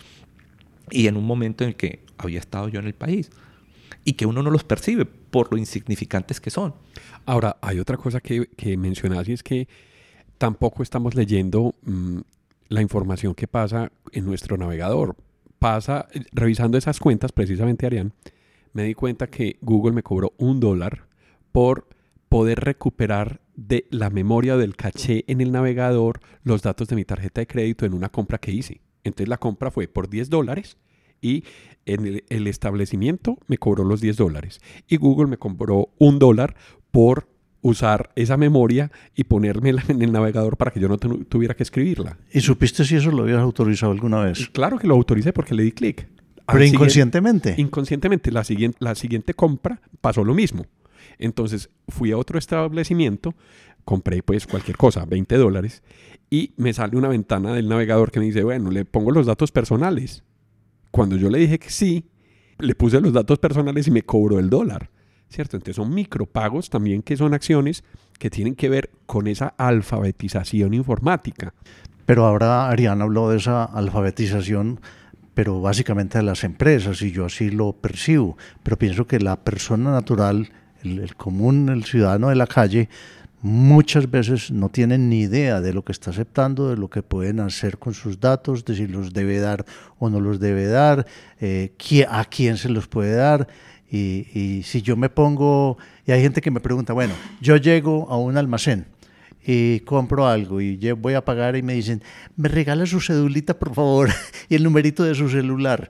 y 0.89 1.07
en 1.07 1.17
un 1.17 1.25
momento 1.25 1.63
en 1.63 1.69
el 1.69 1.75
que 1.75 2.03
había 2.17 2.39
estado 2.39 2.67
yo 2.67 2.79
en 2.79 2.87
el 2.87 2.95
país 2.95 3.29
y 4.03 4.13
que 4.13 4.25
uno 4.25 4.41
no 4.41 4.49
los 4.49 4.63
percibe 4.63 5.05
por 5.05 5.51
lo 5.51 5.57
insignificantes 5.57 6.41
que 6.41 6.49
son. 6.49 6.73
Ahora, 7.25 7.57
hay 7.61 7.79
otra 7.79 7.97
cosa 7.97 8.19
que, 8.19 8.47
que 8.47 8.75
mencionas 8.75 9.27
y 9.29 9.33
es 9.33 9.43
que 9.43 9.67
tampoco 10.37 10.81
estamos 10.81 11.13
leyendo 11.13 11.75
mm, 11.83 12.19
la 12.69 12.81
información 12.81 13.35
que 13.35 13.47
pasa 13.47 13.91
en 14.11 14.25
nuestro 14.25 14.57
navegador. 14.57 15.15
Pasa, 15.59 16.07
revisando 16.31 16.79
esas 16.79 16.99
cuentas, 16.99 17.31
precisamente, 17.31 17.85
Arián, 17.85 18.13
me 18.73 18.83
di 18.83 18.95
cuenta 18.95 19.27
que 19.27 19.57
Google 19.61 19.93
me 19.93 20.01
cobró 20.01 20.33
un 20.37 20.59
dólar 20.59 21.05
por 21.51 21.87
poder 22.29 22.61
recuperar 22.61 23.40
de 23.55 23.85
la 23.89 24.09
memoria 24.09 24.57
del 24.57 24.75
caché 24.75 25.23
en 25.27 25.41
el 25.41 25.51
navegador 25.51 26.19
los 26.43 26.61
datos 26.61 26.87
de 26.87 26.95
mi 26.95 27.05
tarjeta 27.05 27.41
de 27.41 27.47
crédito 27.47 27.85
en 27.85 27.93
una 27.93 28.09
compra 28.09 28.37
que 28.37 28.51
hice. 28.51 28.81
Entonces 29.03 29.27
la 29.27 29.37
compra 29.37 29.71
fue 29.71 29.87
por 29.87 30.09
10 30.09 30.29
dólares 30.29 30.77
y 31.21 31.43
en 31.85 32.05
el, 32.05 32.23
el, 32.29 32.47
establecimiento 32.47 33.37
me 33.47 33.57
cobró 33.57 33.83
los 33.83 34.01
10 34.01 34.17
dólares. 34.17 34.61
Y 34.87 34.97
Google 34.97 35.27
me 35.27 35.37
cobró 35.37 35.89
un 35.97 36.19
dólar 36.19 36.55
por 36.91 37.27
usar 37.61 38.11
esa 38.15 38.37
memoria 38.37 38.91
y 39.15 39.23
ponérmela 39.23 39.83
en 39.87 40.01
el 40.01 40.11
navegador 40.11 40.57
para 40.57 40.71
que 40.71 40.79
yo 40.79 40.87
no 40.87 40.97
tuviera 40.97 41.55
que 41.55 41.63
escribirla. 41.63 42.17
¿Y 42.31 42.41
supiste 42.41 42.83
si 42.85 42.95
eso 42.95 43.11
lo 43.11 43.23
habías 43.23 43.39
autorizado 43.39 43.91
alguna 43.91 44.21
vez? 44.21 44.49
Claro 44.49 44.77
que 44.77 44.87
lo 44.87 44.95
autoricé 44.95 45.31
porque 45.33 45.53
le 45.53 45.63
di 45.63 45.71
clic. 45.71 46.07
Pero 46.47 46.65
inconscientemente. 46.65 47.55
inconscientemente, 47.57 48.31
la 48.31 48.43
siguiente, 48.43 48.77
la 48.81 48.95
siguiente 48.95 49.33
compra 49.33 49.79
pasó 50.01 50.23
lo 50.23 50.33
mismo. 50.33 50.65
Entonces 51.17 51.69
fui 51.87 52.11
a 52.11 52.17
otro 52.17 52.37
establecimiento, 52.37 53.35
compré 53.85 54.23
pues 54.23 54.47
cualquier 54.47 54.77
cosa, 54.77 55.05
20 55.05 55.37
dólares, 55.37 55.83
y 56.29 56.53
me 56.57 56.73
sale 56.73 56.97
una 56.97 57.09
ventana 57.09 57.53
del 57.53 57.67
navegador 57.67 58.11
que 58.11 58.19
me 58.19 58.25
dice, 58.25 58.43
bueno, 58.43 58.71
le 58.71 58.85
pongo 58.85 59.11
los 59.11 59.25
datos 59.25 59.51
personales. 59.51 60.23
Cuando 60.91 61.15
yo 61.15 61.29
le 61.29 61.39
dije 61.39 61.59
que 61.59 61.69
sí, 61.69 62.05
le 62.59 62.75
puse 62.75 63.01
los 63.01 63.13
datos 63.13 63.39
personales 63.39 63.87
y 63.87 63.91
me 63.91 64.03
cobró 64.03 64.39
el 64.39 64.49
dólar. 64.49 64.89
¿cierto? 65.31 65.57
Entonces 65.57 65.77
son 65.77 65.93
micropagos 65.93 66.69
también 66.69 67.01
que 67.01 67.17
son 67.17 67.33
acciones 67.33 67.83
que 68.19 68.29
tienen 68.29 68.55
que 68.55 68.69
ver 68.69 68.91
con 69.05 69.27
esa 69.27 69.47
alfabetización 69.57 70.73
informática. 70.73 71.53
Pero 72.05 72.25
ahora 72.25 72.69
Ariana 72.69 73.05
habló 73.05 73.29
de 73.29 73.37
esa 73.37 73.63
alfabetización, 73.63 74.81
pero 75.33 75.61
básicamente 75.61 76.17
de 76.17 76.23
las 76.23 76.43
empresas, 76.43 77.01
y 77.01 77.11
yo 77.11 77.25
así 77.25 77.49
lo 77.49 77.73
percibo. 77.73 78.37
Pero 78.63 78.77
pienso 78.77 79.07
que 79.07 79.19
la 79.19 79.43
persona 79.43 79.91
natural, 79.91 80.51
el, 80.83 81.15
común, 81.15 81.69
el 81.69 81.83
ciudadano 81.83 82.29
de 82.29 82.35
la 82.35 82.47
calle, 82.47 82.89
muchas 83.41 84.09
veces 84.09 84.51
no 84.51 84.69
tienen 84.69 85.09
ni 85.09 85.21
idea 85.21 85.61
de 85.61 85.73
lo 85.73 85.83
que 85.83 85.91
está 85.91 86.11
aceptando, 86.11 86.69
de 86.69 86.77
lo 86.77 86.89
que 86.89 87.01
pueden 87.01 87.39
hacer 87.39 87.77
con 87.77 87.93
sus 87.93 88.19
datos, 88.19 88.65
de 88.65 88.75
si 88.75 88.87
los 88.87 89.13
debe 89.13 89.39
dar 89.39 89.65
o 89.99 90.09
no 90.09 90.19
los 90.19 90.39
debe 90.39 90.67
dar, 90.67 91.05
eh, 91.39 91.73
a 92.07 92.25
quién 92.25 92.57
se 92.57 92.69
los 92.69 92.87
puede 92.87 93.15
dar 93.15 93.47
Y, 93.89 94.61
si 94.63 94.81
yo 94.81 94.95
me 94.95 95.09
pongo, 95.09 95.77
y 96.05 96.11
hay 96.11 96.21
gente 96.21 96.39
que 96.39 96.51
me 96.51 96.59
pregunta, 96.61 96.93
bueno, 96.93 97.13
yo 97.41 97.57
llego 97.57 98.07
a 98.09 98.17
un 98.17 98.37
almacén 98.37 98.85
y 99.43 99.79
compro 99.81 100.27
algo 100.27 100.61
y 100.61 100.77
voy 100.93 101.15
a 101.15 101.25
pagar 101.25 101.55
y 101.55 101.63
me 101.63 101.73
dicen, 101.73 102.01
me 102.37 102.47
regala 102.47 102.85
su 102.85 103.01
cedulita 103.01 103.57
por 103.57 103.73
favor 103.73 104.09
y 104.49 104.55
el 104.55 104.63
numerito 104.63 105.03
de 105.03 105.15
su 105.15 105.29
celular. 105.29 105.89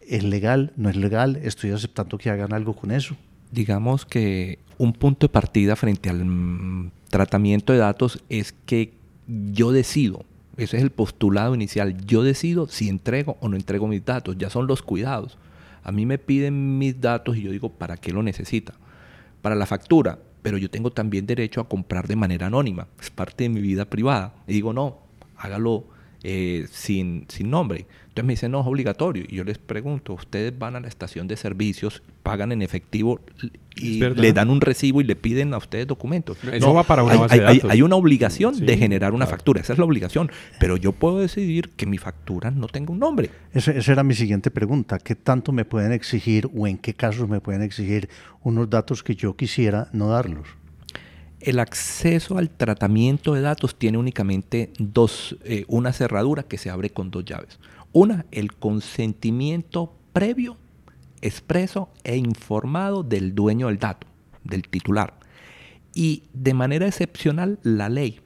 ¿Es 0.00 0.22
legal? 0.22 0.72
¿No 0.76 0.90
es 0.90 0.96
legal? 0.96 1.36
¿Estoy 1.42 1.70
aceptando 1.70 2.18
que 2.18 2.30
hagan 2.30 2.52
algo 2.52 2.74
con 2.76 2.90
eso? 2.90 3.16
Digamos 3.54 4.04
que 4.04 4.58
un 4.78 4.92
punto 4.92 5.28
de 5.28 5.32
partida 5.32 5.76
frente 5.76 6.10
al 6.10 6.24
mm, 6.24 6.90
tratamiento 7.08 7.72
de 7.72 7.78
datos 7.78 8.20
es 8.28 8.52
que 8.66 8.94
yo 9.28 9.70
decido, 9.70 10.24
ese 10.56 10.76
es 10.76 10.82
el 10.82 10.90
postulado 10.90 11.54
inicial, 11.54 11.96
yo 12.04 12.24
decido 12.24 12.66
si 12.66 12.88
entrego 12.88 13.36
o 13.40 13.48
no 13.48 13.54
entrego 13.54 13.86
mis 13.86 14.04
datos, 14.04 14.36
ya 14.36 14.50
son 14.50 14.66
los 14.66 14.82
cuidados. 14.82 15.38
A 15.84 15.92
mí 15.92 16.04
me 16.04 16.18
piden 16.18 16.78
mis 16.78 17.00
datos 17.00 17.36
y 17.36 17.42
yo 17.42 17.52
digo, 17.52 17.68
¿para 17.68 17.96
qué 17.96 18.12
lo 18.12 18.24
necesita? 18.24 18.74
Para 19.40 19.54
la 19.54 19.66
factura, 19.66 20.18
pero 20.42 20.58
yo 20.58 20.68
tengo 20.68 20.90
también 20.90 21.24
derecho 21.24 21.60
a 21.60 21.68
comprar 21.68 22.08
de 22.08 22.16
manera 22.16 22.48
anónima, 22.48 22.88
es 23.00 23.10
parte 23.10 23.44
de 23.44 23.50
mi 23.50 23.60
vida 23.60 23.84
privada. 23.84 24.34
Y 24.48 24.52
digo, 24.54 24.72
no, 24.72 24.98
hágalo 25.36 25.84
eh, 26.26 26.66
sin, 26.70 27.26
sin 27.28 27.50
nombre. 27.50 27.86
Entonces 28.14 28.24
me 28.24 28.32
dicen, 28.32 28.52
no, 28.52 28.62
es 28.62 28.66
obligatorio. 28.66 29.24
Y 29.28 29.36
yo 29.36 29.44
les 29.44 29.58
pregunto, 29.58 30.14
ustedes 30.14 30.58
van 30.58 30.74
a 30.74 30.80
la 30.80 30.88
estación 30.88 31.28
de 31.28 31.36
servicios, 31.36 32.02
pagan 32.22 32.50
en 32.50 32.62
efectivo 32.62 33.20
y 33.76 33.98
le 33.98 34.32
dan 34.32 34.48
un 34.48 34.62
recibo 34.62 35.02
y 35.02 35.04
le 35.04 35.16
piden 35.16 35.52
a 35.52 35.58
ustedes 35.58 35.86
documentos. 35.86 36.38
Eso 36.50 36.72
va 36.72 36.84
para 36.84 37.02
una 37.02 37.12
hay, 37.12 37.18
base 37.18 37.36
de 37.36 37.42
datos. 37.42 37.70
Hay, 37.70 37.82
una 37.82 37.96
obligación 37.96 38.58
de 38.64 38.76
generar 38.78 39.12
una 39.12 39.26
factura, 39.26 39.60
esa 39.60 39.74
es 39.74 39.78
la 39.78 39.84
obligación. 39.84 40.30
Pero 40.58 40.78
yo 40.78 40.92
puedo 40.92 41.18
decidir 41.18 41.70
que 41.76 41.84
mi 41.84 41.98
factura 41.98 42.50
no 42.50 42.68
tenga 42.68 42.92
un 42.92 43.00
nombre. 43.00 43.30
esa 43.52 43.92
era 43.92 44.02
mi 44.02 44.14
siguiente 44.14 44.50
pregunta. 44.50 44.98
¿Qué 44.98 45.16
tanto 45.16 45.52
me 45.52 45.66
pueden 45.66 45.92
exigir 45.92 46.48
o 46.56 46.66
en 46.66 46.78
qué 46.78 46.94
casos 46.94 47.28
me 47.28 47.40
pueden 47.40 47.60
exigir 47.60 48.08
unos 48.42 48.70
datos 48.70 49.02
que 49.02 49.14
yo 49.14 49.36
quisiera 49.36 49.88
no 49.92 50.08
darlos? 50.08 50.48
El 51.44 51.60
acceso 51.60 52.38
al 52.38 52.48
tratamiento 52.48 53.34
de 53.34 53.42
datos 53.42 53.76
tiene 53.76 53.98
únicamente 53.98 54.72
dos, 54.78 55.36
eh, 55.44 55.66
una 55.68 55.92
cerradura 55.92 56.44
que 56.44 56.56
se 56.56 56.70
abre 56.70 56.88
con 56.88 57.10
dos 57.10 57.22
llaves. 57.22 57.58
Una, 57.92 58.24
el 58.30 58.54
consentimiento 58.54 59.94
previo, 60.14 60.56
expreso 61.20 61.90
e 62.02 62.16
informado 62.16 63.02
del 63.02 63.34
dueño 63.34 63.66
del 63.66 63.78
dato, 63.78 64.06
del 64.42 64.62
titular. 64.62 65.20
Y 65.92 66.22
de 66.32 66.54
manera 66.54 66.86
excepcional, 66.86 67.58
la 67.62 67.90
ley 67.90 68.20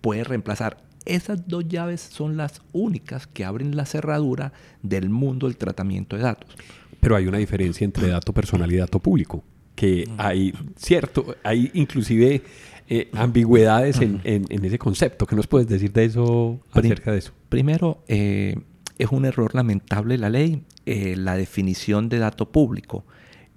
puede 0.00 0.24
reemplazar. 0.24 0.82
Esas 1.04 1.46
dos 1.46 1.68
llaves 1.68 2.00
son 2.00 2.36
las 2.36 2.62
únicas 2.72 3.28
que 3.28 3.44
abren 3.44 3.76
la 3.76 3.86
cerradura 3.86 4.52
del 4.82 5.08
mundo 5.08 5.46
del 5.46 5.56
tratamiento 5.56 6.16
de 6.16 6.22
datos. 6.22 6.56
Pero 6.98 7.14
hay 7.14 7.28
una 7.28 7.38
diferencia 7.38 7.84
entre 7.84 8.08
dato 8.08 8.32
personal 8.32 8.72
y 8.72 8.76
dato 8.76 8.98
público, 8.98 9.44
que 9.76 10.08
hay, 10.16 10.52
cierto, 10.74 11.36
hay 11.44 11.70
inclusive 11.74 12.42
eh, 12.88 13.10
ambigüedades 13.12 14.00
en, 14.00 14.20
ese 14.24 14.78
concepto. 14.78 15.26
¿Qué 15.26 15.36
nos 15.36 15.46
puedes 15.46 15.68
decir 15.68 15.92
de 15.92 16.06
eso, 16.06 16.58
acerca 16.72 17.12
de 17.12 17.18
eso? 17.18 17.32
Primero, 17.48 18.02
eh, 18.08 18.56
es 18.98 19.08
un 19.12 19.24
error 19.26 19.54
lamentable 19.54 20.18
la 20.18 20.30
ley, 20.30 20.64
eh, 20.86 21.14
la 21.16 21.36
definición 21.36 22.08
de 22.08 22.18
dato 22.18 22.50
público 22.50 23.04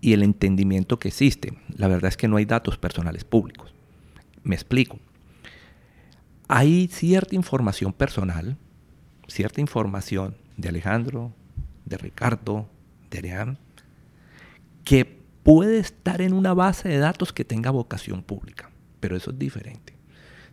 y 0.01 0.13
el 0.13 0.23
entendimiento 0.23 0.99
que 0.99 1.07
existe. 1.07 1.53
La 1.75 1.87
verdad 1.87 2.09
es 2.09 2.17
que 2.17 2.27
no 2.27 2.37
hay 2.37 2.45
datos 2.45 2.77
personales 2.77 3.23
públicos. 3.23 3.73
Me 4.43 4.55
explico. 4.55 4.99
Hay 6.47 6.89
cierta 6.91 7.35
información 7.35 7.93
personal, 7.93 8.57
cierta 9.27 9.61
información 9.61 10.35
de 10.57 10.69
Alejandro, 10.69 11.31
de 11.85 11.97
Ricardo, 11.97 12.67
de 13.09 13.19
Arián, 13.19 13.57
que 14.83 15.18
puede 15.43 15.79
estar 15.79 16.21
en 16.21 16.33
una 16.33 16.53
base 16.53 16.89
de 16.89 16.97
datos 16.97 17.33
que 17.33 17.45
tenga 17.45 17.71
vocación 17.71 18.23
pública, 18.23 18.69
pero 18.99 19.15
eso 19.15 19.31
es 19.31 19.39
diferente. 19.39 19.99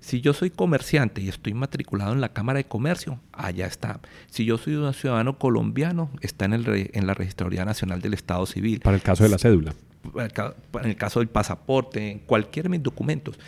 Si 0.01 0.21
yo 0.21 0.33
soy 0.33 0.51
comerciante 0.51 1.21
y 1.21 1.29
estoy 1.29 1.55
matriculado 1.55 2.13
en 2.13 2.21
la 2.21 2.33
Cámara 2.33 2.59
de 2.59 2.65
Comercio, 2.65 3.19
allá 3.33 3.67
está. 3.67 4.01
Si 4.31 4.45
yo 4.45 4.57
soy 4.57 4.77
un 4.77 4.93
ciudadano 4.95 5.39
colombiano, 5.39 6.11
está 6.21 6.45
en, 6.45 6.53
el, 6.53 6.91
en 6.93 7.07
la 7.07 7.15
Registraduría 7.15 7.65
Nacional 7.65 8.01
del 8.01 8.15
Estado 8.15 8.47
Civil. 8.47 8.81
Para 8.81 8.97
el 8.97 9.03
caso 9.03 9.25
de 9.25 9.31
la 9.31 9.39
cédula. 9.39 9.75
En 10.15 10.85
el 10.89 10.97
caso 10.97 11.19
del 11.19 11.29
pasaporte, 11.29 12.11
en 12.11 12.21
cualquier 12.21 12.65
de 12.65 12.69
mis 12.69 12.83
documentos. 12.83 13.39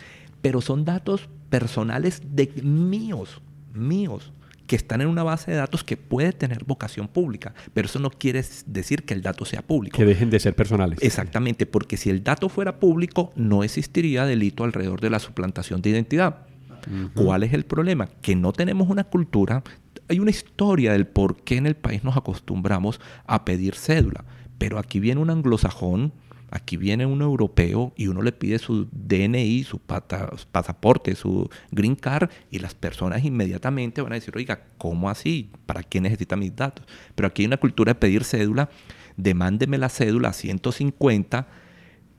Pero 0.41 0.59
son 0.59 0.83
datos 0.83 1.29
personales 1.49 2.21
de 2.25 2.51
míos, 2.61 3.41
míos, 3.73 4.33
que 4.69 4.75
están 4.75 5.01
en 5.01 5.07
una 5.07 5.23
base 5.23 5.49
de 5.49 5.57
datos 5.57 5.83
que 5.83 5.97
puede 5.97 6.31
tener 6.31 6.63
vocación 6.63 7.07
pública, 7.07 7.55
pero 7.73 7.87
eso 7.87 7.97
no 7.97 8.11
quiere 8.11 8.45
decir 8.67 9.03
que 9.03 9.15
el 9.15 9.23
dato 9.23 9.43
sea 9.43 9.63
público. 9.63 9.97
Que 9.97 10.05
dejen 10.05 10.29
de 10.29 10.39
ser 10.39 10.55
personales. 10.55 10.99
Exactamente, 11.01 11.65
porque 11.65 11.97
si 11.97 12.11
el 12.11 12.23
dato 12.23 12.49
fuera 12.49 12.79
público, 12.79 13.33
no 13.35 13.63
existiría 13.63 14.27
delito 14.27 14.63
alrededor 14.63 15.01
de 15.01 15.09
la 15.09 15.17
suplantación 15.17 15.81
de 15.81 15.89
identidad. 15.89 16.45
¿Cuál 17.15 17.41
es 17.41 17.53
el 17.53 17.65
problema? 17.65 18.09
Que 18.21 18.35
no 18.35 18.53
tenemos 18.53 18.89
una 18.89 19.05
cultura, 19.05 19.63
hay 20.07 20.19
una 20.19 20.29
historia 20.29 20.91
del 20.91 21.07
por 21.07 21.43
qué 21.43 21.57
en 21.57 21.65
el 21.65 21.75
país 21.75 22.03
nos 22.03 22.15
acostumbramos 22.15 23.01
a 23.25 23.45
pedir 23.45 23.73
cédula, 23.73 24.23
pero 24.59 24.77
aquí 24.77 24.99
viene 24.99 25.19
un 25.19 25.31
anglosajón 25.31 26.13
Aquí 26.51 26.77
viene 26.77 27.05
un 27.05 27.21
europeo 27.21 27.93
y 27.95 28.07
uno 28.07 28.21
le 28.21 28.31
pide 28.31 28.59
su 28.59 28.87
DNI, 28.91 29.63
su 29.63 29.79
pasaporte, 29.79 31.15
su 31.15 31.49
green 31.71 31.95
card 31.95 32.29
y 32.49 32.59
las 32.59 32.73
personas 32.73 33.23
inmediatamente 33.23 34.01
van 34.01 34.13
a 34.13 34.15
decir, 34.15 34.35
oiga, 34.35 34.63
¿cómo 34.77 35.09
así? 35.09 35.51
¿Para 35.65 35.83
qué 35.83 36.01
necesita 36.01 36.35
mis 36.35 36.55
datos? 36.55 36.85
Pero 37.15 37.27
aquí 37.27 37.43
hay 37.43 37.47
una 37.47 37.57
cultura 37.57 37.93
de 37.93 37.99
pedir 37.99 38.23
cédula, 38.23 38.69
demándeme 39.17 39.77
la 39.77 39.89
cédula 39.89 40.33
150 40.33 41.47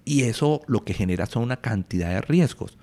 y 0.04 0.22
eso 0.22 0.62
lo 0.66 0.84
que 0.84 0.94
genera 0.94 1.26
son 1.26 1.42
una 1.42 1.56
cantidad 1.56 2.10
de 2.10 2.20
riesgos. 2.20 2.78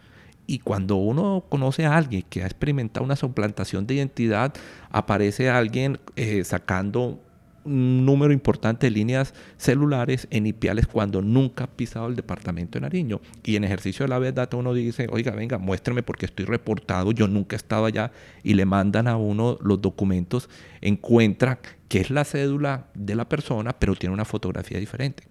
Y 0.49 0.59
cuando 0.59 0.95
uno 0.95 1.45
conoce 1.49 1.85
a 1.85 1.97
alguien 1.97 2.23
que 2.29 2.41
ha 2.41 2.45
experimentado 2.45 3.05
una 3.05 3.17
suplantación 3.17 3.85
de 3.85 3.95
identidad, 3.95 4.53
aparece 4.89 5.49
alguien 5.49 5.99
eh, 6.15 6.45
sacando 6.45 7.21
un 7.67 8.05
número 8.05 8.33
importante 8.33 8.87
de 8.87 8.91
líneas 8.91 9.33
celulares 9.57 10.27
en 10.31 10.47
IPIales 10.47 10.87
cuando 10.87 11.21
nunca 11.21 11.65
ha 11.65 11.67
pisado 11.67 12.07
el 12.07 12.15
departamento 12.15 12.77
de 12.77 12.81
Nariño. 12.81 13.21
Y 13.43 13.55
en 13.55 13.63
ejercicio 13.63 14.03
de 14.05 14.09
la 14.09 14.19
verdad 14.19 14.51
uno 14.53 14.73
dice, 14.73 15.07
oiga, 15.11 15.31
venga, 15.31 15.57
muéstrame 15.57 16.03
porque 16.03 16.25
estoy 16.25 16.45
reportado, 16.45 17.11
yo 17.11 17.27
nunca 17.27 17.55
he 17.55 17.57
estado 17.57 17.85
allá 17.85 18.11
y 18.43 18.53
le 18.53 18.65
mandan 18.65 19.07
a 19.07 19.17
uno 19.17 19.57
los 19.61 19.81
documentos, 19.81 20.49
encuentra 20.81 21.59
que 21.87 21.99
es 21.99 22.09
la 22.09 22.25
cédula 22.25 22.87
de 22.93 23.15
la 23.15 23.29
persona, 23.29 23.73
pero 23.77 23.95
tiene 23.95 24.13
una 24.13 24.25
fotografía 24.25 24.79
diferente. 24.79 25.23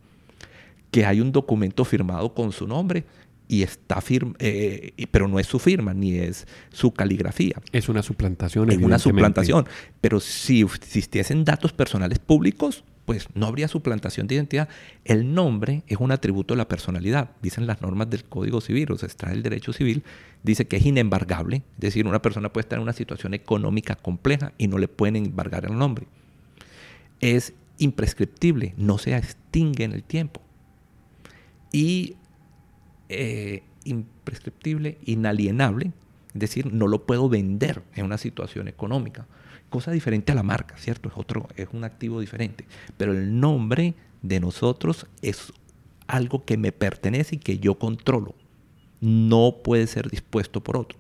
Que 0.91 1.05
hay 1.05 1.21
un 1.21 1.33
documento 1.33 1.85
firmado 1.85 2.33
con 2.33 2.53
su 2.53 2.67
nombre 2.67 3.05
y 3.49 3.63
está 3.63 4.01
firma, 4.01 4.35
eh, 4.39 4.93
pero 5.11 5.29
no 5.29 5.39
es 5.39 5.47
su 5.47 5.59
firma 5.59 5.95
ni 5.95 6.19
es 6.19 6.47
su 6.71 6.93
caligrafía. 6.93 7.61
Es 7.73 7.89
una 7.89 8.03
suplantación. 8.03 8.71
Es 8.71 8.79
una 8.79 8.99
suplantación. 8.99 9.67
Pero 10.01 10.21
si 10.21 10.63
existiesen 10.63 11.45
datos 11.45 11.73
personales 11.73 12.19
públicos, 12.19 12.85
pues 13.07 13.29
no 13.35 13.47
habría 13.47 13.69
suplantación 13.69 14.27
de 14.27 14.35
identidad. 14.35 14.69
El 15.05 15.33
nombre 15.33 15.85
es 15.87 15.99
un 15.99 16.11
atributo 16.11 16.55
de 16.55 16.59
la 16.59 16.69
personalidad, 16.69 17.31
dicen 17.41 17.67
las 17.67 17.81
normas 17.81 18.11
del 18.11 18.25
Código 18.25 18.61
Civil, 18.61 18.91
o 18.93 18.99
sea, 18.99 19.07
está 19.07 19.33
el 19.33 19.43
derecho 19.43 19.73
civil, 19.73 20.03
dice 20.43 20.67
que 20.67 20.77
es 20.77 20.85
inembargable, 20.85 21.63
es 21.77 21.81
decir, 21.81 22.07
una 22.07 22.21
persona 22.21 22.53
puede 22.53 22.63
estar 22.63 22.79
en 22.79 22.83
una 22.83 22.93
situación 22.93 23.33
económica 23.33 23.95
compleja 23.95 24.53
y 24.59 24.67
no 24.67 24.77
le 24.79 24.89
pueden 24.89 25.17
embargar 25.17 25.65
el 25.67 25.79
nombre. 25.79 26.09
Es 27.21 27.55
imprescriptible, 27.79 28.75
no 28.77 28.99
se 28.99 29.17
extingue 29.17 29.85
en 29.85 29.93
el 29.93 30.03
tiempo. 30.03 30.43
Y 31.73 32.17
eh, 33.09 33.63
imprescriptible, 33.85 34.99
inalienable, 35.05 35.93
es 36.35 36.41
decir, 36.41 36.73
no 36.73 36.87
lo 36.87 37.07
puedo 37.07 37.29
vender 37.29 37.83
en 37.95 38.05
una 38.05 38.19
situación 38.19 38.69
económica. 38.69 39.27
Cosa 39.71 39.91
diferente 39.91 40.33
a 40.33 40.35
la 40.35 40.43
marca, 40.43 40.77
¿cierto? 40.77 41.09
Es 41.09 41.17
otro, 41.17 41.49
es 41.57 41.69
un 41.73 41.85
activo 41.85 42.21
diferente. 42.21 42.67
Pero 42.97 43.13
el 43.13 43.41
nombre 43.41 43.95
de 44.23 44.41
nosotros 44.41 45.07
es 45.23 45.53
algo 46.07 46.45
que 46.45 46.57
me 46.57 46.73
pertenece 46.73 47.37
y 47.37 47.39
que 47.39 47.59
yo 47.59 47.79
controlo. 47.79 48.35
No 49.01 49.57
puede 49.63 49.87
ser 49.87 50.11
dispuesto 50.11 50.63
por 50.63 50.77
otro. 50.77 50.99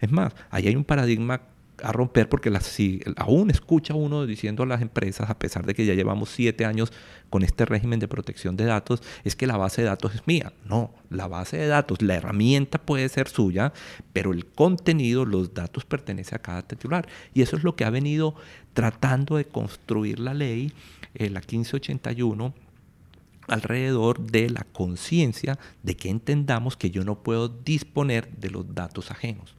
Es 0.00 0.10
más, 0.10 0.34
ahí 0.50 0.68
hay 0.68 0.76
un 0.76 0.84
paradigma 0.84 1.42
a 1.82 1.92
romper 1.92 2.28
porque 2.28 2.50
si 2.60 3.00
aún 3.16 3.50
escucha 3.50 3.94
uno 3.94 4.26
diciendo 4.26 4.62
a 4.62 4.66
las 4.66 4.82
empresas, 4.82 5.30
a 5.30 5.38
pesar 5.38 5.66
de 5.66 5.74
que 5.74 5.86
ya 5.86 5.94
llevamos 5.94 6.30
siete 6.30 6.64
años 6.64 6.92
con 7.30 7.42
este 7.42 7.64
régimen 7.64 8.00
de 8.00 8.08
protección 8.08 8.56
de 8.56 8.64
datos, 8.64 9.02
es 9.24 9.36
que 9.36 9.46
la 9.46 9.56
base 9.56 9.82
de 9.82 9.88
datos 9.88 10.14
es 10.14 10.26
mía. 10.26 10.52
No, 10.64 10.94
la 11.10 11.28
base 11.28 11.58
de 11.58 11.66
datos, 11.66 12.02
la 12.02 12.14
herramienta 12.14 12.78
puede 12.78 13.08
ser 13.08 13.28
suya, 13.28 13.72
pero 14.12 14.32
el 14.32 14.46
contenido, 14.46 15.24
los 15.24 15.54
datos 15.54 15.84
pertenece 15.84 16.34
a 16.34 16.40
cada 16.40 16.62
titular. 16.62 17.08
Y 17.34 17.42
eso 17.42 17.56
es 17.56 17.64
lo 17.64 17.76
que 17.76 17.84
ha 17.84 17.90
venido 17.90 18.34
tratando 18.72 19.36
de 19.36 19.44
construir 19.44 20.18
la 20.20 20.34
ley, 20.34 20.72
eh, 21.14 21.30
la 21.30 21.40
1581 21.40 22.54
alrededor 23.48 24.20
de 24.20 24.50
la 24.50 24.64
conciencia 24.64 25.58
de 25.82 25.96
que 25.96 26.10
entendamos 26.10 26.76
que 26.76 26.90
yo 26.90 27.02
no 27.04 27.22
puedo 27.22 27.48
disponer 27.48 28.28
de 28.36 28.50
los 28.50 28.74
datos 28.74 29.10
ajenos 29.10 29.57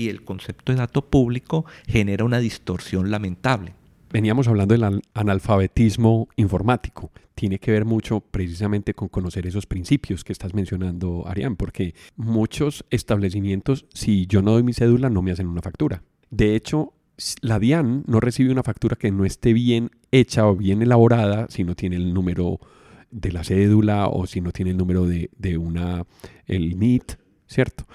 y 0.00 0.08
el 0.08 0.24
concepto 0.24 0.72
de 0.72 0.78
dato 0.78 1.02
público 1.02 1.66
genera 1.86 2.24
una 2.24 2.38
distorsión 2.38 3.10
lamentable. 3.10 3.74
veníamos 4.12 4.48
hablando 4.48 4.74
del 4.74 5.02
analfabetismo 5.14 6.28
informático. 6.36 7.12
Tiene 7.34 7.60
que 7.60 7.70
ver 7.70 7.84
mucho 7.84 8.20
precisamente 8.20 8.92
con 8.92 9.08
conocer 9.08 9.46
esos 9.46 9.66
principios 9.66 10.24
que 10.24 10.32
estás 10.32 10.52
mencionando, 10.52 11.24
Arián, 11.28 11.54
porque 11.54 11.94
muchos 12.16 12.84
establecimientos, 12.90 13.86
si 13.94 14.26
yo 14.26 14.42
no 14.42 14.52
doy 14.52 14.62
mi 14.62 14.72
cédula, 14.72 15.10
no 15.10 15.22
me 15.22 15.30
hacen 15.30 15.46
una 15.46 15.62
factura. 15.62 16.02
De 16.30 16.56
hecho, 16.56 16.92
la 17.40 17.58
DIAN 17.58 18.04
no 18.06 18.20
recibe 18.20 18.50
una 18.50 18.62
factura 18.62 18.96
que 18.96 19.12
no 19.12 19.24
esté 19.24 19.52
bien 19.52 19.90
hecha 20.10 20.46
o 20.46 20.56
bien 20.56 20.82
elaborada 20.82 21.46
si 21.50 21.62
no 21.62 21.74
tiene 21.76 21.96
el 21.96 22.12
número 22.12 22.58
de 23.10 23.32
la 23.32 23.44
cédula 23.44 24.08
o 24.08 24.26
si 24.26 24.40
no 24.40 24.50
tiene 24.50 24.70
el 24.72 24.76
número 24.76 25.06
de, 25.06 25.58
una, 25.58 26.04
el 26.46 26.78
NIT, 26.78 27.12
¿cierto? 27.46 27.86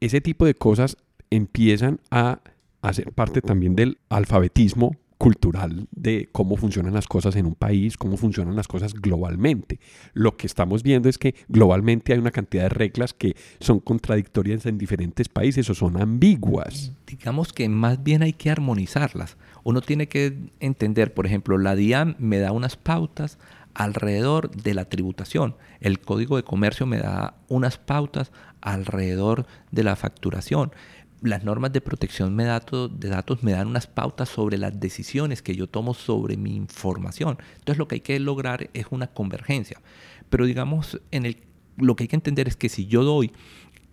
Ese 0.00 0.20
tipo 0.20 0.44
de 0.44 0.54
cosas 0.54 0.96
empiezan 1.36 2.00
a 2.10 2.40
hacer 2.82 3.12
parte 3.12 3.40
también 3.40 3.76
del 3.76 3.98
alfabetismo 4.08 4.96
cultural 5.22 5.86
de 5.92 6.28
cómo 6.32 6.56
funcionan 6.56 6.94
las 6.94 7.06
cosas 7.06 7.36
en 7.36 7.46
un 7.46 7.54
país, 7.54 7.96
cómo 7.96 8.16
funcionan 8.16 8.56
las 8.56 8.66
cosas 8.66 8.92
globalmente. 8.92 9.78
Lo 10.14 10.36
que 10.36 10.48
estamos 10.48 10.82
viendo 10.82 11.08
es 11.08 11.16
que 11.16 11.36
globalmente 11.46 12.12
hay 12.12 12.18
una 12.18 12.32
cantidad 12.32 12.64
de 12.64 12.70
reglas 12.70 13.14
que 13.14 13.36
son 13.60 13.78
contradictorias 13.78 14.66
en 14.66 14.78
diferentes 14.78 15.28
países 15.28 15.70
o 15.70 15.74
son 15.74 16.02
ambiguas. 16.02 16.90
Digamos 17.06 17.52
que 17.52 17.68
más 17.68 18.02
bien 18.02 18.22
hay 18.22 18.32
que 18.32 18.50
armonizarlas. 18.50 19.36
Uno 19.62 19.80
tiene 19.80 20.08
que 20.08 20.50
entender, 20.58 21.14
por 21.14 21.24
ejemplo, 21.24 21.56
la 21.56 21.76
DIAM 21.76 22.16
me 22.18 22.38
da 22.38 22.50
unas 22.50 22.76
pautas 22.76 23.38
alrededor 23.74 24.50
de 24.50 24.74
la 24.74 24.86
tributación. 24.86 25.54
El 25.78 26.00
Código 26.00 26.36
de 26.36 26.42
Comercio 26.42 26.84
me 26.84 26.98
da 26.98 27.36
unas 27.46 27.78
pautas 27.78 28.32
alrededor 28.60 29.46
de 29.70 29.84
la 29.84 29.94
facturación 29.94 30.72
las 31.22 31.44
normas 31.44 31.72
de 31.72 31.80
protección 31.80 32.36
de 32.36 32.44
datos, 32.44 33.42
me 33.42 33.52
dan 33.52 33.68
unas 33.68 33.86
pautas 33.86 34.28
sobre 34.28 34.58
las 34.58 34.78
decisiones 34.78 35.40
que 35.40 35.54
yo 35.54 35.68
tomo 35.68 35.94
sobre 35.94 36.36
mi 36.36 36.56
información. 36.56 37.38
Entonces 37.54 37.78
lo 37.78 37.88
que 37.88 37.96
hay 37.96 38.00
que 38.00 38.18
lograr 38.18 38.70
es 38.74 38.86
una 38.90 39.06
convergencia. 39.06 39.80
Pero 40.28 40.46
digamos, 40.46 41.00
en 41.10 41.26
el, 41.26 41.38
lo 41.76 41.94
que 41.96 42.04
hay 42.04 42.08
que 42.08 42.16
entender 42.16 42.48
es 42.48 42.56
que 42.56 42.68
si 42.68 42.86
yo 42.86 43.04
doy 43.04 43.32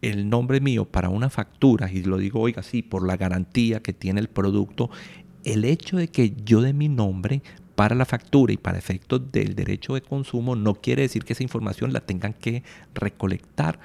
el 0.01 0.29
nombre 0.29 0.59
mío 0.59 0.85
para 0.85 1.09
una 1.09 1.29
factura, 1.29 1.91
y 1.91 2.03
lo 2.03 2.17
digo, 2.17 2.39
oiga, 2.39 2.63
sí, 2.63 2.81
por 2.81 3.05
la 3.05 3.17
garantía 3.17 3.81
que 3.81 3.93
tiene 3.93 4.21
el 4.21 4.29
producto, 4.29 4.89
el 5.43 5.65
hecho 5.65 5.97
de 5.97 6.07
que 6.07 6.33
yo 6.43 6.61
dé 6.61 6.73
mi 6.73 6.89
nombre 6.89 7.41
para 7.75 7.95
la 7.95 8.05
factura 8.05 8.51
y 8.51 8.57
para 8.57 8.77
efectos 8.77 9.31
del 9.31 9.55
derecho 9.55 9.93
de 9.93 10.01
consumo 10.01 10.55
no 10.55 10.75
quiere 10.75 11.03
decir 11.03 11.23
que 11.23 11.31
esa 11.31 11.43
información 11.43 11.93
la 11.93 12.01
tengan 12.01 12.33
que 12.33 12.63
recolectar 12.93 13.79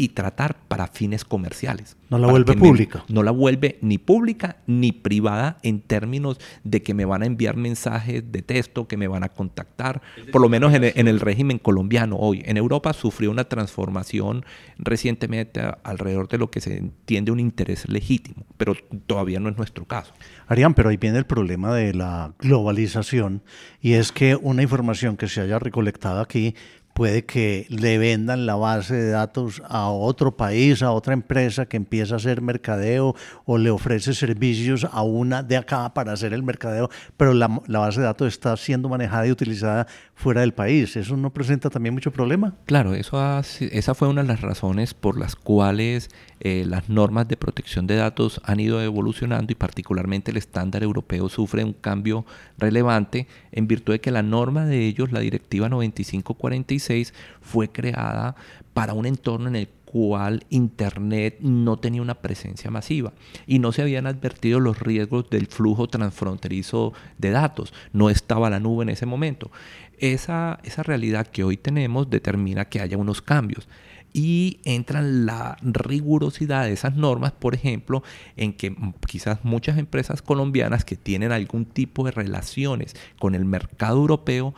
y 0.00 0.08
tratar 0.08 0.56
para 0.66 0.86
fines 0.86 1.26
comerciales. 1.26 1.98
No 2.08 2.18
la 2.18 2.26
vuelve 2.26 2.56
pública. 2.56 3.04
no 3.08 3.22
la 3.22 3.30
vuelve 3.32 3.78
ni 3.82 3.98
pública 3.98 4.56
ni 4.66 4.92
privada 4.92 5.58
en 5.62 5.82
términos 5.82 6.38
de 6.64 6.82
que 6.82 6.94
me 6.94 7.04
van 7.04 7.22
a 7.22 7.26
enviar 7.26 7.56
mensajes 7.56 8.32
de 8.32 8.40
texto, 8.40 8.88
que 8.88 8.96
me 8.96 9.08
van 9.08 9.22
a 9.24 9.28
contactar, 9.28 10.00
por 10.32 10.40
lo 10.40 10.48
menos 10.48 10.72
en 10.72 11.08
el, 11.08 11.20
régimen 11.20 11.58
colombiano 11.58 12.16
hoy. 12.16 12.42
En 12.46 12.56
Europa 12.56 12.94
sufrió 12.94 13.30
una 13.30 13.44
transformación 13.44 14.46
recientemente 14.78 15.60
alrededor 15.82 16.28
de 16.28 16.38
lo 16.38 16.50
que 16.50 16.62
se 16.62 16.78
entiende 16.78 17.30
un 17.30 17.38
interés 17.38 17.86
legítimo, 17.86 18.46
pero 18.56 18.74
todavía 19.06 19.38
no 19.38 19.50
es 19.50 19.58
nuestro 19.58 19.84
caso. 19.84 20.14
Arián, 20.46 20.72
pero 20.72 20.88
ahí 20.88 20.96
viene 20.96 21.18
el 21.18 21.26
problema 21.26 21.74
de 21.74 21.92
la 21.92 22.32
globalización 22.38 23.42
y 23.82 23.92
es 23.92 24.12
que 24.12 24.34
una 24.34 24.62
información 24.62 25.18
que 25.18 25.28
se 25.28 25.42
haya 25.42 25.58
recolectado 25.58 26.20
aquí 26.20 26.54
puede 26.94 27.24
que 27.24 27.66
le 27.68 27.98
vendan 27.98 28.46
la 28.46 28.56
base 28.56 28.94
de 28.94 29.10
datos 29.10 29.62
a 29.68 29.88
otro 29.88 30.36
país, 30.36 30.82
a 30.82 30.92
otra 30.92 31.14
empresa 31.14 31.66
que 31.66 31.76
empieza 31.76 32.14
a 32.14 32.16
hacer 32.18 32.42
mercadeo 32.42 33.14
o 33.44 33.58
le 33.58 33.70
ofrece 33.70 34.14
servicios 34.14 34.86
a 34.90 35.02
una 35.02 35.42
de 35.42 35.56
acá 35.56 35.92
para 35.94 36.12
hacer 36.12 36.32
el 36.32 36.42
mercadeo, 36.42 36.90
pero 37.16 37.34
la, 37.34 37.48
base 37.48 38.00
de 38.00 38.06
datos 38.06 38.28
está 38.28 38.56
siendo 38.56 38.88
manejada 38.88 39.26
y 39.26 39.30
utilizada 39.30 39.86
fuera 40.14 40.42
del 40.42 40.52
país. 40.52 40.96
¿Eso 40.96 41.16
no 41.16 41.32
presenta 41.32 41.70
también 41.70 41.94
mucho 41.94 42.10
problema? 42.10 42.54
Claro, 42.66 42.94
eso 42.94 43.20
esa 43.40 43.94
fue 43.94 44.08
una 44.08 44.22
de 44.22 44.28
las 44.28 44.40
razones 44.40 44.94
por 44.94 45.18
las 45.18 45.36
cuales 45.36 46.10
eh, 46.42 46.64
las 46.66 46.88
normas 46.88 47.28
de 47.28 47.36
protección 47.36 47.86
de 47.86 47.96
datos 47.96 48.40
han 48.44 48.60
ido 48.60 48.80
evolucionando 48.82 49.52
y 49.52 49.56
particularmente 49.56 50.30
el 50.30 50.38
estándar 50.38 50.82
europeo 50.82 51.28
sufre 51.28 51.62
un 51.62 51.74
cambio 51.74 52.24
relevante 52.56 53.26
en 53.52 53.68
virtud 53.68 53.92
de 53.92 54.00
que 54.00 54.10
la 54.10 54.22
norma 54.22 54.64
de 54.64 54.86
ellos, 54.86 55.12
la 55.12 55.20
directiva 55.20 55.68
9546, 55.68 57.12
fue 57.42 57.68
creada 57.68 58.36
para 58.72 58.94
un 58.94 59.04
entorno 59.04 59.48
en 59.48 59.56
el 59.56 59.68
cual 59.84 60.44
Internet 60.48 61.38
no 61.40 61.76
tenía 61.76 62.00
una 62.00 62.14
presencia 62.14 62.70
masiva 62.70 63.12
y 63.46 63.58
no 63.58 63.72
se 63.72 63.82
habían 63.82 64.06
advertido 64.06 64.60
los 64.60 64.78
riesgos 64.78 65.28
del 65.28 65.46
flujo 65.46 65.88
transfronterizo 65.88 66.94
de 67.18 67.30
datos. 67.30 67.74
No 67.92 68.08
estaba 68.08 68.48
la 68.48 68.60
nube 68.60 68.84
en 68.84 68.90
ese 68.90 69.04
momento. 69.04 69.50
Esa, 69.98 70.60
esa 70.62 70.82
realidad 70.82 71.26
que 71.26 71.44
hoy 71.44 71.58
tenemos 71.58 72.08
determina 72.08 72.64
que 72.66 72.80
haya 72.80 72.96
unos 72.96 73.20
cambios 73.20 73.68
y 74.12 74.58
entra 74.64 75.02
la 75.02 75.56
rigurosidad 75.62 76.64
de 76.64 76.72
esas 76.72 76.96
normas, 76.96 77.32
por 77.32 77.54
ejemplo, 77.54 78.02
en 78.36 78.52
que 78.52 78.74
quizás 79.06 79.44
muchas 79.44 79.78
empresas 79.78 80.22
colombianas 80.22 80.84
que 80.84 80.96
tienen 80.96 81.32
algún 81.32 81.64
tipo 81.64 82.04
de 82.04 82.10
relaciones 82.10 82.94
con 83.18 83.34
el 83.34 83.44
mercado 83.44 83.98
europeo 83.98 84.54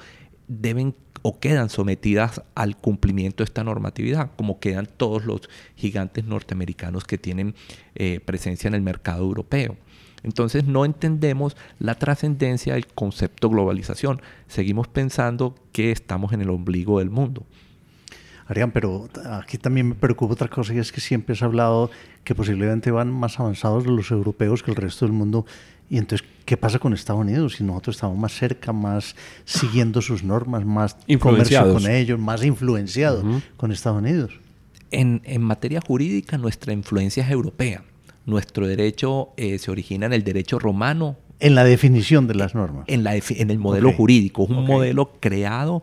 deben 0.49 0.95
o 1.23 1.39
quedan 1.39 1.71
sometidas 1.71 2.43
al 2.55 2.77
cumplimiento 2.77 3.43
de 3.43 3.47
esta 3.47 3.63
normatividad, 3.63 4.33
como 4.37 4.59
quedan 4.59 4.87
todos 4.97 5.25
los 5.25 5.49
gigantes 5.77 6.25
norteamericanos 6.25 7.05
que 7.05 7.17
tienen 7.19 7.55
eh, 7.95 8.21
presencia 8.25 8.69
en 8.69 8.75
el 8.75 8.83
mercado 8.83 9.23
europeo. 9.23 9.77
Entonces 10.25 10.65
no 10.65 10.85
entendemos 10.85 11.57
la 11.79 11.97
trascendencia 11.97 12.75
del 12.75 12.87
concepto 12.87 13.51
globalización. 13.51 14.21
Seguimos 14.47 14.89
pensando 14.89 15.55
que 15.73 15.91
estamos 15.91 16.33
en 16.33 16.43
el 16.43 16.51
ombligo 16.51 16.99
del 16.99 17.11
mundo. 17.11 17.45
Arián, 18.47 18.71
pero 18.71 19.09
aquí 19.31 19.59
también 19.59 19.91
me 19.91 19.95
preocupa 19.95 20.35
otra 20.35 20.49
cosa 20.49 20.75
y 20.75 20.79
es 20.79 20.93
que 20.93 21.01
siempre 21.01 21.35
has 21.35 21.43
hablado 21.43 21.91
que 22.25 22.35
posiblemente 22.35 22.91
van 22.91 23.13
más 23.13 23.39
avanzados 23.41 23.87
los 23.87 24.11
europeos 24.11 24.63
que 24.63 24.71
el 24.71 24.77
resto 24.77 25.05
del 25.05 25.13
mundo 25.13 25.47
y 25.93 25.99
entonces, 25.99 26.27
¿qué 26.47 26.57
pasa 26.57 26.79
con 26.79 26.95
Estados 26.95 27.21
Unidos? 27.21 27.57
Si 27.57 27.65
nosotros 27.65 27.97
estamos 27.97 28.17
más 28.17 28.33
cerca, 28.33 28.73
más 28.73 29.15
siguiendo 29.45 30.01
sus 30.01 30.25
normas, 30.25 30.65
más 30.65 30.97
comercio 31.21 31.71
con 31.71 31.87
ellos, 31.87 32.19
más 32.19 32.43
influenciados 32.43 33.43
con 33.59 33.73
Estados 33.73 34.01
Unidos. 34.01 34.33
En, 34.91 35.21
materia 35.43 35.83
jurídica, 35.87 36.39
nuestra 36.39 36.73
influencia 36.73 37.23
es 37.23 37.31
europea. 37.31 37.85
Nuestro 38.25 38.67
derecho 38.67 39.35
eh, 39.37 39.59
se 39.59 39.71
origina 39.71 40.07
en 40.07 40.15
el 40.15 40.25
derecho 40.25 40.59
romano. 40.59 41.19
En 41.41 41.55
la 41.55 41.63
definición 41.63 42.27
de 42.27 42.37
las 42.37 42.55
normas. 42.55 42.85
En, 42.87 43.05
la 43.05 43.15
en 43.15 43.51
el 43.51 43.59
modelo 43.59 43.93
jurídico. 43.93 44.45
Es 44.45 44.49
un 44.49 44.65
modelo 44.65 45.13
creado 45.21 45.83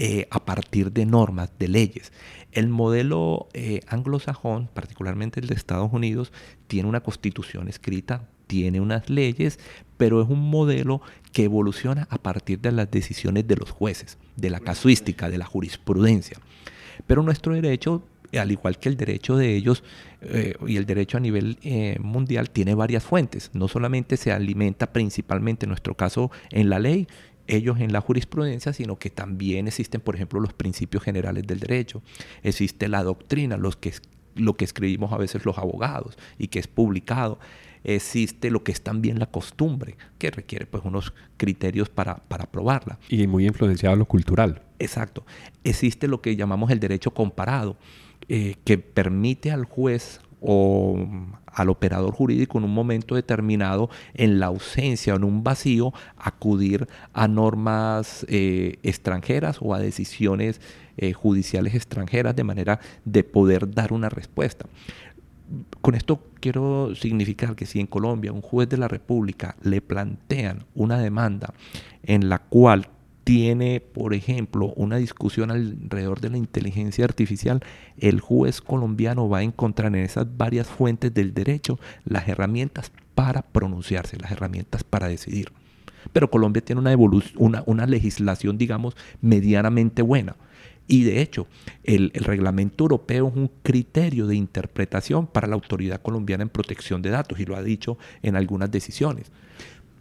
eh, 0.00 0.28
a 0.30 0.44
partir 0.44 0.92
de 0.92 1.06
normas, 1.06 1.50
de 1.58 1.66
leyes. 1.66 2.12
El 2.52 2.68
modelo 2.68 3.48
eh, 3.52 3.80
anglosajón, 3.88 4.68
particularmente 4.72 5.40
el 5.40 5.48
de 5.48 5.54
Estados 5.54 5.92
Unidos, 5.92 6.32
tiene 6.68 6.88
una 6.88 7.00
constitución 7.00 7.68
escrita 7.68 8.28
tiene 8.46 8.80
unas 8.80 9.10
leyes, 9.10 9.60
pero 9.98 10.22
es 10.22 10.28
un 10.28 10.50
modelo 10.50 11.02
que 11.32 11.44
evoluciona 11.44 12.08
a 12.10 12.16
partir 12.16 12.60
de 12.60 12.72
las 12.72 12.90
decisiones 12.90 13.46
de 13.46 13.56
los 13.56 13.70
jueces, 13.70 14.18
de 14.36 14.48
la 14.48 14.58
casuística, 14.58 15.28
de 15.28 15.36
la 15.36 15.44
jurisprudencia. 15.44 16.38
Pero 17.06 17.22
nuestro 17.22 17.52
derecho, 17.52 18.02
al 18.32 18.50
igual 18.50 18.78
que 18.78 18.88
el 18.88 18.96
derecho 18.96 19.36
de 19.36 19.54
ellos 19.54 19.84
eh, 20.22 20.54
y 20.66 20.78
el 20.78 20.86
derecho 20.86 21.18
a 21.18 21.20
nivel 21.20 21.58
mundial, 22.00 22.48
tiene 22.48 22.74
varias 22.74 23.04
fuentes. 23.04 23.50
No 23.52 23.68
solamente 23.68 24.16
se 24.16 24.32
alimenta 24.32 24.92
principalmente, 24.92 25.66
en 25.66 25.68
nuestro 25.68 25.94
caso, 25.94 26.30
en 26.50 26.70
la 26.70 26.78
ley, 26.78 27.06
ellos 27.48 27.80
en 27.80 27.92
la 27.92 28.00
jurisprudencia, 28.00 28.72
sino 28.72 28.98
que 28.98 29.10
también 29.10 29.66
existen, 29.66 30.00
por 30.00 30.14
ejemplo, 30.14 30.38
los 30.38 30.52
principios 30.52 31.02
generales 31.02 31.46
del 31.46 31.60
derecho, 31.60 32.02
existe 32.42 32.88
la 32.88 33.02
doctrina, 33.02 33.56
los 33.56 33.76
que, 33.76 33.92
lo 34.36 34.56
que 34.56 34.64
escribimos 34.64 35.12
a 35.12 35.16
veces 35.16 35.44
los 35.44 35.58
abogados 35.58 36.16
y 36.38 36.48
que 36.48 36.58
es 36.58 36.68
publicado, 36.68 37.38
existe 37.84 38.50
lo 38.50 38.62
que 38.62 38.72
es 38.72 38.82
también 38.82 39.18
la 39.18 39.26
costumbre, 39.26 39.96
que 40.18 40.30
requiere 40.30 40.66
pues 40.66 40.84
unos 40.84 41.14
criterios 41.36 41.88
para, 41.88 42.16
para 42.16 42.50
probarla. 42.50 42.98
Y 43.08 43.26
muy 43.26 43.46
influenciado 43.46 43.96
lo 43.96 44.04
cultural. 44.04 44.62
Exacto. 44.78 45.24
Existe 45.64 46.06
lo 46.06 46.20
que 46.20 46.36
llamamos 46.36 46.70
el 46.70 46.80
derecho 46.80 47.12
comparado, 47.12 47.76
eh, 48.28 48.56
que 48.64 48.78
permite 48.78 49.50
al 49.50 49.64
juez 49.64 50.20
o 50.40 51.06
al 51.46 51.68
operador 51.70 52.14
jurídico 52.14 52.58
en 52.58 52.64
un 52.64 52.74
momento 52.74 53.14
determinado, 53.14 53.90
en 54.14 54.38
la 54.38 54.46
ausencia 54.46 55.14
o 55.14 55.16
en 55.16 55.24
un 55.24 55.42
vacío, 55.42 55.92
acudir 56.16 56.86
a 57.12 57.26
normas 57.28 58.24
eh, 58.28 58.78
extranjeras 58.82 59.58
o 59.60 59.74
a 59.74 59.78
decisiones 59.78 60.60
eh, 60.96 61.12
judiciales 61.12 61.74
extranjeras 61.74 62.36
de 62.36 62.44
manera 62.44 62.80
de 63.04 63.24
poder 63.24 63.72
dar 63.72 63.92
una 63.92 64.08
respuesta. 64.08 64.66
Con 65.80 65.94
esto 65.94 66.22
quiero 66.40 66.94
significar 66.94 67.56
que 67.56 67.66
si 67.66 67.80
en 67.80 67.86
Colombia 67.86 68.32
un 68.32 68.42
juez 68.42 68.68
de 68.68 68.76
la 68.76 68.88
República 68.88 69.56
le 69.62 69.80
plantean 69.80 70.66
una 70.74 70.98
demanda 70.98 71.54
en 72.02 72.28
la 72.28 72.38
cual 72.38 72.88
tiene, 73.28 73.80
por 73.80 74.14
ejemplo, 74.14 74.72
una 74.76 74.96
discusión 74.96 75.50
alrededor 75.50 76.22
de 76.22 76.30
la 76.30 76.38
inteligencia 76.38 77.04
artificial, 77.04 77.60
el 77.98 78.20
juez 78.20 78.62
colombiano 78.62 79.28
va 79.28 79.40
a 79.40 79.42
encontrar 79.42 79.94
en 79.94 80.02
esas 80.02 80.38
varias 80.38 80.66
fuentes 80.66 81.12
del 81.12 81.34
derecho 81.34 81.78
las 82.06 82.26
herramientas 82.26 82.90
para 83.14 83.42
pronunciarse, 83.42 84.16
las 84.16 84.32
herramientas 84.32 84.82
para 84.82 85.08
decidir. 85.08 85.52
Pero 86.14 86.30
Colombia 86.30 86.64
tiene 86.64 86.80
una, 86.80 86.96
una, 87.36 87.64
una 87.66 87.84
legislación, 87.84 88.56
digamos, 88.56 88.96
medianamente 89.20 90.00
buena. 90.00 90.36
Y 90.86 91.04
de 91.04 91.20
hecho, 91.20 91.46
el, 91.84 92.10
reglamento 92.14 92.84
europeo 92.84 93.28
es 93.28 93.36
un 93.36 93.50
criterio 93.62 94.26
de 94.26 94.36
interpretación 94.36 95.26
para 95.26 95.46
la 95.46 95.54
autoridad 95.54 96.00
colombiana 96.00 96.44
en 96.44 96.48
protección 96.48 97.02
de 97.02 97.10
datos 97.10 97.38
y 97.38 97.44
lo 97.44 97.56
ha 97.56 97.62
dicho 97.62 97.98
en 98.22 98.36
algunas 98.36 98.70
decisiones. 98.70 99.30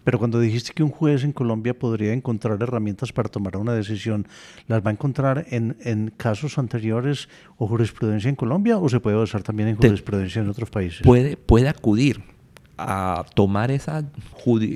Pero 0.08 0.20
cuando 0.20 0.39
dijiste 0.39 0.72
que 0.74 0.84
un 0.84 0.89
juez 0.89 1.26
en 1.26 1.34
Colombia 1.34 1.78
podría 1.78 2.14
encontrar 2.14 2.64
herramientas 2.64 3.12
para 3.12 3.28
tomar 3.28 3.58
una 3.58 3.74
decisión, 3.74 4.26
¿las 4.70 4.82
va 4.82 4.89
a 4.89 4.93
encontrar 4.93 5.47
en, 5.49 6.14
casos 6.16 6.58
anteriores 6.58 7.28
o 7.58 7.68
jurisprudencia 7.68 8.30
en 8.30 8.38
Colombia 8.38 8.78
o 8.78 8.88
se 8.88 9.01
puede 9.01 9.18
basar 9.18 9.43
también 9.43 9.68
en 9.68 9.76
jurisprudencia 9.76 10.41
en 10.41 10.47
otros 10.47 10.70
países? 10.70 11.01
Puede, 11.01 11.36
puede 11.36 11.68
acudir 11.68 12.24
a 12.78 13.26
tomar 13.36 13.70
esas 13.70 14.05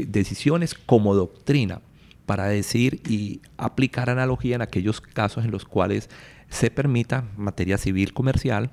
decisiones 0.10 0.74
como 0.74 1.16
doctrina 1.16 1.80
para 2.26 2.48
decir 2.48 3.02
y 3.08 3.40
aplicar 3.56 4.10
analogía 4.10 4.56
en 4.56 4.62
aquellos 4.64 5.00
casos 5.00 5.46
en 5.46 5.52
los 5.52 5.64
cuales 5.64 6.10
se 6.50 6.72
permita 6.72 7.24
materia 7.38 7.78
civil 7.78 8.12
comercial 8.12 8.70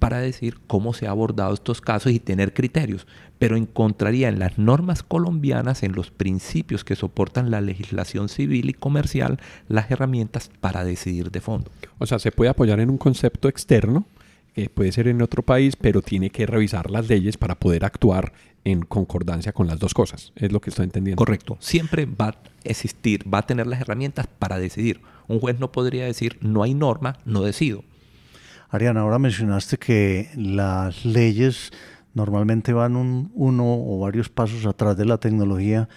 para 0.00 0.18
decir 0.18 0.58
cómo 0.66 0.92
se 0.92 1.06
ha 1.06 1.10
abordado 1.10 1.54
estos 1.54 1.80
casos 1.80 2.10
y 2.10 2.18
tener 2.18 2.52
criterios, 2.52 3.06
pero 3.38 3.56
encontraría 3.56 4.28
en 4.28 4.40
las 4.40 4.58
normas 4.58 5.04
colombianas, 5.04 5.84
en 5.84 5.92
los 5.92 6.10
principios 6.10 6.82
que 6.82 6.96
soportan 6.96 7.50
la 7.50 7.60
legislación 7.60 8.28
civil 8.28 8.70
y 8.70 8.74
comercial, 8.74 9.38
las 9.68 9.90
herramientas 9.90 10.50
para 10.60 10.84
decidir 10.84 11.30
de 11.30 11.40
fondo. 11.40 11.70
O 11.98 12.06
sea, 12.06 12.18
se 12.18 12.32
puede 12.32 12.50
apoyar 12.50 12.80
en 12.80 12.90
un 12.90 12.98
concepto 12.98 13.46
externo, 13.48 14.06
que 14.54 14.68
puede 14.68 14.90
ser 14.90 15.06
en 15.06 15.22
otro 15.22 15.42
país, 15.42 15.76
pero 15.76 16.02
tiene 16.02 16.30
que 16.30 16.46
revisar 16.46 16.90
las 16.90 17.08
leyes 17.08 17.36
para 17.36 17.54
poder 17.54 17.84
actuar 17.84 18.32
en 18.64 18.82
concordancia 18.82 19.52
con 19.52 19.66
las 19.66 19.78
dos 19.78 19.94
cosas. 19.94 20.32
Es 20.34 20.50
lo 20.50 20.60
que 20.60 20.70
estoy 20.70 20.84
entendiendo. 20.84 21.18
Correcto. 21.18 21.56
Siempre 21.60 22.06
va 22.06 22.28
a 22.28 22.36
existir, 22.64 23.32
va 23.32 23.38
a 23.38 23.46
tener 23.46 23.66
las 23.66 23.80
herramientas 23.80 24.26
para 24.26 24.58
decidir. 24.58 25.00
Un 25.28 25.40
juez 25.40 25.60
no 25.60 25.72
podría 25.72 26.04
decir, 26.04 26.38
no 26.40 26.62
hay 26.62 26.74
norma, 26.74 27.18
no 27.24 27.42
decido. 27.42 27.84
Ariana, 28.70 29.00
ahora 29.00 29.18
mencionaste 29.18 29.78
que 29.78 30.30
las 30.36 31.04
leyes 31.04 31.72
normalmente 32.14 32.72
van 32.72 32.94
uno 33.34 33.64
o 33.64 33.98
varios 33.98 34.28
pasos 34.28 34.64
atrás 34.64 34.96
de 34.96 35.06
la 35.06 35.18
tecnología. 35.18 35.88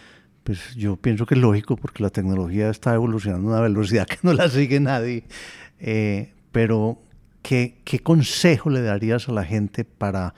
Pues 0.43 0.74
yo 0.76 0.95
pienso 0.97 1.28
que 1.28 1.36
es 1.36 1.41
lógico 1.41 1.76
porque 1.76 2.01
la 2.01 2.09
tecnología 2.09 2.71
está 2.71 2.95
evolucionando 2.95 3.49
a 3.49 3.51
una 3.53 3.61
velocidad 3.61 4.07
que 4.09 4.17
no 4.24 4.34
la 4.34 4.49
sigue 4.49 4.80
nadie. 4.80 5.26
Eh, 5.80 6.34
pero, 6.51 6.99
¿qué, 7.43 7.80
¿qué, 7.84 7.99
consejo 7.99 8.71
le 8.71 8.82
darías 8.82 9.30
a 9.30 9.34
la 9.34 9.43
gente 9.43 9.86
para 9.86 10.34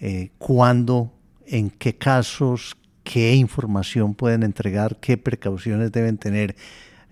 eh, 0.00 0.32
cuándo 0.36 1.14
en 1.46 1.70
qué 1.70 1.96
casos, 1.96 2.76
qué 3.04 3.34
información 3.34 4.14
pueden 4.14 4.42
entregar, 4.42 4.98
qué 5.00 5.16
precauciones 5.16 5.92
deben 5.92 6.18
tener, 6.18 6.56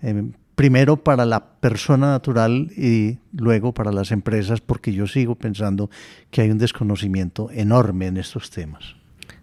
eh, 0.03 0.31
primero 0.59 1.01
para 1.05 1.25
la 1.25 1.51
persona 1.61 2.07
natural 2.07 2.69
y 2.75 3.19
luego 3.31 3.73
para 3.73 3.93
las 3.93 4.11
empresas, 4.11 4.59
porque 4.59 4.91
yo 4.91 5.07
sigo 5.07 5.35
pensando 5.35 5.89
que 6.31 6.41
hay 6.41 6.51
un 6.51 6.57
desconocimiento 6.57 7.49
enorme 7.49 8.07
en 8.07 8.17
estos 8.17 8.49
temas. 8.49 8.97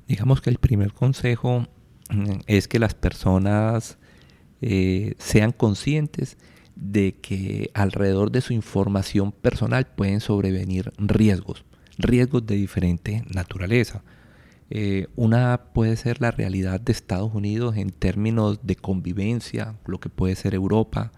Digamos 0.06 0.42
que 0.42 0.50
el 0.50 0.58
primer 0.58 0.92
consejo 0.92 1.66
mm, 2.10 2.40
es 2.46 2.68
que 2.68 2.78
las 2.78 2.92
personas 2.92 3.96
eh, 4.60 5.14
sean 5.16 5.52
conscientes 5.52 6.36
de 6.74 7.14
que 7.14 7.70
alrededor 7.72 8.30
de 8.30 8.42
su 8.42 8.52
información 8.52 9.32
personal 9.32 9.86
pueden 9.86 10.20
sobrevenir 10.20 10.92
riesgos, 10.98 11.64
riesgos 11.96 12.44
de 12.44 12.56
diferente 12.56 13.24
naturaleza. 13.32 14.02
Eh, 14.70 15.06
una 15.14 15.60
puede 15.72 15.96
ser 15.96 16.20
la 16.20 16.32
realidad 16.32 16.80
de 16.80 16.92
Estados 16.92 17.32
Unidos 17.34 17.76
en 17.76 17.90
términos 17.90 18.60
de 18.62 18.76
convivencia, 18.76 19.76
lo 19.86 20.00
que 20.00 20.08
puede 20.08 20.34
ser 20.34 20.54
Europa, 20.54 21.12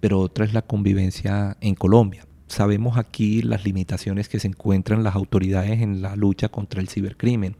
pero 0.00 0.20
otra 0.20 0.44
es 0.44 0.54
la 0.54 0.62
convivencia 0.62 1.56
en 1.60 1.74
Colombia. 1.74 2.26
Sabemos 2.46 2.96
aquí 2.96 3.42
las 3.42 3.64
limitaciones 3.64 4.28
que 4.28 4.38
se 4.38 4.48
encuentran 4.48 5.02
las 5.02 5.14
autoridades 5.14 5.82
en 5.82 6.00
la 6.00 6.16
lucha 6.16 6.48
contra 6.48 6.80
el 6.80 6.88
cibercrimen, 6.88 7.56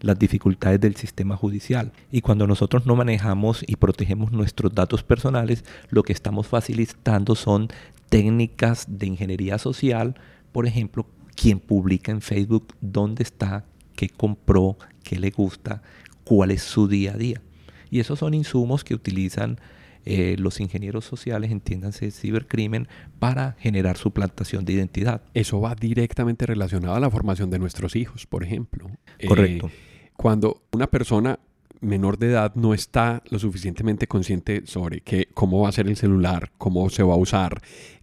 las 0.00 0.18
dificultades 0.18 0.80
del 0.80 0.94
sistema 0.94 1.36
judicial. 1.36 1.92
Y 2.12 2.20
cuando 2.20 2.46
nosotros 2.46 2.86
no 2.86 2.96
manejamos 2.96 3.64
y 3.66 3.76
protegemos 3.76 4.30
nuestros 4.30 4.74
datos 4.74 5.02
personales, 5.02 5.64
lo 5.88 6.02
que 6.02 6.12
estamos 6.12 6.46
facilitando 6.46 7.34
son 7.34 7.68
técnicas 8.08 8.86
de 8.88 9.06
ingeniería 9.06 9.58
social, 9.58 10.16
por 10.52 10.66
ejemplo, 10.66 11.06
quien 11.34 11.58
publica 11.58 12.12
en 12.12 12.20
Facebook 12.20 12.74
dónde 12.80 13.22
está, 13.22 13.64
qué 13.96 14.08
compró, 14.08 14.76
qué 15.02 15.18
le 15.18 15.30
gusta, 15.30 15.82
cuál 16.24 16.52
es 16.52 16.62
su 16.62 16.86
día 16.86 17.14
a 17.14 17.16
día. 17.16 17.42
Y 17.90 18.00
esos 18.00 18.18
son 18.18 18.34
insumos 18.34 18.84
que 18.84 18.94
utilizan 18.94 19.58
eh, 20.04 20.36
los 20.38 20.60
ingenieros 20.60 21.04
sociales, 21.04 21.50
entiéndanse, 21.50 22.12
cibercrimen, 22.12 22.86
para 23.18 23.56
generar 23.58 23.96
su 23.96 24.12
plantación 24.12 24.64
de 24.64 24.74
identidad. 24.74 25.22
Eso 25.34 25.60
va 25.60 25.74
directamente 25.74 26.46
relacionado 26.46 26.94
a 26.94 27.00
la 27.00 27.10
formación 27.10 27.50
de 27.50 27.58
nuestros 27.58 27.96
hijos, 27.96 28.26
por 28.26 28.44
ejemplo. 28.44 28.88
Eh, 29.18 29.26
Correcto. 29.26 29.70
cuando 30.16 30.62
una 30.72 30.86
persona 30.86 31.40
menor 31.80 32.18
de 32.18 32.30
edad 32.30 32.54
no 32.54 32.72
está 32.74 33.22
lo 33.30 33.38
suficientemente 33.38 34.06
consciente 34.06 34.62
sobre 34.66 35.00
qué, 35.00 35.28
cómo 35.34 35.60
va 35.60 35.68
a 35.68 35.72
ser 35.72 35.88
el 35.88 35.96
celular, 35.96 36.52
cómo 36.56 36.88
se 36.88 37.02
va 37.02 37.14
a 37.14 37.18
usar, 37.18 37.60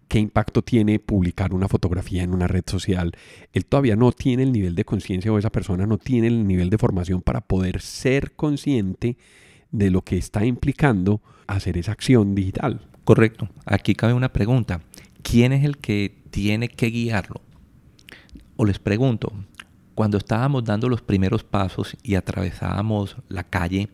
qué 0.08 0.18
impacto 0.18 0.62
tiene 0.62 0.98
publicar 0.98 1.54
una 1.54 1.68
fotografía 1.68 2.22
en 2.22 2.32
una 2.32 2.46
red 2.46 2.64
social. 2.66 3.12
Él 3.52 3.66
todavía 3.66 3.96
no 3.96 4.12
tiene 4.12 4.42
el 4.42 4.52
nivel 4.52 4.74
de 4.74 4.84
conciencia 4.84 5.32
o 5.32 5.38
esa 5.38 5.50
persona 5.50 5.86
no 5.86 5.98
tiene 5.98 6.28
el 6.28 6.46
nivel 6.46 6.70
de 6.70 6.78
formación 6.78 7.22
para 7.22 7.40
poder 7.40 7.80
ser 7.80 8.32
consciente 8.36 9.16
de 9.70 9.90
lo 9.90 10.02
que 10.02 10.16
está 10.16 10.44
implicando 10.44 11.20
hacer 11.46 11.78
esa 11.78 11.92
acción 11.92 12.34
digital. 12.34 12.80
Correcto. 13.04 13.48
Aquí 13.66 13.94
cabe 13.94 14.14
una 14.14 14.32
pregunta. 14.32 14.80
¿Quién 15.22 15.52
es 15.52 15.64
el 15.64 15.78
que 15.78 16.22
tiene 16.30 16.68
que 16.68 16.86
guiarlo? 16.86 17.40
O 18.56 18.64
les 18.64 18.78
pregunto, 18.78 19.32
cuando 19.94 20.18
estábamos 20.18 20.64
dando 20.64 20.88
los 20.88 21.02
primeros 21.02 21.44
pasos 21.44 21.96
y 22.02 22.14
atravesábamos 22.14 23.16
la 23.28 23.44
calle, 23.44 23.88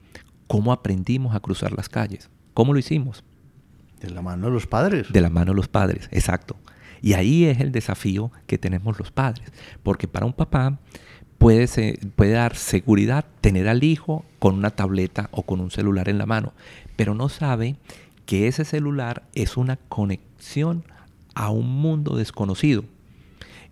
¿cómo 0.47 0.73
aprendimos 0.73 1.35
a 1.35 1.41
cruzar 1.41 1.73
las 1.73 1.89
calles? 1.89 2.31
¿Cómo 2.55 2.73
lo 2.73 2.79
hicimos? 2.79 3.25
De 4.01 4.11
la 4.11 4.23
mano 4.23 4.47
de 4.47 4.53
los 4.53 4.67
padres. 4.67 5.13
De 5.13 5.21
la 5.21 5.31
mano 5.31 5.53
de 5.53 5.57
los 5.57 5.69
padres, 5.69 6.09
exacto. 6.11 6.57
Y 7.03 7.15
ahí 7.15 7.45
es 7.45 7.61
el 7.61 7.73
desafío 7.73 8.31
que 8.47 8.59
tenemos 8.59 8.99
los 8.99 9.11
padres. 9.11 9.51
Porque 9.83 10.09
para 10.09 10.27
un 10.27 10.33
papá 10.33 10.79
puede, 11.39 11.99
puede 12.17 12.33
dar 12.33 12.57
seguridad 12.57 13.25
tener 13.41 13.69
al 13.69 13.85
hijo 13.85 14.25
con 14.39 14.55
una 14.55 14.71
tableta 14.71 15.29
o 15.33 15.43
con 15.43 15.61
un 15.61 15.71
celular 15.71 16.09
en 16.09 16.19
la 16.19 16.27
mano, 16.27 16.53
pero 16.97 17.15
no 17.15 17.29
sabe 17.29 17.77
que 18.27 18.47
ese 18.47 18.65
celular 18.65 19.25
es 19.35 19.57
una 19.57 19.77
conexión 19.77 20.85
a 21.35 21.51
un 21.51 21.69
mundo 21.69 22.17
desconocido. 22.17 22.85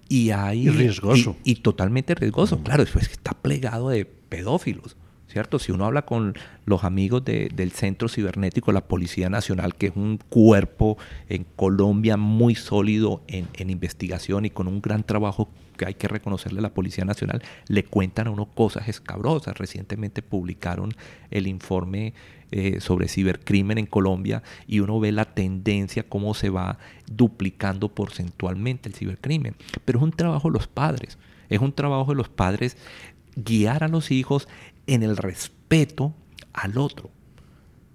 Y 0.08 0.30
ahí. 0.30 0.68
riesgoso. 0.70 1.36
Y, 1.44 1.56
totalmente 1.56 2.14
riesgoso. 2.14 2.62
Claro, 2.62 2.82
eso 2.82 2.98
está 2.98 3.32
plegado 3.32 3.90
de 3.90 4.06
pedófilos. 4.06 4.96
¿Cierto? 5.28 5.58
Si 5.58 5.72
uno 5.72 5.84
habla 5.84 6.02
con 6.02 6.34
los 6.64 6.84
amigos 6.84 7.24
del 7.24 7.70
Centro 7.72 8.08
Cibernético, 8.08 8.72
la 8.72 8.88
Policía 8.88 9.28
Nacional, 9.28 9.74
que 9.74 9.88
es 9.88 9.96
un 9.96 10.18
cuerpo 10.28 10.96
en 11.28 11.44
Colombia 11.44 12.16
muy 12.16 12.54
sólido 12.54 13.22
en, 13.28 13.70
investigación 13.70 14.46
y 14.46 14.50
con 14.50 14.66
un 14.66 14.80
gran 14.80 15.04
trabajo 15.04 15.48
que 15.76 15.86
hay 15.86 15.94
que 15.94 16.08
reconocerle 16.08 16.58
a 16.58 16.62
la 16.62 16.74
Policía 16.74 17.04
Nacional, 17.04 17.42
le 17.68 17.84
cuentan 17.84 18.26
a 18.26 18.30
uno 18.30 18.46
cosas 18.46 18.88
escabrosas. 18.88 19.56
Recientemente 19.56 20.22
publicaron 20.22 20.92
el 21.30 21.46
informe 21.46 22.14
eh, 22.50 22.80
sobre 22.80 23.08
cibercrimen 23.08 23.78
en 23.78 23.86
Colombia 23.86 24.42
y 24.66 24.80
uno 24.80 24.98
ve 24.98 25.12
la 25.12 25.26
tendencia, 25.26 26.02
cómo 26.02 26.34
se 26.34 26.48
va 26.48 26.78
duplicando 27.06 27.90
porcentualmente 27.90 28.88
el 28.88 28.94
cibercrimen. 28.94 29.54
Pero 29.84 29.98
es 29.98 30.02
un 30.02 30.12
trabajo 30.12 30.48
de 30.48 30.54
los 30.54 30.66
padres, 30.66 31.18
es 31.50 31.60
un 31.60 31.72
trabajo 31.72 32.12
de 32.12 32.16
los 32.16 32.28
padres 32.28 32.76
guiar 33.36 33.84
a 33.84 33.88
los 33.88 34.10
hijos 34.10 34.48
en 34.88 35.04
el 35.04 35.16
respeto 35.16 36.14
al 36.52 36.78
otro, 36.78 37.10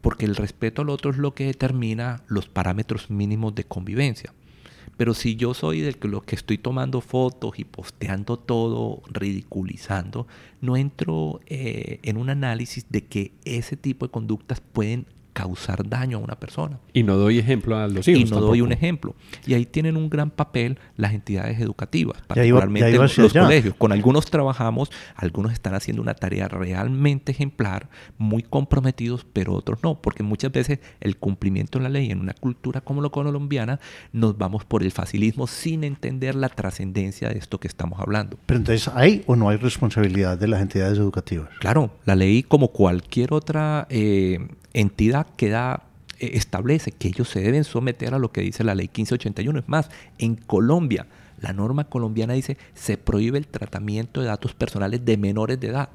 porque 0.01 0.25
el 0.25 0.37
respeto 0.37 0.83
al 0.83 0.89
otro 0.89 1.11
es 1.11 1.17
lo 1.17 1.33
que 1.33 1.45
determina 1.45 2.23
los 2.27 2.47
parámetros 2.47 3.09
mínimos 3.09 3.53
de 3.55 3.65
convivencia. 3.65 4.33
Pero 4.95 5.15
si 5.15 5.35
yo 5.35 5.55
soy 5.55 5.81
del 5.81 5.97
que 5.97 6.07
lo 6.07 6.21
que 6.21 6.35
estoy 6.35 6.59
tomando 6.59 7.01
fotos 7.01 7.57
y 7.57 7.63
posteando 7.63 8.37
todo, 8.37 9.01
ridiculizando, 9.11 10.27
no 10.61 10.77
entro 10.77 11.41
eh, 11.47 11.99
en 12.03 12.17
un 12.17 12.29
análisis 12.29 12.85
de 12.89 13.05
que 13.05 13.33
ese 13.43 13.75
tipo 13.75 14.05
de 14.05 14.11
conductas 14.11 14.61
pueden 14.61 15.07
causar 15.33 15.87
daño 15.87 16.17
a 16.17 16.21
una 16.21 16.35
persona. 16.35 16.79
Y 16.93 17.03
no 17.03 17.17
doy 17.17 17.39
ejemplo 17.39 17.77
a 17.77 17.87
los 17.87 18.07
hijos. 18.07 18.29
Y 18.29 18.31
no 18.31 18.39
doy 18.39 18.61
un 18.61 18.71
ejemplo. 18.71 19.15
Y 19.45 19.55
ahí 19.55 19.65
tienen 19.65 19.97
un 19.97 20.09
gran 20.09 20.29
papel 20.29 20.77
las 20.95 21.13
entidades 21.13 21.59
educativas, 21.59 22.21
particularmente 22.27 22.91
los 22.93 23.33
colegios. 23.33 23.75
Con 23.75 23.91
algunos 23.91 24.25
trabajamos, 24.27 24.91
algunos 25.15 25.51
están 25.51 25.73
haciendo 25.73 26.01
una 26.01 26.13
tarea 26.13 26.47
realmente 26.47 27.31
ejemplar, 27.31 27.89
muy 28.17 28.43
comprometidos, 28.43 29.25
pero 29.33 29.53
otros 29.53 29.79
no, 29.83 30.01
porque 30.01 30.23
muchas 30.23 30.51
veces 30.51 30.79
el 31.01 31.17
cumplimiento 31.17 31.79
de 31.79 31.83
la 31.83 31.89
ley 31.89 32.11
en 32.11 32.19
una 32.19 32.33
cultura 32.33 32.81
como 32.81 33.01
la 33.01 33.09
colombiana 33.09 33.79
nos 34.11 34.37
vamos 34.37 34.65
por 34.65 34.83
el 34.83 34.91
facilismo 34.91 35.47
sin 35.47 35.83
entender 35.83 36.35
la 36.35 36.49
trascendencia 36.49 37.29
de 37.29 37.39
esto 37.39 37.59
que 37.59 37.67
estamos 37.67 37.99
hablando. 37.99 38.37
Pero 38.45 38.59
entonces, 38.59 38.87
¿hay 38.93 39.23
o 39.25 39.35
no 39.35 39.49
hay 39.49 39.57
responsabilidad 39.57 40.37
de 40.37 40.47
las 40.47 40.61
entidades 40.61 40.97
educativas? 40.97 41.49
Claro, 41.59 41.91
la 42.05 42.15
ley 42.15 42.43
como 42.43 42.69
cualquier 42.69 43.33
otra 43.33 43.87
eh, 43.89 44.47
entidad 44.73 45.22
eh, 46.19 46.31
establece 46.33 46.91
que 46.91 47.07
ellos 47.07 47.29
se 47.29 47.41
deben 47.41 47.63
someter 47.63 48.13
a 48.13 48.19
lo 48.19 48.31
que 48.31 48.41
dice 48.41 48.63
la 48.63 48.75
ley 48.75 48.87
1581. 48.87 49.59
Es 49.59 49.69
más, 49.69 49.89
en 50.17 50.35
Colombia, 50.35 51.07
la 51.41 51.53
norma 51.53 51.83
colombiana 51.85 52.33
dice 52.33 52.57
se 52.73 52.97
prohíbe 52.97 53.37
el 53.37 53.47
tratamiento 53.47 54.21
de 54.21 54.27
datos 54.27 54.53
personales 54.53 55.03
de 55.03 55.17
menores 55.17 55.59
de 55.59 55.67
edad. 55.67 55.89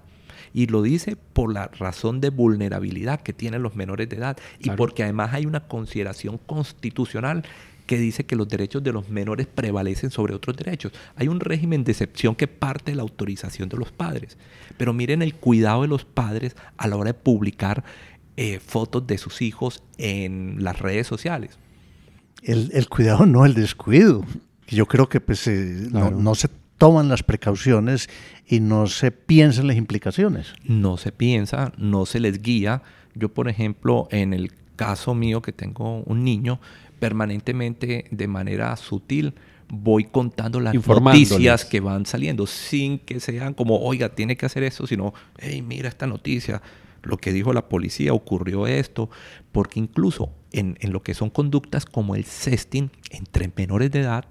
Y 0.54 0.66
lo 0.66 0.82
dice 0.82 1.16
por 1.16 1.52
la 1.52 1.68
razón 1.68 2.20
de 2.20 2.30
vulnerabilidad 2.30 3.20
que 3.20 3.32
tienen 3.32 3.62
los 3.62 3.76
menores 3.76 4.08
de 4.08 4.16
edad 4.16 4.38
y 4.58 4.70
porque 4.70 5.02
además 5.02 5.34
hay 5.34 5.46
una 5.46 5.60
consideración 5.60 6.38
constitucional 6.38 7.44
que 7.88 7.98
dice 7.98 8.26
que 8.26 8.36
los 8.36 8.48
derechos 8.48 8.82
de 8.82 8.92
los 8.92 9.08
menores 9.08 9.46
prevalecen 9.46 10.10
sobre 10.10 10.34
otros 10.34 10.56
derechos. 10.56 10.92
Hay 11.16 11.26
un 11.26 11.40
régimen 11.40 11.84
de 11.84 11.92
excepción 11.92 12.34
que 12.34 12.46
parte 12.46 12.92
de 12.92 12.96
la 12.96 13.02
autorización 13.02 13.70
de 13.70 13.78
los 13.78 13.90
padres. 13.90 14.36
Pero 14.76 14.92
miren 14.92 15.22
el 15.22 15.34
cuidado 15.34 15.82
de 15.82 15.88
los 15.88 16.04
padres 16.04 16.54
a 16.76 16.86
la 16.86 16.96
hora 16.96 17.12
de 17.12 17.14
publicar 17.14 17.84
eh, 18.40 18.60
fotos 18.60 19.04
de 19.04 19.18
sus 19.18 19.42
hijos 19.42 19.82
en 19.96 20.62
las 20.62 20.78
redes 20.78 21.08
sociales. 21.08 21.58
El, 22.44 22.88
cuidado, 22.88 23.26
no 23.26 23.44
el 23.44 23.52
descuido. 23.52 24.24
Yo 24.68 24.86
creo 24.86 25.08
que 25.08 25.20
pues, 25.20 25.48
eh, 25.48 25.88
no, 25.90 26.36
se 26.36 26.48
toman 26.78 27.08
las 27.08 27.24
precauciones 27.24 28.08
y 28.46 28.60
no 28.60 28.86
se 28.86 29.10
piensan 29.10 29.66
las 29.66 29.76
implicaciones. 29.76 30.52
No 30.62 30.98
se 30.98 31.10
piensa, 31.10 31.72
no 31.78 32.06
se 32.06 32.20
les 32.20 32.40
guía. 32.40 32.82
Yo, 33.16 33.34
por 33.34 33.48
ejemplo, 33.48 34.06
en 34.12 34.32
el 34.32 34.52
caso 34.76 35.16
mío 35.16 35.42
que 35.42 35.50
tengo 35.50 36.04
un 36.04 36.22
niño, 36.22 36.60
permanentemente 37.00 38.04
de 38.12 38.28
manera 38.28 38.76
sutil 38.76 39.34
voy 39.66 40.04
contando 40.04 40.60
las 40.60 40.74
noticias 40.74 41.64
que 41.64 41.80
van 41.80 42.06
saliendo 42.06 42.46
sin 42.46 43.00
que 43.00 43.18
sean 43.18 43.52
como, 43.52 43.80
oiga, 43.80 44.10
tiene 44.10 44.36
que 44.36 44.46
hacer 44.46 44.62
eso, 44.62 44.86
sino, 44.86 45.12
hey, 45.38 45.60
mira 45.60 45.88
esta 45.88 46.06
noticia, 46.06 46.62
lo 47.02 47.18
que 47.18 47.32
dijo 47.32 47.52
la 47.52 47.68
policía, 47.68 48.12
ocurrió 48.12 48.66
esto, 48.66 49.10
porque 49.52 49.80
incluso 49.80 50.32
en, 50.52 50.76
lo 50.82 51.02
que 51.02 51.14
son 51.14 51.30
conductas 51.30 51.86
como 51.86 52.14
el 52.14 52.24
sexting 52.24 52.90
entre 53.10 53.50
menores 53.56 53.90
de 53.90 54.00
edad, 54.00 54.24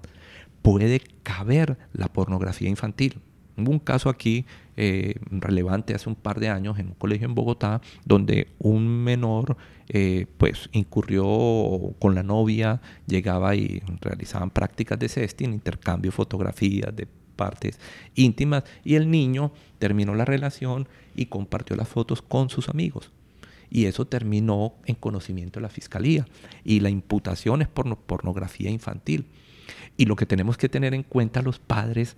puede 0.62 1.00
caber 1.22 1.78
la 1.92 2.08
pornografía 2.08 2.68
infantil. 2.68 3.20
Hubo 3.56 3.72
un 3.72 3.78
caso 3.80 4.08
aquí 4.08 4.46
eh, 4.76 5.16
relevante 5.30 5.94
hace 5.94 6.08
un 6.08 6.14
par 6.14 6.38
de 6.38 6.48
años 6.48 6.78
en 6.78 6.88
un 6.88 6.94
colegio 6.94 7.26
en 7.26 7.34
Bogotá 7.34 7.80
donde 8.04 8.48
un 8.58 8.86
menor 9.02 9.56
eh, 9.88 10.26
pues 10.36 10.68
incurrió 10.72 11.24
con 11.98 12.14
la 12.14 12.22
novia, 12.22 12.80
llegaba 13.06 13.56
y 13.56 13.82
realizaban 14.00 14.50
prácticas 14.50 14.98
de 14.98 15.08
sexting, 15.08 15.52
intercambio 15.52 16.10
de 16.10 16.16
fotografías, 16.16 16.94
de 16.94 17.08
partes 17.38 17.78
íntimas 18.14 18.64
y 18.84 18.96
el 18.96 19.10
niño 19.10 19.52
terminó 19.78 20.14
la 20.14 20.26
relación 20.26 20.88
y 21.14 21.26
compartió 21.26 21.76
las 21.76 21.88
fotos 21.88 22.20
con 22.20 22.50
sus 22.50 22.68
amigos. 22.68 23.10
Y 23.70 23.84
eso 23.84 24.06
terminó 24.06 24.74
en 24.86 24.96
conocimiento 24.96 25.60
de 25.60 25.62
la 25.62 25.68
fiscalía. 25.68 26.26
Y 26.64 26.80
la 26.80 26.90
imputación 26.90 27.62
es 27.62 27.68
por 27.68 27.96
pornografía 27.96 28.70
infantil. 28.70 29.26
Y 29.96 30.06
lo 30.06 30.16
que 30.16 30.26
tenemos 30.26 30.56
que 30.56 30.68
tener 30.68 30.94
en 30.94 31.02
cuenta 31.02 31.42
los 31.42 31.58
padres 31.58 32.16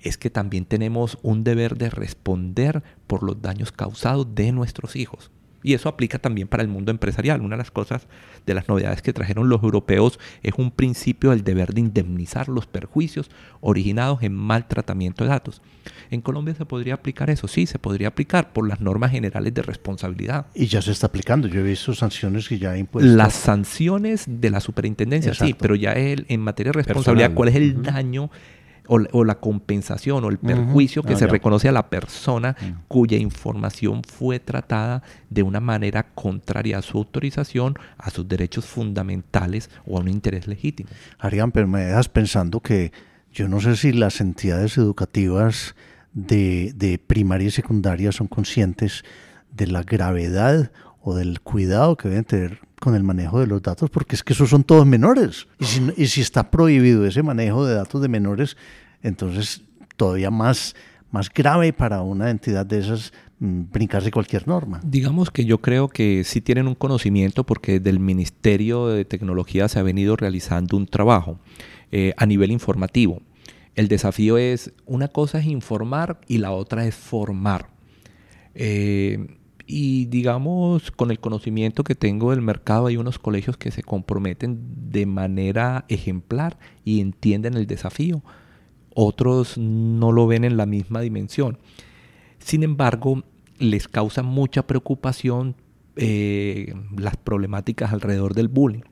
es 0.00 0.18
que 0.18 0.30
también 0.30 0.66
tenemos 0.66 1.18
un 1.22 1.44
deber 1.44 1.76
de 1.76 1.90
responder 1.90 2.82
por 3.06 3.22
los 3.22 3.40
daños 3.40 3.72
causados 3.72 4.34
de 4.34 4.52
nuestros 4.52 4.96
hijos. 4.96 5.30
Y 5.66 5.74
eso 5.74 5.88
aplica 5.88 6.20
también 6.20 6.46
para 6.46 6.62
el 6.62 6.68
mundo 6.68 6.92
empresarial. 6.92 7.40
Una 7.40 7.56
de 7.56 7.58
las 7.58 7.72
cosas, 7.72 8.06
de 8.46 8.54
las 8.54 8.68
novedades 8.68 9.02
que 9.02 9.12
trajeron 9.12 9.48
los 9.48 9.64
europeos 9.64 10.20
es 10.44 10.52
un 10.58 10.70
principio 10.70 11.30
del 11.30 11.42
deber 11.42 11.74
de 11.74 11.80
indemnizar 11.80 12.48
los 12.48 12.68
perjuicios 12.68 13.32
originados 13.60 14.22
en 14.22 14.32
mal 14.32 14.68
tratamiento 14.68 15.24
de 15.24 15.30
datos. 15.30 15.62
¿En 16.12 16.20
Colombia 16.20 16.54
se 16.54 16.66
podría 16.66 16.94
aplicar 16.94 17.30
eso? 17.30 17.48
Sí, 17.48 17.66
se 17.66 17.80
podría 17.80 18.06
aplicar 18.06 18.52
por 18.52 18.68
las 18.68 18.80
normas 18.80 19.10
generales 19.10 19.52
de 19.54 19.62
responsabilidad. 19.62 20.46
Y 20.54 20.66
ya 20.66 20.80
se 20.80 20.92
está 20.92 21.08
aplicando. 21.08 21.48
Yo 21.48 21.58
he 21.58 21.64
visto 21.64 21.92
sanciones 21.96 22.48
que 22.48 22.60
ya 22.60 22.70
han 22.70 22.78
impuesto. 22.78 23.10
Las 23.10 23.34
sanciones 23.34 24.24
de 24.28 24.50
la 24.50 24.60
superintendencia, 24.60 25.34
sí, 25.34 25.52
pero 25.58 25.74
ya 25.74 25.94
en 25.96 26.40
materia 26.42 26.70
de 26.70 26.76
responsabilidad, 26.76 27.34
¿cuál 27.34 27.48
es 27.48 27.56
el 27.56 27.82
daño? 27.82 28.30
O, 28.88 29.24
la 29.24 29.36
compensación 29.36 30.24
o 30.24 30.28
el 30.28 30.38
perjuicio 30.38 31.02
que 31.02 31.16
se 31.16 31.26
reconoce 31.26 31.68
a 31.68 31.72
la 31.72 31.88
persona 31.88 32.56
cuya 32.88 33.18
información 33.18 34.02
fue 34.02 34.38
tratada 34.40 35.02
de 35.30 35.42
una 35.42 35.60
manera 35.60 36.06
contraria 36.14 36.78
a 36.78 36.82
su 36.82 36.98
autorización, 36.98 37.74
a 37.98 38.10
sus 38.10 38.26
derechos 38.28 38.64
fundamentales 38.66 39.70
o 39.86 39.98
a 39.98 40.00
un 40.00 40.08
interés 40.08 40.46
legítimo. 40.46 40.88
Arián, 41.18 41.52
pero 41.52 41.66
me 41.66 41.84
dejas 41.84 42.08
pensando 42.08 42.60
que 42.60 42.92
yo 43.32 43.48
no 43.48 43.60
sé 43.60 43.76
si 43.76 43.92
las 43.92 44.20
entidades 44.20 44.78
educativas 44.78 45.74
de, 46.12 46.72
de 46.74 46.98
primaria 46.98 47.48
y 47.48 47.50
secundaria 47.50 48.12
son 48.12 48.28
conscientes 48.28 49.04
de 49.50 49.66
la 49.66 49.82
gravedad 49.82 50.70
o 51.00 51.14
del 51.14 51.40
cuidado 51.40 51.96
que 51.96 52.08
deben 52.08 52.24
tener 52.24 52.65
con 52.80 52.94
el 52.94 53.02
manejo 53.02 53.40
de 53.40 53.46
los 53.46 53.62
datos, 53.62 53.90
porque 53.90 54.16
es 54.16 54.22
que 54.22 54.32
esos 54.32 54.50
son 54.50 54.64
todos 54.64 54.86
menores. 54.86 55.46
Y 55.96 56.06
si, 56.06 56.20
está 56.20 56.50
prohibido 56.50 57.06
ese 57.06 57.22
manejo 57.22 57.64
de 57.66 57.74
datos 57.74 58.02
de 58.02 58.08
menores, 58.08 58.56
entonces 59.02 59.62
todavía 59.96 60.30
más, 60.30 60.74
más 61.10 61.32
grave 61.32 61.72
para 61.72 62.02
una 62.02 62.30
entidad 62.30 62.66
de 62.66 62.80
esas 62.80 63.12
mm, 63.38 63.62
brincarse 63.72 64.10
cualquier 64.10 64.46
norma. 64.46 64.80
Digamos 64.84 65.30
que 65.30 65.44
yo 65.44 65.60
creo 65.60 65.88
que 65.88 66.22
sí 66.24 66.40
tienen 66.40 66.68
un 66.68 66.74
conocimiento 66.74 67.44
porque 67.44 67.80
del 67.80 67.98
Ministerio 67.98 68.88
de 68.88 69.04
Tecnología 69.04 69.68
se 69.68 69.78
ha 69.78 69.82
venido 69.82 70.16
realizando 70.16 70.76
un 70.76 70.86
trabajo 70.86 71.38
eh, 71.92 72.12
a 72.16 72.26
nivel 72.26 72.50
informativo. 72.50 73.22
El 73.74 73.88
desafío 73.88 74.38
es, 74.38 74.72
una 74.86 75.08
cosa 75.08 75.38
es 75.38 75.46
informar 75.46 76.20
y 76.26 76.38
la 76.38 76.50
otra 76.50 76.86
es 76.86 76.94
formar. 76.94 77.68
Eh, 78.54 79.38
y 79.66 80.06
digamos, 80.06 80.92
con 80.92 81.10
el 81.10 81.18
conocimiento 81.18 81.82
que 81.82 81.96
tengo 81.96 82.30
del 82.30 82.40
mercado, 82.40 82.86
hay 82.86 82.96
unos 82.96 83.18
colegios 83.18 83.56
que 83.56 83.72
se 83.72 83.82
comprometen 83.82 84.60
de 84.92 85.06
manera 85.06 85.84
ejemplar 85.88 86.56
y 86.84 87.00
entienden 87.00 87.54
el 87.54 87.66
desafío. 87.66 88.22
Otros 88.94 89.58
no 89.58 90.12
lo 90.12 90.28
ven 90.28 90.44
en 90.44 90.56
la 90.56 90.66
misma 90.66 91.00
dimensión. 91.00 91.58
Sin 92.38 92.62
embargo, 92.62 93.24
les 93.58 93.88
causa 93.88 94.22
mucha 94.22 94.66
preocupación 94.68 95.56
eh, 95.96 96.72
las 96.96 97.16
problemáticas 97.16 97.92
alrededor 97.92 98.34
del 98.34 98.48
bullying. 98.48 98.84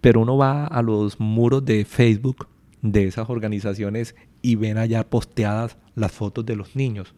Pero 0.00 0.20
uno 0.20 0.38
va 0.38 0.64
a 0.64 0.80
los 0.80 1.20
muros 1.20 1.62
de 1.64 1.84
Facebook 1.84 2.48
de 2.80 3.04
esas 3.04 3.28
organizaciones 3.28 4.14
y 4.40 4.54
ven 4.54 4.78
allá 4.78 5.10
posteadas 5.10 5.76
las 5.94 6.12
fotos 6.12 6.46
de 6.46 6.56
los 6.56 6.74
niños 6.74 7.14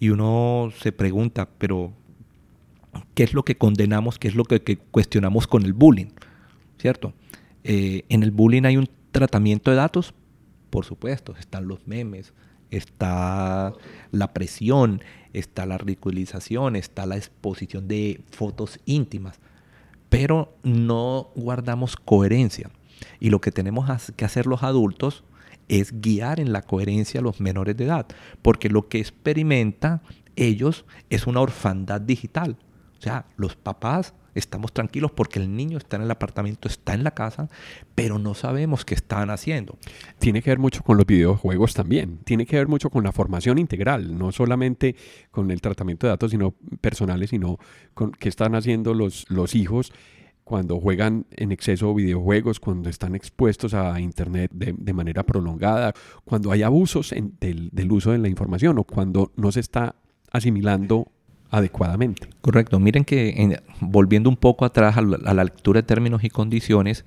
y 0.00 0.10
uno 0.10 0.70
se 0.80 0.92
pregunta, 0.92 1.48
pero 1.58 1.92
¿qué 3.14 3.24
es 3.24 3.34
lo 3.34 3.44
que 3.44 3.56
condenamos? 3.56 4.18
¿Qué 4.18 4.28
es 4.28 4.34
lo 4.34 4.44
que, 4.44 4.78
cuestionamos 4.90 5.46
con 5.46 5.64
el 5.64 5.72
bullying? 5.72 6.10
¿Cierto? 6.78 7.12
Eh, 7.64 8.04
en 8.08 8.22
el 8.22 8.30
bullying 8.30 8.64
hay 8.64 8.76
un 8.76 8.88
tratamiento 9.10 9.70
de 9.70 9.76
datos, 9.76 10.14
por 10.70 10.84
supuesto, 10.84 11.34
están 11.38 11.66
los 11.66 11.86
memes, 11.86 12.32
está 12.70 13.72
la 14.12 14.32
presión, 14.32 15.02
está 15.32 15.66
la 15.66 15.78
ridiculización, 15.78 16.76
está 16.76 17.06
la 17.06 17.16
exposición 17.16 17.88
de 17.88 18.20
fotos 18.30 18.78
íntimas, 18.84 19.40
pero 20.08 20.54
no 20.62 21.30
guardamos 21.34 21.96
coherencia. 21.96 22.70
Y 23.20 23.30
lo 23.30 23.40
que 23.40 23.52
tenemos 23.52 23.88
que 24.16 24.24
hacer 24.24 24.46
los 24.46 24.62
adultos 24.62 25.24
es 25.68 26.00
guiar 26.00 26.40
en 26.40 26.52
la 26.52 26.62
coherencia 26.62 27.20
a 27.20 27.22
los 27.22 27.40
menores 27.40 27.76
de 27.76 27.84
edad, 27.84 28.06
porque 28.42 28.68
lo 28.68 28.88
que 28.88 28.98
experimenta 28.98 30.02
ellos 30.36 30.84
es 31.10 31.26
una 31.26 31.40
orfandad 31.40 32.00
digital. 32.00 32.56
O 32.98 33.00
sea, 33.00 33.26
los 33.36 33.54
papás 33.54 34.14
estamos 34.34 34.72
tranquilos 34.72 35.10
porque 35.12 35.38
el 35.38 35.54
niño 35.54 35.78
está 35.78 35.96
en 35.96 36.02
el 36.02 36.10
apartamento, 36.10 36.68
está 36.68 36.94
en 36.94 37.04
la 37.04 37.10
casa, 37.10 37.48
pero 37.94 38.18
no 38.18 38.34
sabemos 38.34 38.84
qué 38.84 38.94
están 38.94 39.30
haciendo. 39.30 39.76
Tiene 40.18 40.42
que 40.42 40.50
ver 40.50 40.58
mucho 40.58 40.82
con 40.82 40.96
los 40.96 41.06
videojuegos 41.06 41.74
también, 41.74 42.18
tiene 42.24 42.46
que 42.46 42.56
ver 42.56 42.68
mucho 42.68 42.90
con 42.90 43.04
la 43.04 43.12
formación 43.12 43.58
integral, 43.58 44.16
no 44.16 44.32
solamente 44.32 44.96
con 45.30 45.50
el 45.50 45.60
tratamiento 45.60 46.06
de 46.06 46.12
datos 46.12 46.30
sino 46.30 46.54
personales, 46.80 47.30
sino 47.30 47.58
con 47.94 48.12
qué 48.12 48.28
están 48.28 48.54
haciendo 48.54 48.94
los, 48.94 49.26
los 49.28 49.54
hijos 49.54 49.92
cuando 50.48 50.80
juegan 50.80 51.26
en 51.32 51.52
exceso 51.52 51.94
videojuegos, 51.94 52.58
cuando 52.58 52.88
están 52.88 53.14
expuestos 53.14 53.74
a 53.74 54.00
Internet 54.00 54.50
de, 54.54 54.92
manera 54.94 55.22
prolongada, 55.22 55.92
cuando 56.24 56.50
hay 56.50 56.62
abusos 56.62 57.14
del, 57.38 57.92
uso 57.92 58.12
de 58.12 58.18
la 58.18 58.28
información 58.28 58.78
o 58.78 58.84
cuando 58.84 59.30
no 59.36 59.52
se 59.52 59.60
está 59.60 59.94
asimilando 60.32 61.12
adecuadamente. 61.50 62.30
Correcto. 62.40 62.80
Miren 62.80 63.04
que 63.04 63.60
volviendo 63.80 64.30
un 64.30 64.38
poco 64.38 64.64
atrás 64.64 64.96
a 64.96 65.02
la, 65.02 65.44
lectura 65.44 65.82
de 65.82 65.86
términos 65.86 66.24
y 66.24 66.30
condiciones, 66.30 67.04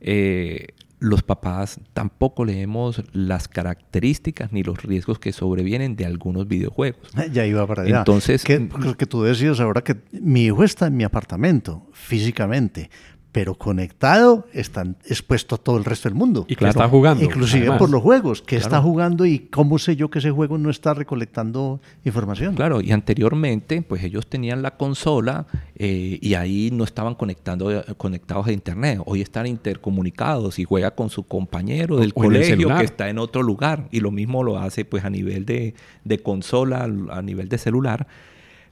eh, 0.00 0.68
los 1.00 1.22
papás 1.22 1.80
tampoco 1.94 2.44
leemos 2.44 3.02
las 3.12 3.48
características 3.48 4.52
ni 4.52 4.62
los 4.62 4.82
riesgos 4.82 5.18
que 5.18 5.32
sobrevienen 5.32 5.96
de 5.96 6.04
algunos 6.04 6.46
videojuegos. 6.46 7.00
Eh, 7.16 7.30
ya 7.32 7.46
iba 7.46 7.66
para 7.66 7.82
allá. 7.82 7.98
Entonces, 7.98 8.44
que, 8.44 8.68
que 8.96 9.06
tú 9.06 9.22
decías 9.22 9.58
ahora 9.60 9.82
que 9.82 9.96
mi 10.12 10.44
hijo 10.44 10.62
está 10.62 10.86
en 10.86 10.96
mi 10.96 11.04
apartamento 11.04 11.86
físicamente, 11.92 12.90
pero 13.32 13.54
conectado, 13.54 14.46
están 14.52 14.96
expuesto 15.04 15.54
a 15.54 15.58
todo 15.58 15.76
el 15.76 15.84
resto 15.84 16.08
del 16.08 16.16
mundo. 16.16 16.46
Y 16.48 16.56
que 16.56 16.66
está 16.66 16.88
jugando. 16.88 17.24
Inclusive 17.24 17.70
por 17.78 17.88
los 17.88 18.02
juegos, 18.02 18.42
que 18.42 18.56
está 18.56 18.82
jugando 18.82 19.24
y 19.24 19.38
cómo 19.38 19.78
sé 19.78 19.94
yo 19.94 20.10
que 20.10 20.18
ese 20.18 20.30
juego 20.30 20.58
no 20.58 20.68
está 20.70 20.94
recolectando 20.94 21.80
información. 22.04 22.56
Claro, 22.56 22.80
y 22.80 22.90
anteriormente, 22.90 23.82
pues 23.82 24.02
ellos 24.02 24.26
tenían 24.26 24.62
la 24.62 24.76
consola 24.76 25.46
eh, 25.76 26.18
y 26.20 26.34
ahí 26.34 26.70
no 26.72 26.82
estaban 26.82 27.14
conectando, 27.14 27.84
conectados 27.96 28.48
a 28.48 28.52
internet. 28.52 29.00
Hoy 29.06 29.20
están 29.20 29.46
intercomunicados 29.46 30.58
y 30.58 30.64
juega 30.64 30.90
con 30.92 31.08
su 31.08 31.22
compañero 31.22 31.98
del 31.98 32.12
colegio 32.12 32.76
que 32.76 32.84
está 32.84 33.08
en 33.08 33.18
otro 33.18 33.42
lugar. 33.42 33.86
Y 33.92 34.00
lo 34.00 34.10
mismo 34.10 34.42
lo 34.42 34.58
hace 34.58 34.84
pues 34.84 35.04
a 35.04 35.10
nivel 35.10 35.46
de, 35.46 35.74
de 36.04 36.18
consola, 36.18 36.88
a 37.10 37.22
nivel 37.22 37.48
de 37.48 37.58
celular 37.58 38.08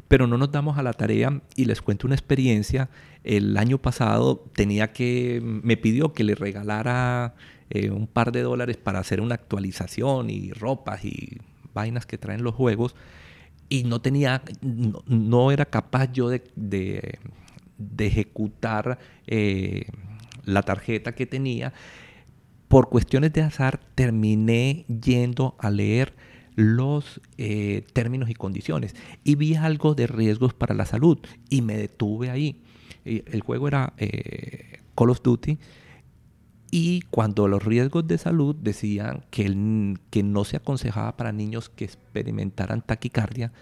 pero 0.09 0.27
no 0.27 0.39
nos 0.39 0.51
damos 0.51 0.79
a 0.79 0.83
la 0.83 0.95
tarea 0.95 1.43
y 1.55 1.67
les 1.67 1.83
cuento 1.83 2.07
una 2.07 2.17
experiencia. 2.17 2.89
El 3.25 3.57
año 3.59 3.79
pasado 3.79 4.45
tenía 4.55 4.93
que, 4.93 5.41
me 5.43 5.77
pidió 5.77 6.15
que 6.15 6.25
le 6.25 6.35
regalara 6.35 7.35
eh, 7.71 7.91
un 7.91 8.07
par 8.07 8.33
de 8.33 8.43
dólares 8.43 8.79
para 8.79 8.99
hacer 8.99 9.21
una 9.21 9.35
actualización 9.35 10.31
y 10.31 10.53
ropas 10.53 11.05
y 11.05 11.39
vainas 11.75 12.07
que 12.07 12.17
traen 12.17 12.43
los 12.43 12.55
juegos 12.55 12.97
y 13.69 13.85
no 13.85 14.01
tenía, 14.01 14.43
no, 14.63 15.51
era 15.51 15.67
capaz 15.67 16.11
yo 16.13 16.31
de, 16.31 16.43
de, 16.57 17.19
ejecutar 17.99 18.99
eh, 19.27 19.85
la 20.45 20.63
tarjeta 20.63 21.15
que 21.15 21.27
tenía. 21.27 21.75
Por 22.69 22.89
cuestiones 22.89 23.33
de 23.35 23.43
azar 23.43 23.79
terminé 23.95 24.87
yendo 24.89 25.55
a 25.59 25.71
leer 25.71 26.15
los 26.59 27.21
eh, 27.37 27.85
términos 27.93 28.31
y 28.31 28.35
condiciones 28.35 28.97
y 29.23 29.37
vi 29.37 29.55
algo 29.55 29.95
de 29.95 30.09
riesgos 30.09 30.55
para 30.55 30.75
la 30.75 30.87
salud 30.87 31.19
y 31.49 31.63
me 31.63 31.77
detuve 31.77 32.31
ahí. 32.31 32.61
El 33.05 33.43
juego 33.43 33.69
era 33.69 33.93
eh, 33.97 34.81
Call 34.97 35.11
of 35.11 35.23
Duty 35.23 35.57
y 36.73 37.03
cuando 37.11 37.47
los 37.47 37.65
riesgos 37.65 38.09
de 38.09 38.19
salud 38.19 38.57
decían 38.57 39.25
que, 39.31 39.97
que 40.11 40.25
no 40.25 40.45
se 40.45 40.57
aconsejaba 40.57 41.17
para 41.17 41.31
niños 41.31 41.69
que 41.69 41.85
experimentaran 41.85 42.83
taquicardia, 42.83 43.53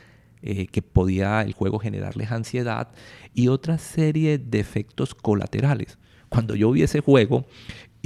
eh, 0.41 0.67
que 0.67 0.81
podía 0.81 1.43
el 1.43 1.53
juego 1.53 1.79
generarles 1.79 2.33
ansiedad 2.33 2.89
y 3.35 3.49
otra 3.49 3.77
serie 3.77 4.39
de 4.39 4.59
efectos 4.59 5.15
colaterales. 5.15 5.99
Cuando 6.31 6.55
yo 6.55 6.71
vi 6.71 6.83
ese 6.83 7.01
juego, 7.01 7.47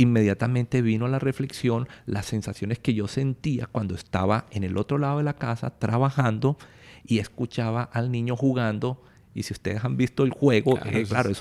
inmediatamente 0.00 0.82
vino 0.82 1.06
a 1.06 1.08
la 1.08 1.18
reflexión 1.18 1.88
las 2.06 2.26
sensaciones 2.26 2.78
que 2.78 2.94
yo 2.94 3.08
sentía 3.08 3.66
cuando 3.66 3.94
estaba 3.94 4.46
en 4.50 4.64
el 4.64 4.76
otro 4.76 4.98
lado 4.98 5.18
de 5.18 5.24
la 5.24 5.34
casa 5.34 5.78
trabajando 5.78 6.56
y 7.04 7.18
escuchaba 7.18 7.82
al 7.82 8.10
niño 8.10 8.36
jugando. 8.36 9.02
Y 9.34 9.44
si 9.44 9.52
ustedes 9.52 9.84
han 9.84 9.96
visto 9.96 10.24
el 10.24 10.30
juego, 10.30 10.76
claro, 11.08 11.30
eh, 11.30 11.32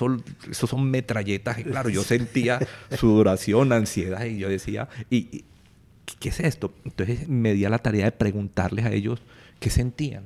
eso, 0.50 0.66
son 0.66 0.90
metralletas. 0.90 1.58
Y 1.58 1.64
claro, 1.64 1.88
yo 1.88 2.02
sentía 2.04 2.60
sudoración, 2.96 3.72
ansiedad 3.72 4.24
y 4.24 4.38
yo 4.38 4.48
decía, 4.48 4.88
¿y, 5.10 5.44
qué 6.18 6.28
es 6.28 6.40
esto? 6.40 6.72
Entonces 6.84 7.28
me 7.28 7.54
di 7.54 7.64
a 7.64 7.70
la 7.70 7.78
tarea 7.78 8.04
de 8.04 8.12
preguntarles 8.12 8.84
a 8.84 8.92
ellos 8.92 9.20
qué 9.58 9.70
sentían. 9.70 10.24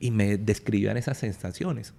Y 0.00 0.10
me 0.10 0.36
describían 0.38 0.96
esas 0.96 1.18
sensaciones. 1.18 1.92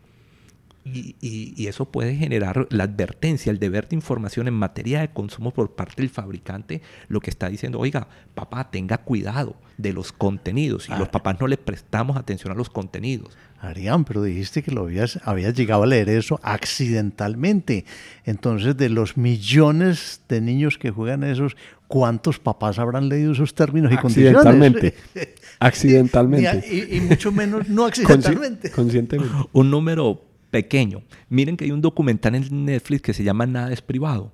Y, 0.86 1.65
eso 1.67 1.86
puede 1.86 2.15
generar 2.15 2.67
la 2.69 2.84
advertencia, 2.84 3.49
el 3.49 3.57
deber 3.57 3.88
de 3.88 3.95
información 3.95 4.47
en 4.47 4.53
materia 4.53 4.99
de 4.99 5.09
consumo 5.09 5.51
por 5.51 5.75
parte 5.75 6.01
del 6.01 6.09
fabricante, 6.09 6.81
lo 7.07 7.21
que 7.21 7.29
está 7.29 7.47
diciendo, 7.47 7.79
oiga, 7.79 8.07
papá, 8.36 8.69
tenga 8.69 8.97
cuidado 8.97 9.55
de 9.77 9.93
los 9.93 10.11
contenidos. 10.11 10.89
Y 10.89 10.95
los 10.95 11.09
papás 11.09 11.38
no 11.39 11.47
le 11.47 11.57
prestamos 11.57 12.17
atención 12.17 12.51
a 12.51 12.55
los 12.55 12.69
contenidos. 12.69 13.38
Arián, 13.59 14.03
pero 14.03 14.23
dijiste 14.23 14.61
que 14.61 14.71
lo 14.71 14.81
habías, 14.81 15.19
habías 15.23 15.53
llegado 15.53 15.84
a 15.84 15.88
leer 15.88 16.09
eso 16.09 16.38
accidentalmente. 16.43 17.86
Entonces, 18.25 18.75
de 18.75 18.89
los 18.89 19.15
millones 19.15 20.21
de 20.27 20.41
niños 20.41 20.77
que 20.77 20.91
juegan 20.91 21.23
esos, 21.23 21.55
¿cuántos 21.88 22.39
papás 22.39 22.77
habrán 22.77 23.07
leído 23.07 23.31
esos 23.31 23.55
términos 23.55 23.93
y 23.93 23.97
condiciones? 23.97 24.36
Accidentalmente. 24.36 24.95
accidentalmente. 25.59 26.88
Y, 26.91 26.99
mucho 27.01 27.31
menos 27.31 27.69
no 27.69 27.86
accidentalmente. 27.86 28.69
conscientemente. 28.69 29.34
Un 29.53 29.71
número 29.71 30.32
pequeño. 30.53 31.01
Miren 31.29 31.57
que 31.57 31.65
hay 31.65 31.71
un 31.71 31.81
documental 31.81 32.35
en 32.35 32.65
Netflix 32.65 33.01
que 33.01 33.13
se 33.15 33.23
llama 33.23 33.47
Nada 33.47 33.73
es 33.73 33.81
privado. 33.81 34.31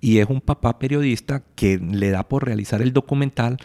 Y 0.00 0.18
es 0.18 0.26
un 0.28 0.40
papá 0.40 0.80
periodista 0.80 1.44
que 1.54 1.78
le 1.78 2.10
da 2.10 2.28
por 2.28 2.44
realizar 2.44 2.82
el 2.82 2.92
documental 2.92 3.56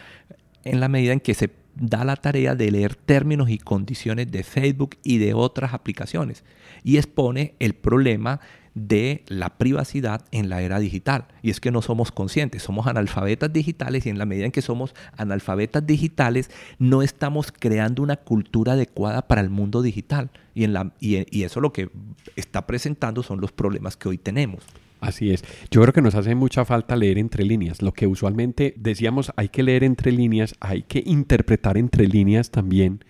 en 0.63 0.79
la 0.79 0.87
medida 0.87 1.13
en 1.13 1.19
que 1.19 1.33
se 1.33 1.49
da 1.73 2.05
la 2.05 2.15
tarea 2.15 2.53
de 2.53 2.69
leer 2.69 2.93
términos 2.93 3.49
y 3.49 3.57
condiciones 3.57 4.31
de 4.31 4.43
Facebook 4.43 4.97
y 5.03 5.17
de 5.17 5.33
otras 5.33 5.73
aplicaciones. 5.73 6.43
Y 6.83 6.97
expone 6.97 7.55
el 7.57 7.73
problema 7.73 8.39
de 8.75 9.23
la 9.27 9.57
privacidad 9.57 10.25
en 10.31 10.49
la 10.49 10.61
era 10.61 10.79
digital. 10.79 11.25
Y 11.41 11.49
es 11.49 11.59
que 11.59 11.71
no 11.71 11.81
somos 11.81 12.11
conscientes, 12.11 12.61
somos 12.61 12.87
analfabetas 12.87 13.51
digitales 13.51 14.05
y 14.05 14.09
en 14.09 14.19
la 14.19 14.25
medida 14.25 14.45
en 14.45 14.51
que 14.51 14.61
somos 14.61 14.93
analfabetas 15.17 15.87
digitales 15.87 16.51
no 16.77 17.01
estamos 17.01 17.51
creando 17.51 18.03
una 18.03 18.17
cultura 18.17 18.73
adecuada 18.73 19.27
para 19.27 19.41
el 19.41 19.49
mundo 19.49 19.81
digital. 19.81 20.29
Y, 20.53 20.65
en 20.65 20.73
la, 20.73 20.93
y, 20.99 21.43
eso 21.43 21.61
lo 21.61 21.73
que 21.73 21.89
está 22.35 22.67
presentando 22.67 23.23
son 23.23 23.41
los 23.41 23.51
problemas 23.51 23.95
que 23.97 24.09
hoy 24.09 24.17
tenemos. 24.17 24.63
Así 24.99 25.31
es. 25.31 25.43
Yo 25.71 25.81
creo 25.81 25.93
que 25.93 26.01
nos 26.01 26.15
hace 26.15 26.35
mucha 26.35 26.65
falta 26.65 26.95
leer 26.95 27.17
entre 27.17 27.45
líneas. 27.45 27.81
Lo 27.81 27.93
que 27.93 28.07
usualmente 28.07 28.73
decíamos, 28.77 29.31
hay 29.37 29.49
que 29.49 29.63
leer 29.63 29.83
entre 29.83 30.11
líneas, 30.11 30.55
hay 30.59 30.83
que 30.83 31.01
interpretar 31.05 31.77
entre 31.77 32.07
líneas 32.07 32.51
también 32.51 33.03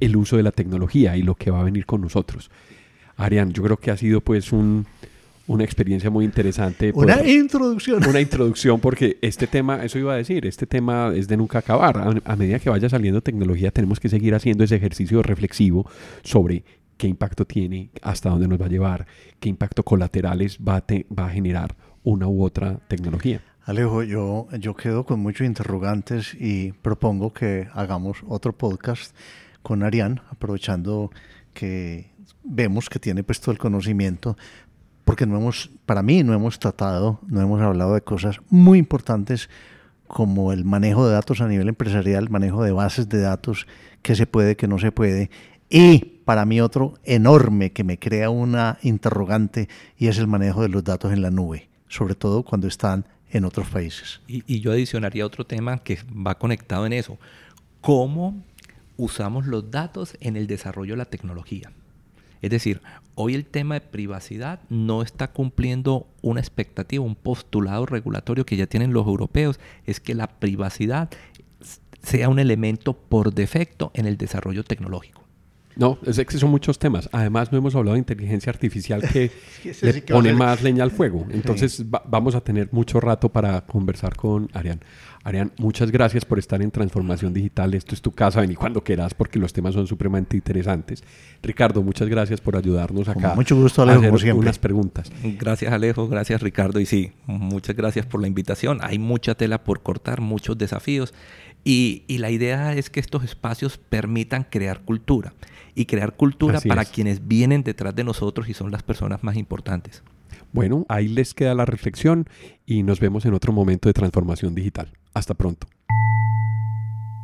el 0.00 0.16
uso 0.16 0.36
de 0.36 0.42
la 0.42 0.52
tecnología 0.52 1.16
y 1.16 1.22
lo 1.22 1.34
que 1.36 1.50
va 1.50 1.60
a 1.60 1.64
venir 1.64 1.86
con 1.86 2.00
nosotros. 2.00 2.50
Arián, 3.16 3.52
yo 3.52 3.62
creo 3.62 3.76
que 3.76 3.90
ha 3.90 3.96
sido 3.96 4.20
pues 4.20 4.52
un, 4.52 4.86
una 5.52 5.64
experiencia 5.64 6.10
muy 6.10 6.24
interesante. 6.24 6.92
Una 6.94 7.22
introducción. 7.26 8.04
Una 8.06 8.20
introducción 8.20 8.80
porque 8.80 9.18
este 9.22 9.46
tema, 9.46 9.84
eso 9.84 9.98
iba 9.98 10.14
a 10.14 10.16
decir, 10.16 10.46
este 10.46 10.66
tema 10.66 11.12
es 11.14 11.28
de 11.28 11.36
nunca 11.36 11.58
acabar. 11.58 12.22
A, 12.24 12.36
medida 12.36 12.58
que 12.58 12.70
vaya 12.70 12.88
saliendo 12.88 13.20
tecnología 13.20 13.70
tenemos 13.70 14.00
que 14.00 14.08
seguir 14.08 14.34
haciendo 14.34 14.64
ese 14.64 14.76
ejercicio 14.76 15.22
reflexivo 15.22 15.88
sobre 16.22 16.64
qué 16.96 17.06
impacto 17.06 17.44
tiene, 17.44 17.90
hasta 18.02 18.30
dónde 18.30 18.48
nos 18.48 18.60
va 18.60 18.66
a 18.66 18.68
llevar, 18.68 19.06
qué 19.40 19.48
impacto 19.48 19.82
colaterales 19.82 20.58
va 20.58 20.76
a, 20.76 20.84
va 21.18 21.26
a 21.26 21.30
generar 21.30 21.76
una 22.02 22.28
u 22.28 22.42
otra 22.42 22.80
tecnología. 22.88 23.42
Alejo, 23.64 24.02
yo, 24.02 24.48
yo 24.58 24.74
quedo 24.74 25.04
con 25.04 25.20
muchos 25.20 25.46
interrogantes 25.46 26.34
y 26.34 26.72
propongo 26.72 27.32
que 27.32 27.68
hagamos 27.74 28.18
otro 28.26 28.52
podcast 28.56 29.14
con 29.62 29.84
Arián, 29.84 30.20
aprovechando 30.30 31.10
que 31.54 32.10
vemos 32.42 32.88
que 32.88 32.98
tiene 32.98 33.22
pues 33.22 33.40
todo 33.40 33.52
el 33.52 33.58
conocimiento 33.58 34.36
porque 35.04 35.26
no 35.26 35.36
hemos, 35.36 35.70
para 35.86 36.02
mí 36.02 36.22
no 36.22 36.34
hemos 36.34 36.58
tratado, 36.58 37.20
no 37.26 37.40
hemos 37.40 37.60
hablado 37.60 37.94
de 37.94 38.02
cosas 38.02 38.38
muy 38.48 38.78
importantes 38.78 39.48
como 40.06 40.52
el 40.52 40.64
manejo 40.64 41.06
de 41.06 41.14
datos 41.14 41.40
a 41.40 41.48
nivel 41.48 41.68
empresarial, 41.68 42.28
manejo 42.28 42.62
de 42.62 42.72
bases 42.72 43.08
de 43.08 43.20
datos, 43.20 43.66
qué 44.02 44.14
se 44.14 44.26
puede, 44.26 44.56
qué 44.56 44.68
no 44.68 44.78
se 44.78 44.92
puede. 44.92 45.30
Y 45.70 46.20
para 46.24 46.44
mí 46.44 46.60
otro 46.60 46.94
enorme 47.04 47.72
que 47.72 47.82
me 47.82 47.98
crea 47.98 48.28
una 48.28 48.78
interrogante 48.82 49.68
y 49.96 50.08
es 50.08 50.18
el 50.18 50.26
manejo 50.26 50.62
de 50.62 50.68
los 50.68 50.84
datos 50.84 51.12
en 51.12 51.22
la 51.22 51.30
nube, 51.30 51.68
sobre 51.88 52.14
todo 52.14 52.42
cuando 52.42 52.68
están 52.68 53.06
en 53.30 53.46
otros 53.46 53.68
países. 53.68 54.20
Y, 54.28 54.44
y 54.46 54.60
yo 54.60 54.72
adicionaría 54.72 55.24
otro 55.24 55.46
tema 55.46 55.78
que 55.78 55.98
va 56.14 56.38
conectado 56.38 56.84
en 56.84 56.92
eso. 56.92 57.18
¿Cómo 57.80 58.42
usamos 58.98 59.46
los 59.46 59.70
datos 59.70 60.16
en 60.20 60.36
el 60.36 60.46
desarrollo 60.46 60.92
de 60.92 60.98
la 60.98 61.06
tecnología? 61.06 61.72
Es 62.42 62.50
decir, 62.50 62.82
hoy 63.14 63.34
el 63.34 63.46
tema 63.46 63.74
de 63.74 63.80
privacidad 63.80 64.60
no 64.68 65.02
está 65.02 65.28
cumpliendo 65.28 66.08
una 66.20 66.40
expectativa, 66.40 67.04
un 67.04 67.14
postulado 67.14 67.86
regulatorio 67.86 68.44
que 68.44 68.56
ya 68.56 68.66
tienen 68.66 68.92
los 68.92 69.06
europeos, 69.06 69.60
es 69.86 70.00
que 70.00 70.14
la 70.14 70.26
privacidad 70.26 71.08
sea 72.02 72.28
un 72.28 72.40
elemento 72.40 72.94
por 72.94 73.32
defecto 73.32 73.92
en 73.94 74.06
el 74.06 74.16
desarrollo 74.16 74.64
tecnológico. 74.64 75.21
No, 75.76 75.98
es 76.06 76.18
que 76.18 76.38
son 76.38 76.50
muchos 76.50 76.78
temas. 76.78 77.08
Además, 77.12 77.52
no 77.52 77.58
hemos 77.58 77.74
hablado 77.74 77.94
de 77.94 78.00
inteligencia 78.00 78.50
artificial 78.50 79.02
que 79.02 79.30
le 79.82 80.02
pone 80.02 80.32
más 80.34 80.62
leña 80.62 80.84
al 80.84 80.90
fuego. 80.90 81.26
Entonces, 81.30 81.84
vamos 81.88 82.34
a 82.34 82.40
tener 82.40 82.68
mucho 82.72 83.00
rato 83.00 83.28
para 83.28 83.60
conversar 83.62 84.16
con 84.16 84.48
Arián. 84.52 84.80
Arián, 85.24 85.52
muchas 85.56 85.92
gracias 85.92 86.24
por 86.24 86.38
estar 86.40 86.60
en 86.62 86.70
Transformación 86.70 87.32
Digital. 87.32 87.74
Esto 87.74 87.94
es 87.94 88.02
tu 88.02 88.10
casa, 88.10 88.40
ven 88.40 88.50
y 88.50 88.54
cuando 88.56 88.82
quieras 88.82 89.14
porque 89.14 89.38
los 89.38 89.52
temas 89.52 89.74
son 89.74 89.86
supremamente 89.86 90.36
interesantes. 90.36 91.04
Ricardo, 91.42 91.82
muchas 91.82 92.08
gracias 92.08 92.40
por 92.40 92.56
ayudarnos 92.56 93.08
acá. 93.08 93.34
mucho 93.36 93.54
gusto, 93.56 93.82
Alejo, 93.82 94.04
a 94.04 94.16
hacer 94.16 94.34
unas 94.34 94.58
preguntas. 94.58 95.12
Gracias, 95.38 95.72
Alejo. 95.72 96.08
Gracias, 96.08 96.42
Ricardo. 96.42 96.80
Y 96.80 96.86
sí, 96.86 97.12
muchas 97.26 97.76
gracias 97.76 98.04
por 98.04 98.20
la 98.20 98.26
invitación. 98.26 98.78
Hay 98.82 98.98
mucha 98.98 99.34
tela 99.36 99.62
por 99.62 99.82
cortar, 99.82 100.20
muchos 100.20 100.58
desafíos. 100.58 101.14
Y, 101.64 102.04
la 102.08 102.30
idea 102.30 102.74
es 102.74 102.90
que 102.90 103.00
estos 103.00 103.24
espacios 103.24 103.78
permitan 103.78 104.46
crear 104.48 104.80
cultura 104.80 105.32
y 105.74 105.86
crear 105.86 106.16
cultura 106.16 106.60
para 106.60 106.84
quienes 106.84 107.26
vienen 107.26 107.62
detrás 107.62 107.94
de 107.94 108.04
nosotros 108.04 108.48
y 108.48 108.54
son 108.54 108.70
las 108.70 108.82
personas 108.82 109.22
más 109.22 109.36
importantes. 109.36 110.02
Bueno, 110.52 110.84
ahí 110.88 111.08
les 111.08 111.34
queda 111.34 111.54
la 111.54 111.64
reflexión 111.64 112.28
y 112.66 112.82
nos 112.82 113.00
vemos 113.00 113.24
en 113.24 113.34
otro 113.34 113.52
momento 113.52 113.88
de 113.88 113.92
transformación 113.92 114.54
digital. 114.54 114.92
Hasta 115.14 115.34
pronto. 115.34 115.66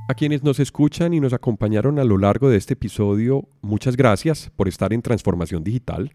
A 0.08 0.14
quienes 0.14 0.42
nos 0.42 0.58
escuchan 0.58 1.12
y 1.12 1.20
nos 1.20 1.34
acompañaron 1.34 1.98
a 1.98 2.04
lo 2.04 2.16
largo 2.16 2.48
de 2.48 2.56
este 2.56 2.72
episodio, 2.72 3.46
muchas 3.60 3.94
gracias 3.94 4.50
por 4.56 4.66
estar 4.66 4.94
en 4.94 5.02
Transformación 5.02 5.62
Digital. 5.62 6.14